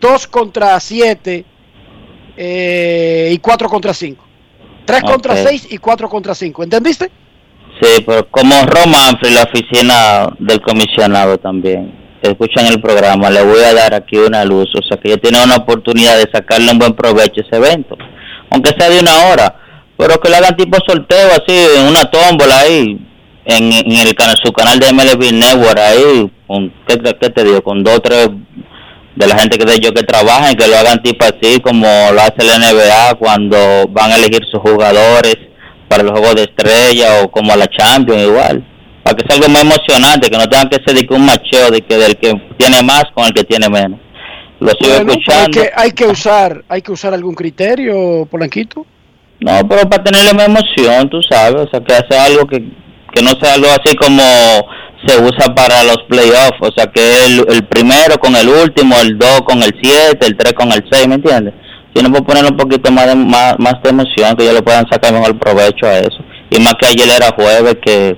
[0.00, 1.44] 2 contra 7
[2.36, 4.24] eh, y 4 contra 5.
[4.84, 5.40] 3 contra Ok.
[5.48, 6.62] 6 y 4 contra 5.
[6.62, 7.10] ¿Entendiste?
[7.80, 13.60] Sí, pero como Ron Manfred, la oficina del comisionado también, escuchan el programa, le voy
[13.62, 16.78] a dar aquí una luz, o sea que ellos tienen una oportunidad de sacarle un
[16.78, 17.96] buen provecho a ese evento,
[18.50, 19.54] aunque sea de una hora,
[19.96, 22.98] pero que le hagan tipo sorteo así, en una tómbola ahí,
[23.44, 27.62] en, en el canal, su canal de MLB Network ahí, con, ¿qué, te- digo?
[27.62, 28.28] Con dos o tres
[29.14, 32.20] de la gente que de ellos que trabajan, que lo hagan tipo así, como lo
[32.20, 33.56] hace la NBA cuando
[33.90, 35.36] van a elegir sus jugadores
[35.88, 38.64] para los juegos de estrella o como a la Champions igual
[39.02, 41.70] para que sea algo más emocionante que no tengan que ser de que un macheo
[41.70, 43.98] de que del que tiene más con el que tiene menos
[44.60, 48.86] lo sigo Bueno, hay, escuchando que, hay que usar hay que usar algún criterio, Polanquito.
[49.40, 52.58] no pero para tenerle más emoción tú sabes o sea que sea algo que,
[53.14, 54.22] que no sea algo así como
[55.06, 59.16] se usa para los playoffs o sea que el, el primero con el último el
[59.16, 61.54] dos con el siete el tres con el seis ¿me entiendes?
[61.98, 64.62] Si no puedo ponerle un poquito más de, más, más de emoción que ellos le
[64.62, 66.18] puedan sacar mejor provecho a eso
[66.50, 68.16] y más que ayer era jueves que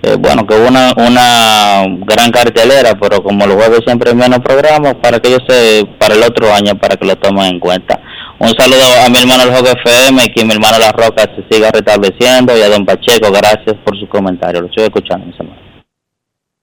[0.00, 4.38] eh, bueno, que hubo una, una gran cartelera, pero como los jueves siempre hay menos
[4.38, 8.00] programas, para que ellos se, para el otro año, para que lo tomen en cuenta.
[8.38, 11.72] Un saludo a mi hermano el Juego FM, que mi hermano La Roca se siga
[11.72, 15.64] restableciendo, y a don Pacheco, gracias por su comentario, lo estoy escuchando, mis hermanos.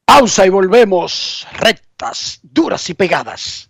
[0.06, 1.46] Pausa y volvemos.
[1.60, 3.70] Rectas, duras y pegadas.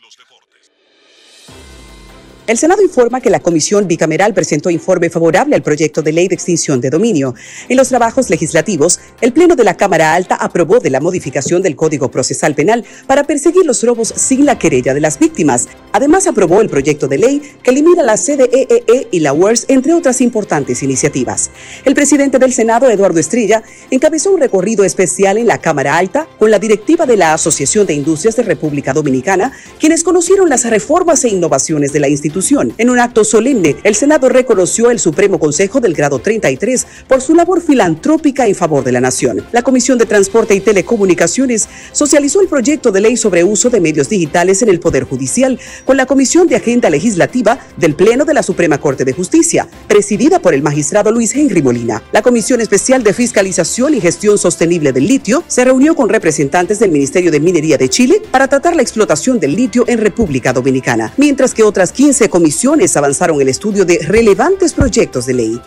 [2.51, 6.35] El Senado informa que la Comisión Bicameral presentó informe favorable al proyecto de ley de
[6.35, 7.33] extinción de dominio.
[7.69, 11.77] En los trabajos legislativos, el Pleno de la Cámara Alta aprobó de la modificación del
[11.77, 15.69] Código Procesal Penal para perseguir los robos sin la querella de las víctimas.
[15.93, 20.19] Además, aprobó el proyecto de ley que elimina la CDEE y la WERS, entre otras
[20.19, 21.51] importantes iniciativas.
[21.85, 26.51] El presidente del Senado, Eduardo Estrella, encabezó un recorrido especial en la Cámara Alta con
[26.51, 31.29] la directiva de la Asociación de Industrias de República Dominicana, quienes conocieron las reformas e
[31.29, 32.40] innovaciones de la institución.
[32.77, 37.35] En un acto solemne, el Senado reconoció el Supremo Consejo del grado 33 por su
[37.35, 39.45] labor filantrópica en favor de la nación.
[39.51, 44.09] La Comisión de Transporte y Telecomunicaciones socializó el proyecto de ley sobre uso de medios
[44.09, 48.41] digitales en el Poder Judicial con la Comisión de Agenda Legislativa del Pleno de la
[48.41, 52.01] Suprema Corte de Justicia, presidida por el magistrado Luis Henry Molina.
[52.11, 56.89] La Comisión Especial de Fiscalización y Gestión Sostenible del Litio se reunió con representantes del
[56.89, 61.53] Ministerio de Minería de Chile para tratar la explotación del litio en República Dominicana, mientras
[61.53, 65.61] que otras 15 comisiones avanzaron el estudio de relevantes proyectos de ley.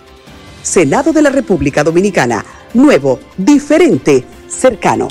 [0.62, 5.07] Senado de la República Dominicana, nuevo, diferente, cercano.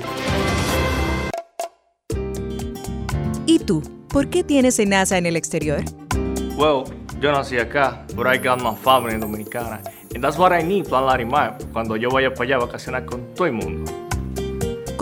[3.45, 3.81] ¿Y tú?
[4.09, 5.83] ¿Por qué tienes NASA en el exterior?
[6.57, 6.83] Well,
[7.21, 9.81] yo nací acá, but I got my family dominicana.
[10.13, 13.33] And that's what I need, Plan Larimar, cuando yo vaya para allá a vacacionar con
[13.33, 13.91] todo el mundo.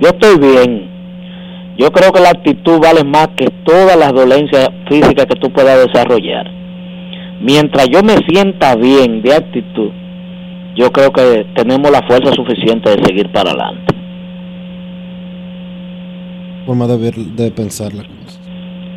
[0.00, 1.76] Yo estoy bien.
[1.76, 5.84] Yo creo que la actitud vale más que todas las dolencias físicas que tú puedas
[5.86, 6.46] desarrollar.
[7.40, 9.90] Mientras yo me sienta bien de actitud,
[10.78, 13.94] yo creo que tenemos la fuerza suficiente de seguir para adelante.
[16.66, 18.40] Forma de, ver, de pensar la cosa.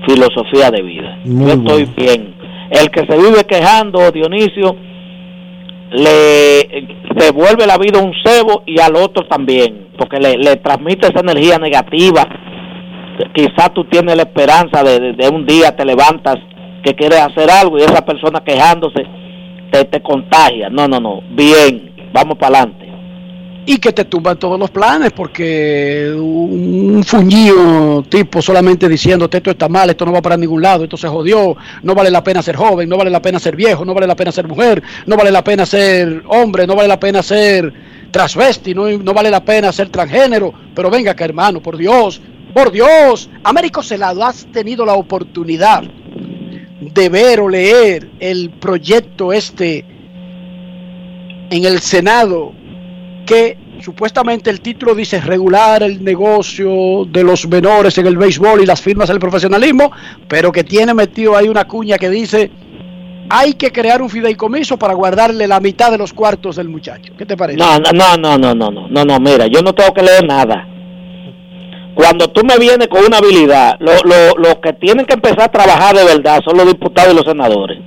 [0.07, 1.17] Filosofía de vida.
[1.25, 1.93] Muy yo estoy bueno.
[1.97, 2.33] bien.
[2.71, 4.75] El que se vive quejando, Dionisio,
[5.91, 6.87] le
[7.17, 11.19] se vuelve la vida un cebo y al otro también, porque le, le transmite esa
[11.19, 12.23] energía negativa.
[13.33, 16.37] Quizás tú tienes la esperanza de, de- de un día te levantas
[16.83, 19.05] que quieres hacer algo y esa persona quejándose
[19.71, 20.69] te, contagia.
[20.69, 21.21] No, no, no.
[21.31, 22.91] Bien, vamos para adelante.
[23.65, 29.69] Y que te tumban todos los planes porque un fuñido tipo solamente diciéndote esto está
[29.69, 32.55] mal, esto no va para ningún lado, esto se jodió, no vale la pena ser
[32.55, 35.29] joven, no vale la pena ser viejo, no vale la pena ser mujer, no vale
[35.29, 37.71] la pena ser hombre, no vale la pena ser
[38.09, 42.19] transvesti, no, no vale la pena ser transgénero, pero venga acá hermano, por Dios,
[42.55, 45.83] por Dios, Américo Celado, has tenido la oportunidad
[46.81, 49.85] de ver o leer el proyecto este
[51.51, 52.53] en el Senado
[53.25, 58.65] que supuestamente el título dice regular el negocio de los menores en el béisbol y
[58.65, 59.91] las firmas del profesionalismo,
[60.27, 62.51] pero que tiene metido ahí una cuña que dice
[63.29, 67.13] hay que crear un fideicomiso para guardarle la mitad de los cuartos del muchacho.
[67.17, 67.57] ¿Qué te parece?
[67.57, 70.67] No, no, no, no, no, no, no, no, mira, yo no tengo que leer nada.
[71.93, 75.51] Cuando tú me vienes con una habilidad, los lo, lo que tienen que empezar a
[75.51, 77.79] trabajar de verdad son los diputados y los senadores.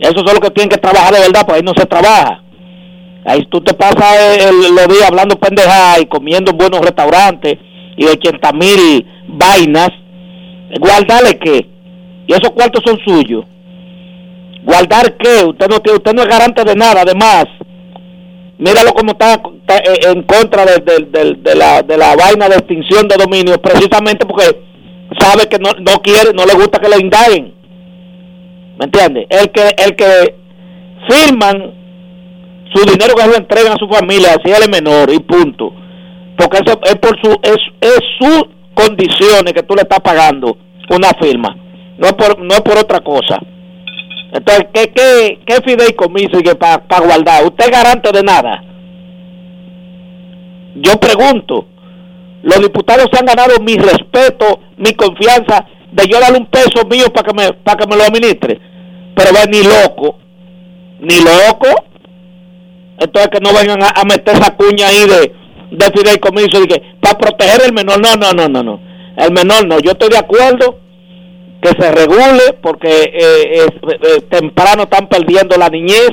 [0.00, 2.42] Esos son los que tienen que trabajar de verdad, pues ahí no se trabaja.
[3.26, 7.58] Ahí tú te pasas los días hablando pendejadas y comiendo en buenos restaurantes
[7.96, 9.90] y 80 mil vainas.
[10.78, 11.68] ¿Guardarle qué?
[12.26, 13.44] Y esos cuartos son suyos.
[14.62, 15.44] ¿Guardar qué?
[15.44, 17.44] Usted no, usted no es garante de nada, además.
[18.60, 23.60] Míralo como está, eh, en contra de, la, de la vaina de extinción de dominio,
[23.60, 24.44] precisamente porque
[25.18, 27.54] sabe que no, no quiere, no le gusta que le indaguen.
[28.78, 29.26] ¿Me entiende?
[29.30, 30.34] El que, el que
[31.08, 31.74] firman
[32.74, 35.72] su dinero que se entregan a su familia, así él es menor y punto.
[36.36, 40.56] Porque eso es por su, es, es sus condiciones que tú le estás pagando
[40.90, 41.56] una firma,
[41.98, 43.38] no es por, no es por otra cosa.
[44.32, 47.44] Entonces, ¿qué, qué, qué fideicomiso y para guardar?
[47.44, 48.62] ¿Usted es garante de nada?
[50.76, 51.66] Yo pregunto,
[52.42, 57.12] los diputados se han ganado mi respeto, mi confianza de yo darle un peso mío
[57.12, 58.60] para que me, para que me lo administre.
[59.16, 60.18] Pero ve, ni loco,
[61.00, 61.84] ni loco.
[62.98, 65.34] Entonces que no vengan a, a meter esa cuña ahí de,
[65.72, 68.00] de fideicomiso de que para proteger el menor.
[68.00, 68.80] No, no, no, no, no.
[69.16, 69.80] El menor no.
[69.80, 70.78] Yo estoy de acuerdo
[71.62, 76.10] que se regule porque eh, es- eh, temprano están perdiendo la niñez.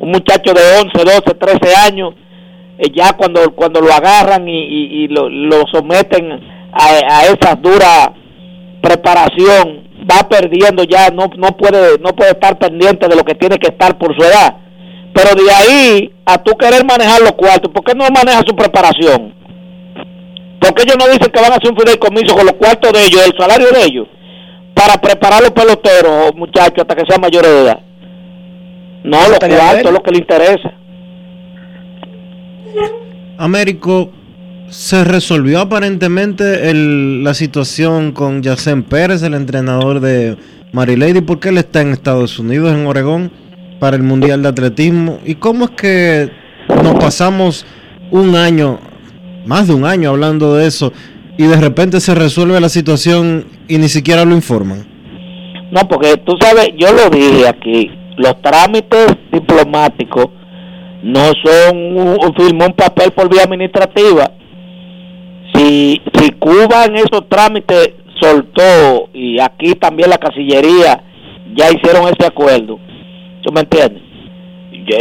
[0.00, 2.14] Un muchacho de 11, 12, 13 años,
[2.78, 6.32] eh, ya cuando, cuando lo agarran y, y- y lo, someten
[6.72, 6.86] a,
[7.18, 8.12] a esa dura
[8.82, 13.58] preparación, va perdiendo ya, no, no, puede, no puede estar pendiente de lo que tiene
[13.58, 14.56] que estar por su edad.
[15.14, 19.34] Pero de ahí a tú querer manejar los cuartos, ¿por qué no maneja su preparación?
[20.60, 23.00] ¿Por qué ellos no dicen que van a hacer un fideicomiso con los cuartos de
[23.06, 24.08] ellos, el salario de ellos,
[24.76, 27.80] para preparar los peloteros, muchachos, hasta que sean mayores de edad?
[29.04, 29.88] No, cuartos bueno.
[29.88, 30.70] es lo que le interesa.
[33.38, 34.10] Américo,
[34.68, 40.36] se resolvió aparentemente el- la situación con Yacen Pérez, el entrenador de
[40.72, 43.30] Marilady, porque él está en Estados Unidos, en Oregón,
[43.78, 45.20] para el Mundial de Atletismo.
[45.24, 46.30] ¿Y cómo es que
[46.82, 47.64] nos pasamos
[48.10, 48.78] un año,
[49.46, 50.92] más de un año hablando de eso,
[51.38, 54.86] y de repente se resuelve la situación y ni siquiera lo informan?
[55.70, 60.28] No, porque tú sabes, yo lo dije aquí, los trámites diplomáticos
[61.02, 64.30] no son un, firmar un papel por vía administrativa.
[65.54, 71.02] Si, si Cuba en esos trámites soltó y aquí también la Cancillería
[71.54, 72.78] ya hicieron ese acuerdo,
[73.42, 74.02] ¿tú me entiendes?
[74.86, 74.96] Yo,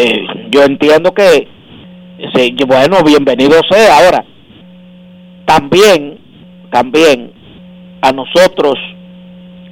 [0.51, 1.47] yo entiendo que,
[2.67, 3.97] bueno, bienvenido sea.
[3.97, 4.25] Ahora,
[5.45, 6.19] también,
[6.75, 7.31] también
[8.01, 8.73] a nosotros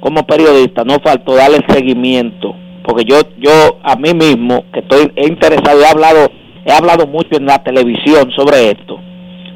[0.00, 5.80] como periodista no faltó darle seguimiento porque yo yo a mí mismo que estoy interesado
[5.82, 6.30] he hablado
[6.64, 8.98] he hablado mucho en la televisión sobre esto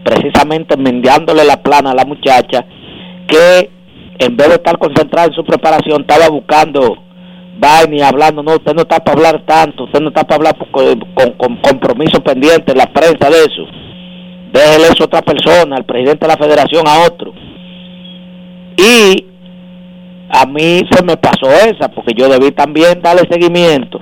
[0.04, 2.66] precisamente mendiándole la plana a la muchacha
[3.26, 3.70] que
[4.18, 6.98] en vez de estar concentrada en su preparación estaba buscando
[7.58, 10.56] vaina y hablando no usted no está para hablar tanto usted no está para hablar
[10.70, 13.64] con, con- con compromiso pendiente la prensa de eso
[14.58, 17.32] déjele eso a otra persona al presidente de la federación a otro
[18.76, 19.26] y
[20.30, 23.98] a mí se me pasó esa porque yo debí también darle seguimiento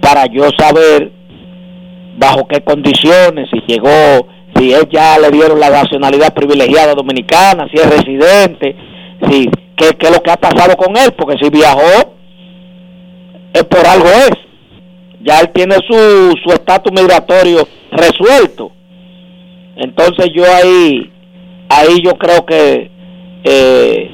[0.00, 1.12] para yo saber
[2.16, 7.80] bajo qué condiciones, si llegó, si él ya le dieron la nacionalidad privilegiada dominicana, si
[7.80, 8.76] es residente,
[9.30, 12.14] si qué, qué es lo que ha pasado con él, porque si viajó
[13.52, 14.32] es por algo es.
[15.20, 18.72] Ya él tiene su su estatus migratorio resuelto.
[19.78, 21.10] Entonces yo ahí
[21.70, 22.90] ahí yo creo que
[23.44, 24.10] eh,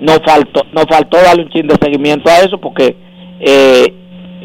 [0.00, 2.96] nos faltó nos faltó darle un chin de seguimiento a eso porque
[3.40, 3.92] eh,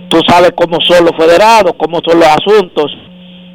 [0.10, 2.92] tú sabes cómo son los federados cómo son los asuntos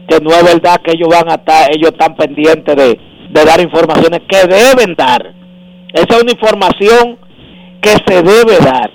[0.08, 2.98] que no es verdad que ellos van a estar ellos están pendientes de,
[3.30, 5.34] dar informaciones que deben dar.
[5.92, 7.18] Esa es una información
[7.80, 8.90] que se debe dar.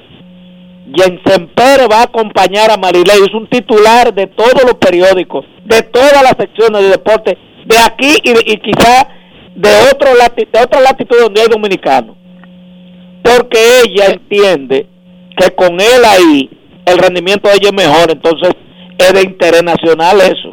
[0.96, 5.82] Jensen Pérez va a acompañar a Marilei, es un titular de todos los periódicos, de
[5.84, 9.08] todas las secciones de deporte, de aquí y, y quizá
[9.56, 12.16] de otro lati- de otra latitud donde hay dominicanos
[13.24, 14.88] porque ella entiende
[15.38, 16.50] que con él ahí
[16.86, 18.50] el rendimiento de ella es mejor, entonces
[18.98, 20.52] es de interés nacional eso.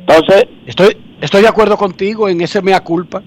[0.00, 3.22] Entonces, Estoy, estoy de acuerdo contigo en ese mea culpa.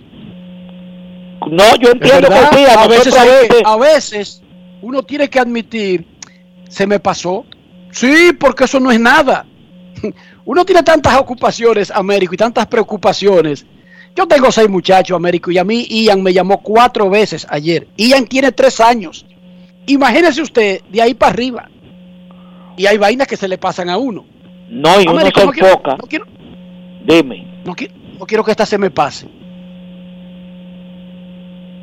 [1.51, 4.43] no, yo entiendo que sí, a, a veces, a veces- a veces
[4.81, 6.05] uno tiene que admitir,
[6.69, 7.45] se me pasó.
[7.91, 9.45] Sí, porque eso no es nada.
[10.45, 13.65] Uno tiene tantas ocupaciones, Américo, y tantas preocupaciones.
[14.15, 17.87] Yo tengo seis muchachos, Américo, y a mí Ian me llamó cuatro veces ayer.
[17.97, 19.25] Ian tiene tres años.
[19.85, 21.69] Imagínese usted de ahí para arriba.
[22.77, 24.25] Y hay vainas que se le pasan a uno.
[24.69, 26.25] No, y uno Américo, se no quiero- no quiero-
[27.05, 27.61] Dime.
[27.65, 29.27] no, qui- no quiero que esta se me pase.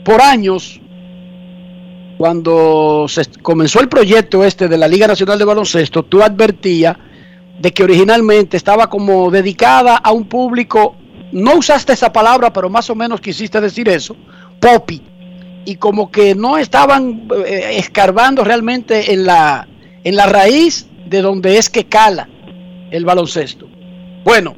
[0.05, 0.81] Por años,
[2.17, 6.97] cuando se comenzó el proyecto este de la Liga Nacional de Baloncesto, tú advertías
[7.59, 10.97] de que originalmente estaba como dedicada a un público,
[11.33, 14.17] no usaste esa palabra, pero más o menos quisiste decir eso,
[14.61, 15.03] popi,
[15.65, 19.67] y como que no estaban eh, escarbando realmente en la,
[20.05, 22.29] en la raíz de donde es que cala
[22.91, 23.69] el baloncesto.
[24.25, 24.55] Bueno,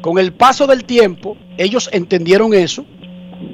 [0.00, 2.84] con el paso del tiempo, ellos entendieron eso.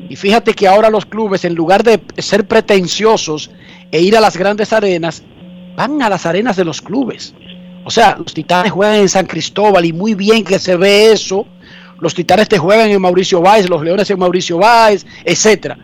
[0.08, 3.50] Y fíjate que ahora los clubes, en lugar de ser pretenciosos
[3.90, 5.22] e ir a las grandes arenas,
[5.76, 7.34] van a las arenas de los clubes.
[7.84, 11.46] O sea, los titanes juegan en San Cristóbal y muy bien que se ve eso.
[11.98, 15.78] Los titanes te juegan en Mauricio Báez, los leones en Mauricio Báez, etcétera.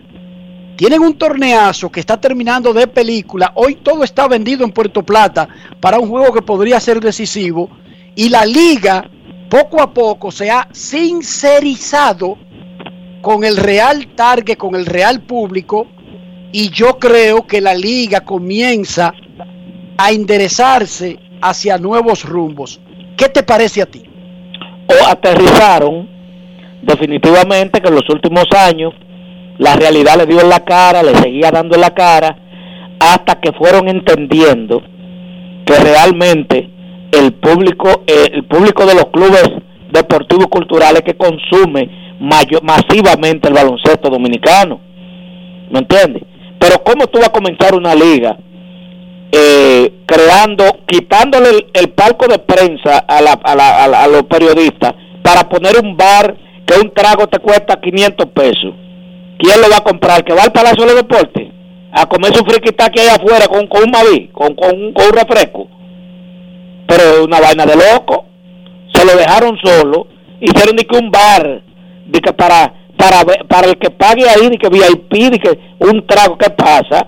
[0.77, 3.51] Tienen un torneazo que está terminando de película.
[3.57, 5.49] Hoy todo está vendido en Puerto Plata
[5.81, 7.69] para un juego que podría ser decisivo.
[8.15, 9.11] Y la liga,
[9.51, 12.39] poco a poco, se ha sincerizado
[13.23, 15.89] con el real target, con el real público.
[16.53, 19.13] Y yo creo que la liga comienza
[19.97, 22.81] a enderezarse hacia nuevos rumbos.
[23.17, 24.09] ¿Qué te parece a ti?
[24.89, 26.09] o aterrizaron
[26.83, 28.95] definitivamente que en los últimos años
[29.59, 32.37] la realidad le dio en la cara, le seguía dando en la cara,
[33.01, 34.83] hasta que fueron entendiendo
[35.67, 36.71] que realmente
[37.13, 39.51] el público, eh, el público de los clubes
[39.93, 41.91] deportivos culturales que consume
[42.21, 44.81] masivamente el baloncesto dominicano.
[45.71, 46.23] ¿Me entiendes?
[46.59, 48.37] Pero ¿cómo tú vas a comenzar una liga
[49.33, 54.09] eh, creando, quitándole el, el palco de prensa a, la, a, la- a la- a
[54.09, 56.35] los periodistas para poner un bar
[56.67, 58.75] que un trago te cuesta 500 pesos?
[59.39, 60.25] ¿Quién lo va a comprar?
[60.25, 61.49] ¿Que va al Palacio de Deportes?
[61.93, 65.13] A comer su friquitaki ahí afuera con, con un maví, con, con, un- con un
[65.13, 65.69] refresco.
[66.87, 68.27] Pero una vaina de loco.
[68.95, 70.07] Se lo dejaron solo.
[70.41, 71.63] Hicieron ni que un bar,
[72.07, 76.07] de que para, para, para el que pague ahí, de que VIP, de que un
[76.07, 77.07] trago, ¿qué pasa?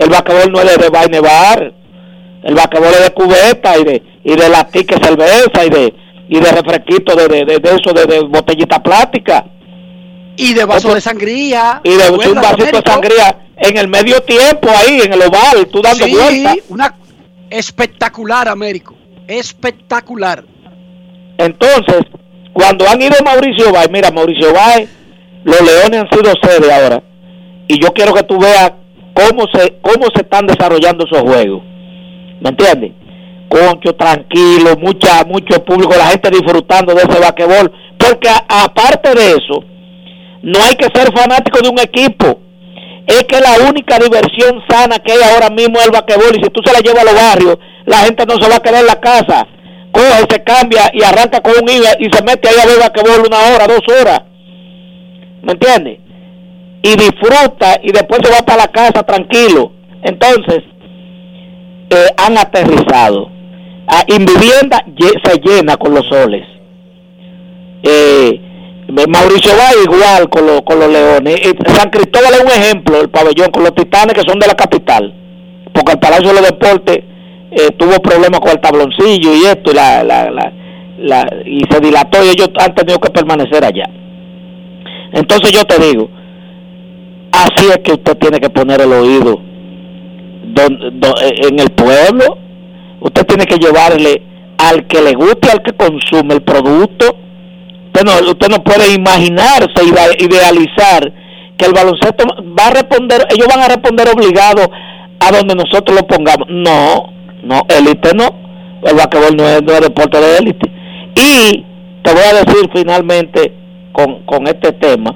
[0.00, 1.74] El basquetbol no es de vaina bar.
[2.42, 5.94] El basquetbol es de cubeta y de, y de latique cerveza y de,
[6.28, 9.44] y de refresquito de, de, de, eso, de, de botellita plástica.
[10.36, 11.82] Y de vaso de sangría.
[11.84, 15.20] Y de ¿Te acuerdas, un vasito de sangría en el medio tiempo ahí, en el
[15.20, 16.56] oval, tú dando Sí, vueltas.
[16.70, 16.94] una
[17.50, 18.94] espectacular, Américo.
[19.28, 20.44] Espectacular.
[21.36, 22.04] Entonces,
[22.54, 24.88] cuando han ido Mauricio Bay, mira, Mauricio Bay,
[25.44, 27.02] los Leones han sido sede ahora.
[27.68, 28.72] Y yo quiero que tú veas
[29.14, 31.62] cómo se cómo se están desarrollando esos juegos.
[32.40, 32.92] ¿Me entiendes?
[33.48, 37.72] Concho, tranquilo, mucha mucho público, la gente disfrutando de ese basquetbol.
[37.98, 39.64] Porque aparte de eso,
[40.42, 42.40] no hay que ser fanático de un equipo.
[43.06, 46.36] Es que la única diversión sana que hay ahora mismo es el basquetbol.
[46.38, 48.62] Y si tú se la llevas a los barrios, la gente no se va a
[48.62, 49.46] quedar en la casa.
[49.90, 53.26] Coge, se cambia y arranca con un IVA y se mete ahí a ver basquetbol
[53.26, 54.22] una hora, dos horas.
[55.42, 55.98] ¿Me entiendes?
[56.82, 59.72] Y disfruta y después se va para la casa tranquilo.
[60.02, 60.60] Entonces,
[61.90, 63.28] eh, han aterrizado.
[63.86, 64.82] Ah, en vivienda
[65.24, 66.46] se llena con los soles.
[67.82, 68.40] Eh,
[69.08, 71.34] Mauricio va igual con, lo- con los leones.
[71.46, 74.54] Eh, San Cristóbal es un ejemplo, el pabellón con los titanes que son de la
[74.54, 75.12] capital.
[75.72, 76.98] Porque el Palacio de los Deportes
[77.52, 80.52] eh, tuvo problemas con el tabloncillo y esto, y, la, la, la-
[80.98, 83.88] la- y se dilató y ellos han tenido que permanecer allá.
[85.12, 86.08] Entonces yo te digo,
[87.32, 89.40] así es que usted tiene que poner el oído
[90.54, 92.38] don- do- eh, en el pueblo.
[93.00, 94.22] Usted tiene que llevarle
[94.58, 97.16] al que le guste, al que consume el producto.
[97.86, 101.12] Usted no, usted no puede imaginarse, ide- idealizar
[101.56, 102.24] que el baloncesto
[102.58, 104.68] va a responder, ellos van a responder obligados
[105.20, 106.46] a donde nosotros lo pongamos.
[106.48, 107.12] No,
[107.42, 108.28] no, élite no.
[108.82, 110.70] El basquetbol no es, no es deporte de élite.
[111.14, 111.64] Y
[112.02, 113.52] te voy a decir finalmente
[113.92, 115.14] con, con este tema,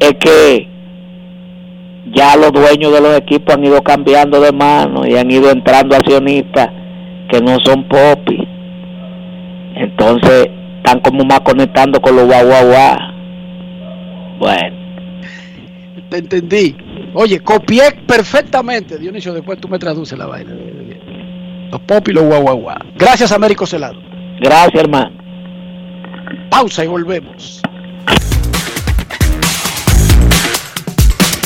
[0.00, 0.68] es que
[2.12, 5.96] ya los dueños de los equipos han ido cambiando de mano y han ido entrando
[5.96, 6.68] accionistas
[7.30, 8.40] que no son popis.
[9.74, 10.48] Entonces
[10.78, 12.46] están como más conectando con los guau.
[14.38, 14.76] Bueno,
[16.10, 16.76] Te entendí.
[17.14, 18.98] Oye, copié perfectamente.
[18.98, 20.52] Dionisio, después tú me traduces la vaina.
[21.72, 22.66] Los pop y los guau.
[22.94, 23.98] Gracias, Américo Celado.
[24.40, 25.16] gracias hermano.
[26.50, 27.62] Pausa y volvemos.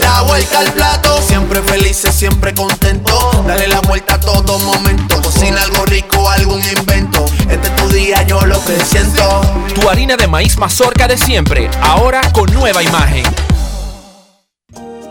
[0.00, 3.44] La vuelta al plato, siempre felices, siempre contento.
[3.46, 5.20] Dale la vuelta a todo momento.
[5.22, 7.24] Cocina algo rico, algún invento.
[7.50, 9.40] Este es tu día, yo lo que siento.
[9.74, 13.24] Tu harina de maíz mazorca de siempre, ahora con nueva imagen.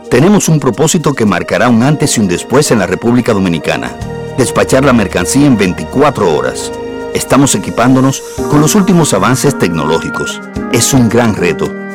[0.09, 3.91] Tenemos un propósito que marcará un antes y un después en la República Dominicana.
[4.37, 6.71] Despachar la mercancía en 24 horas.
[7.13, 10.41] Estamos equipándonos con los últimos avances tecnológicos.
[10.71, 11.71] Es un gran reto,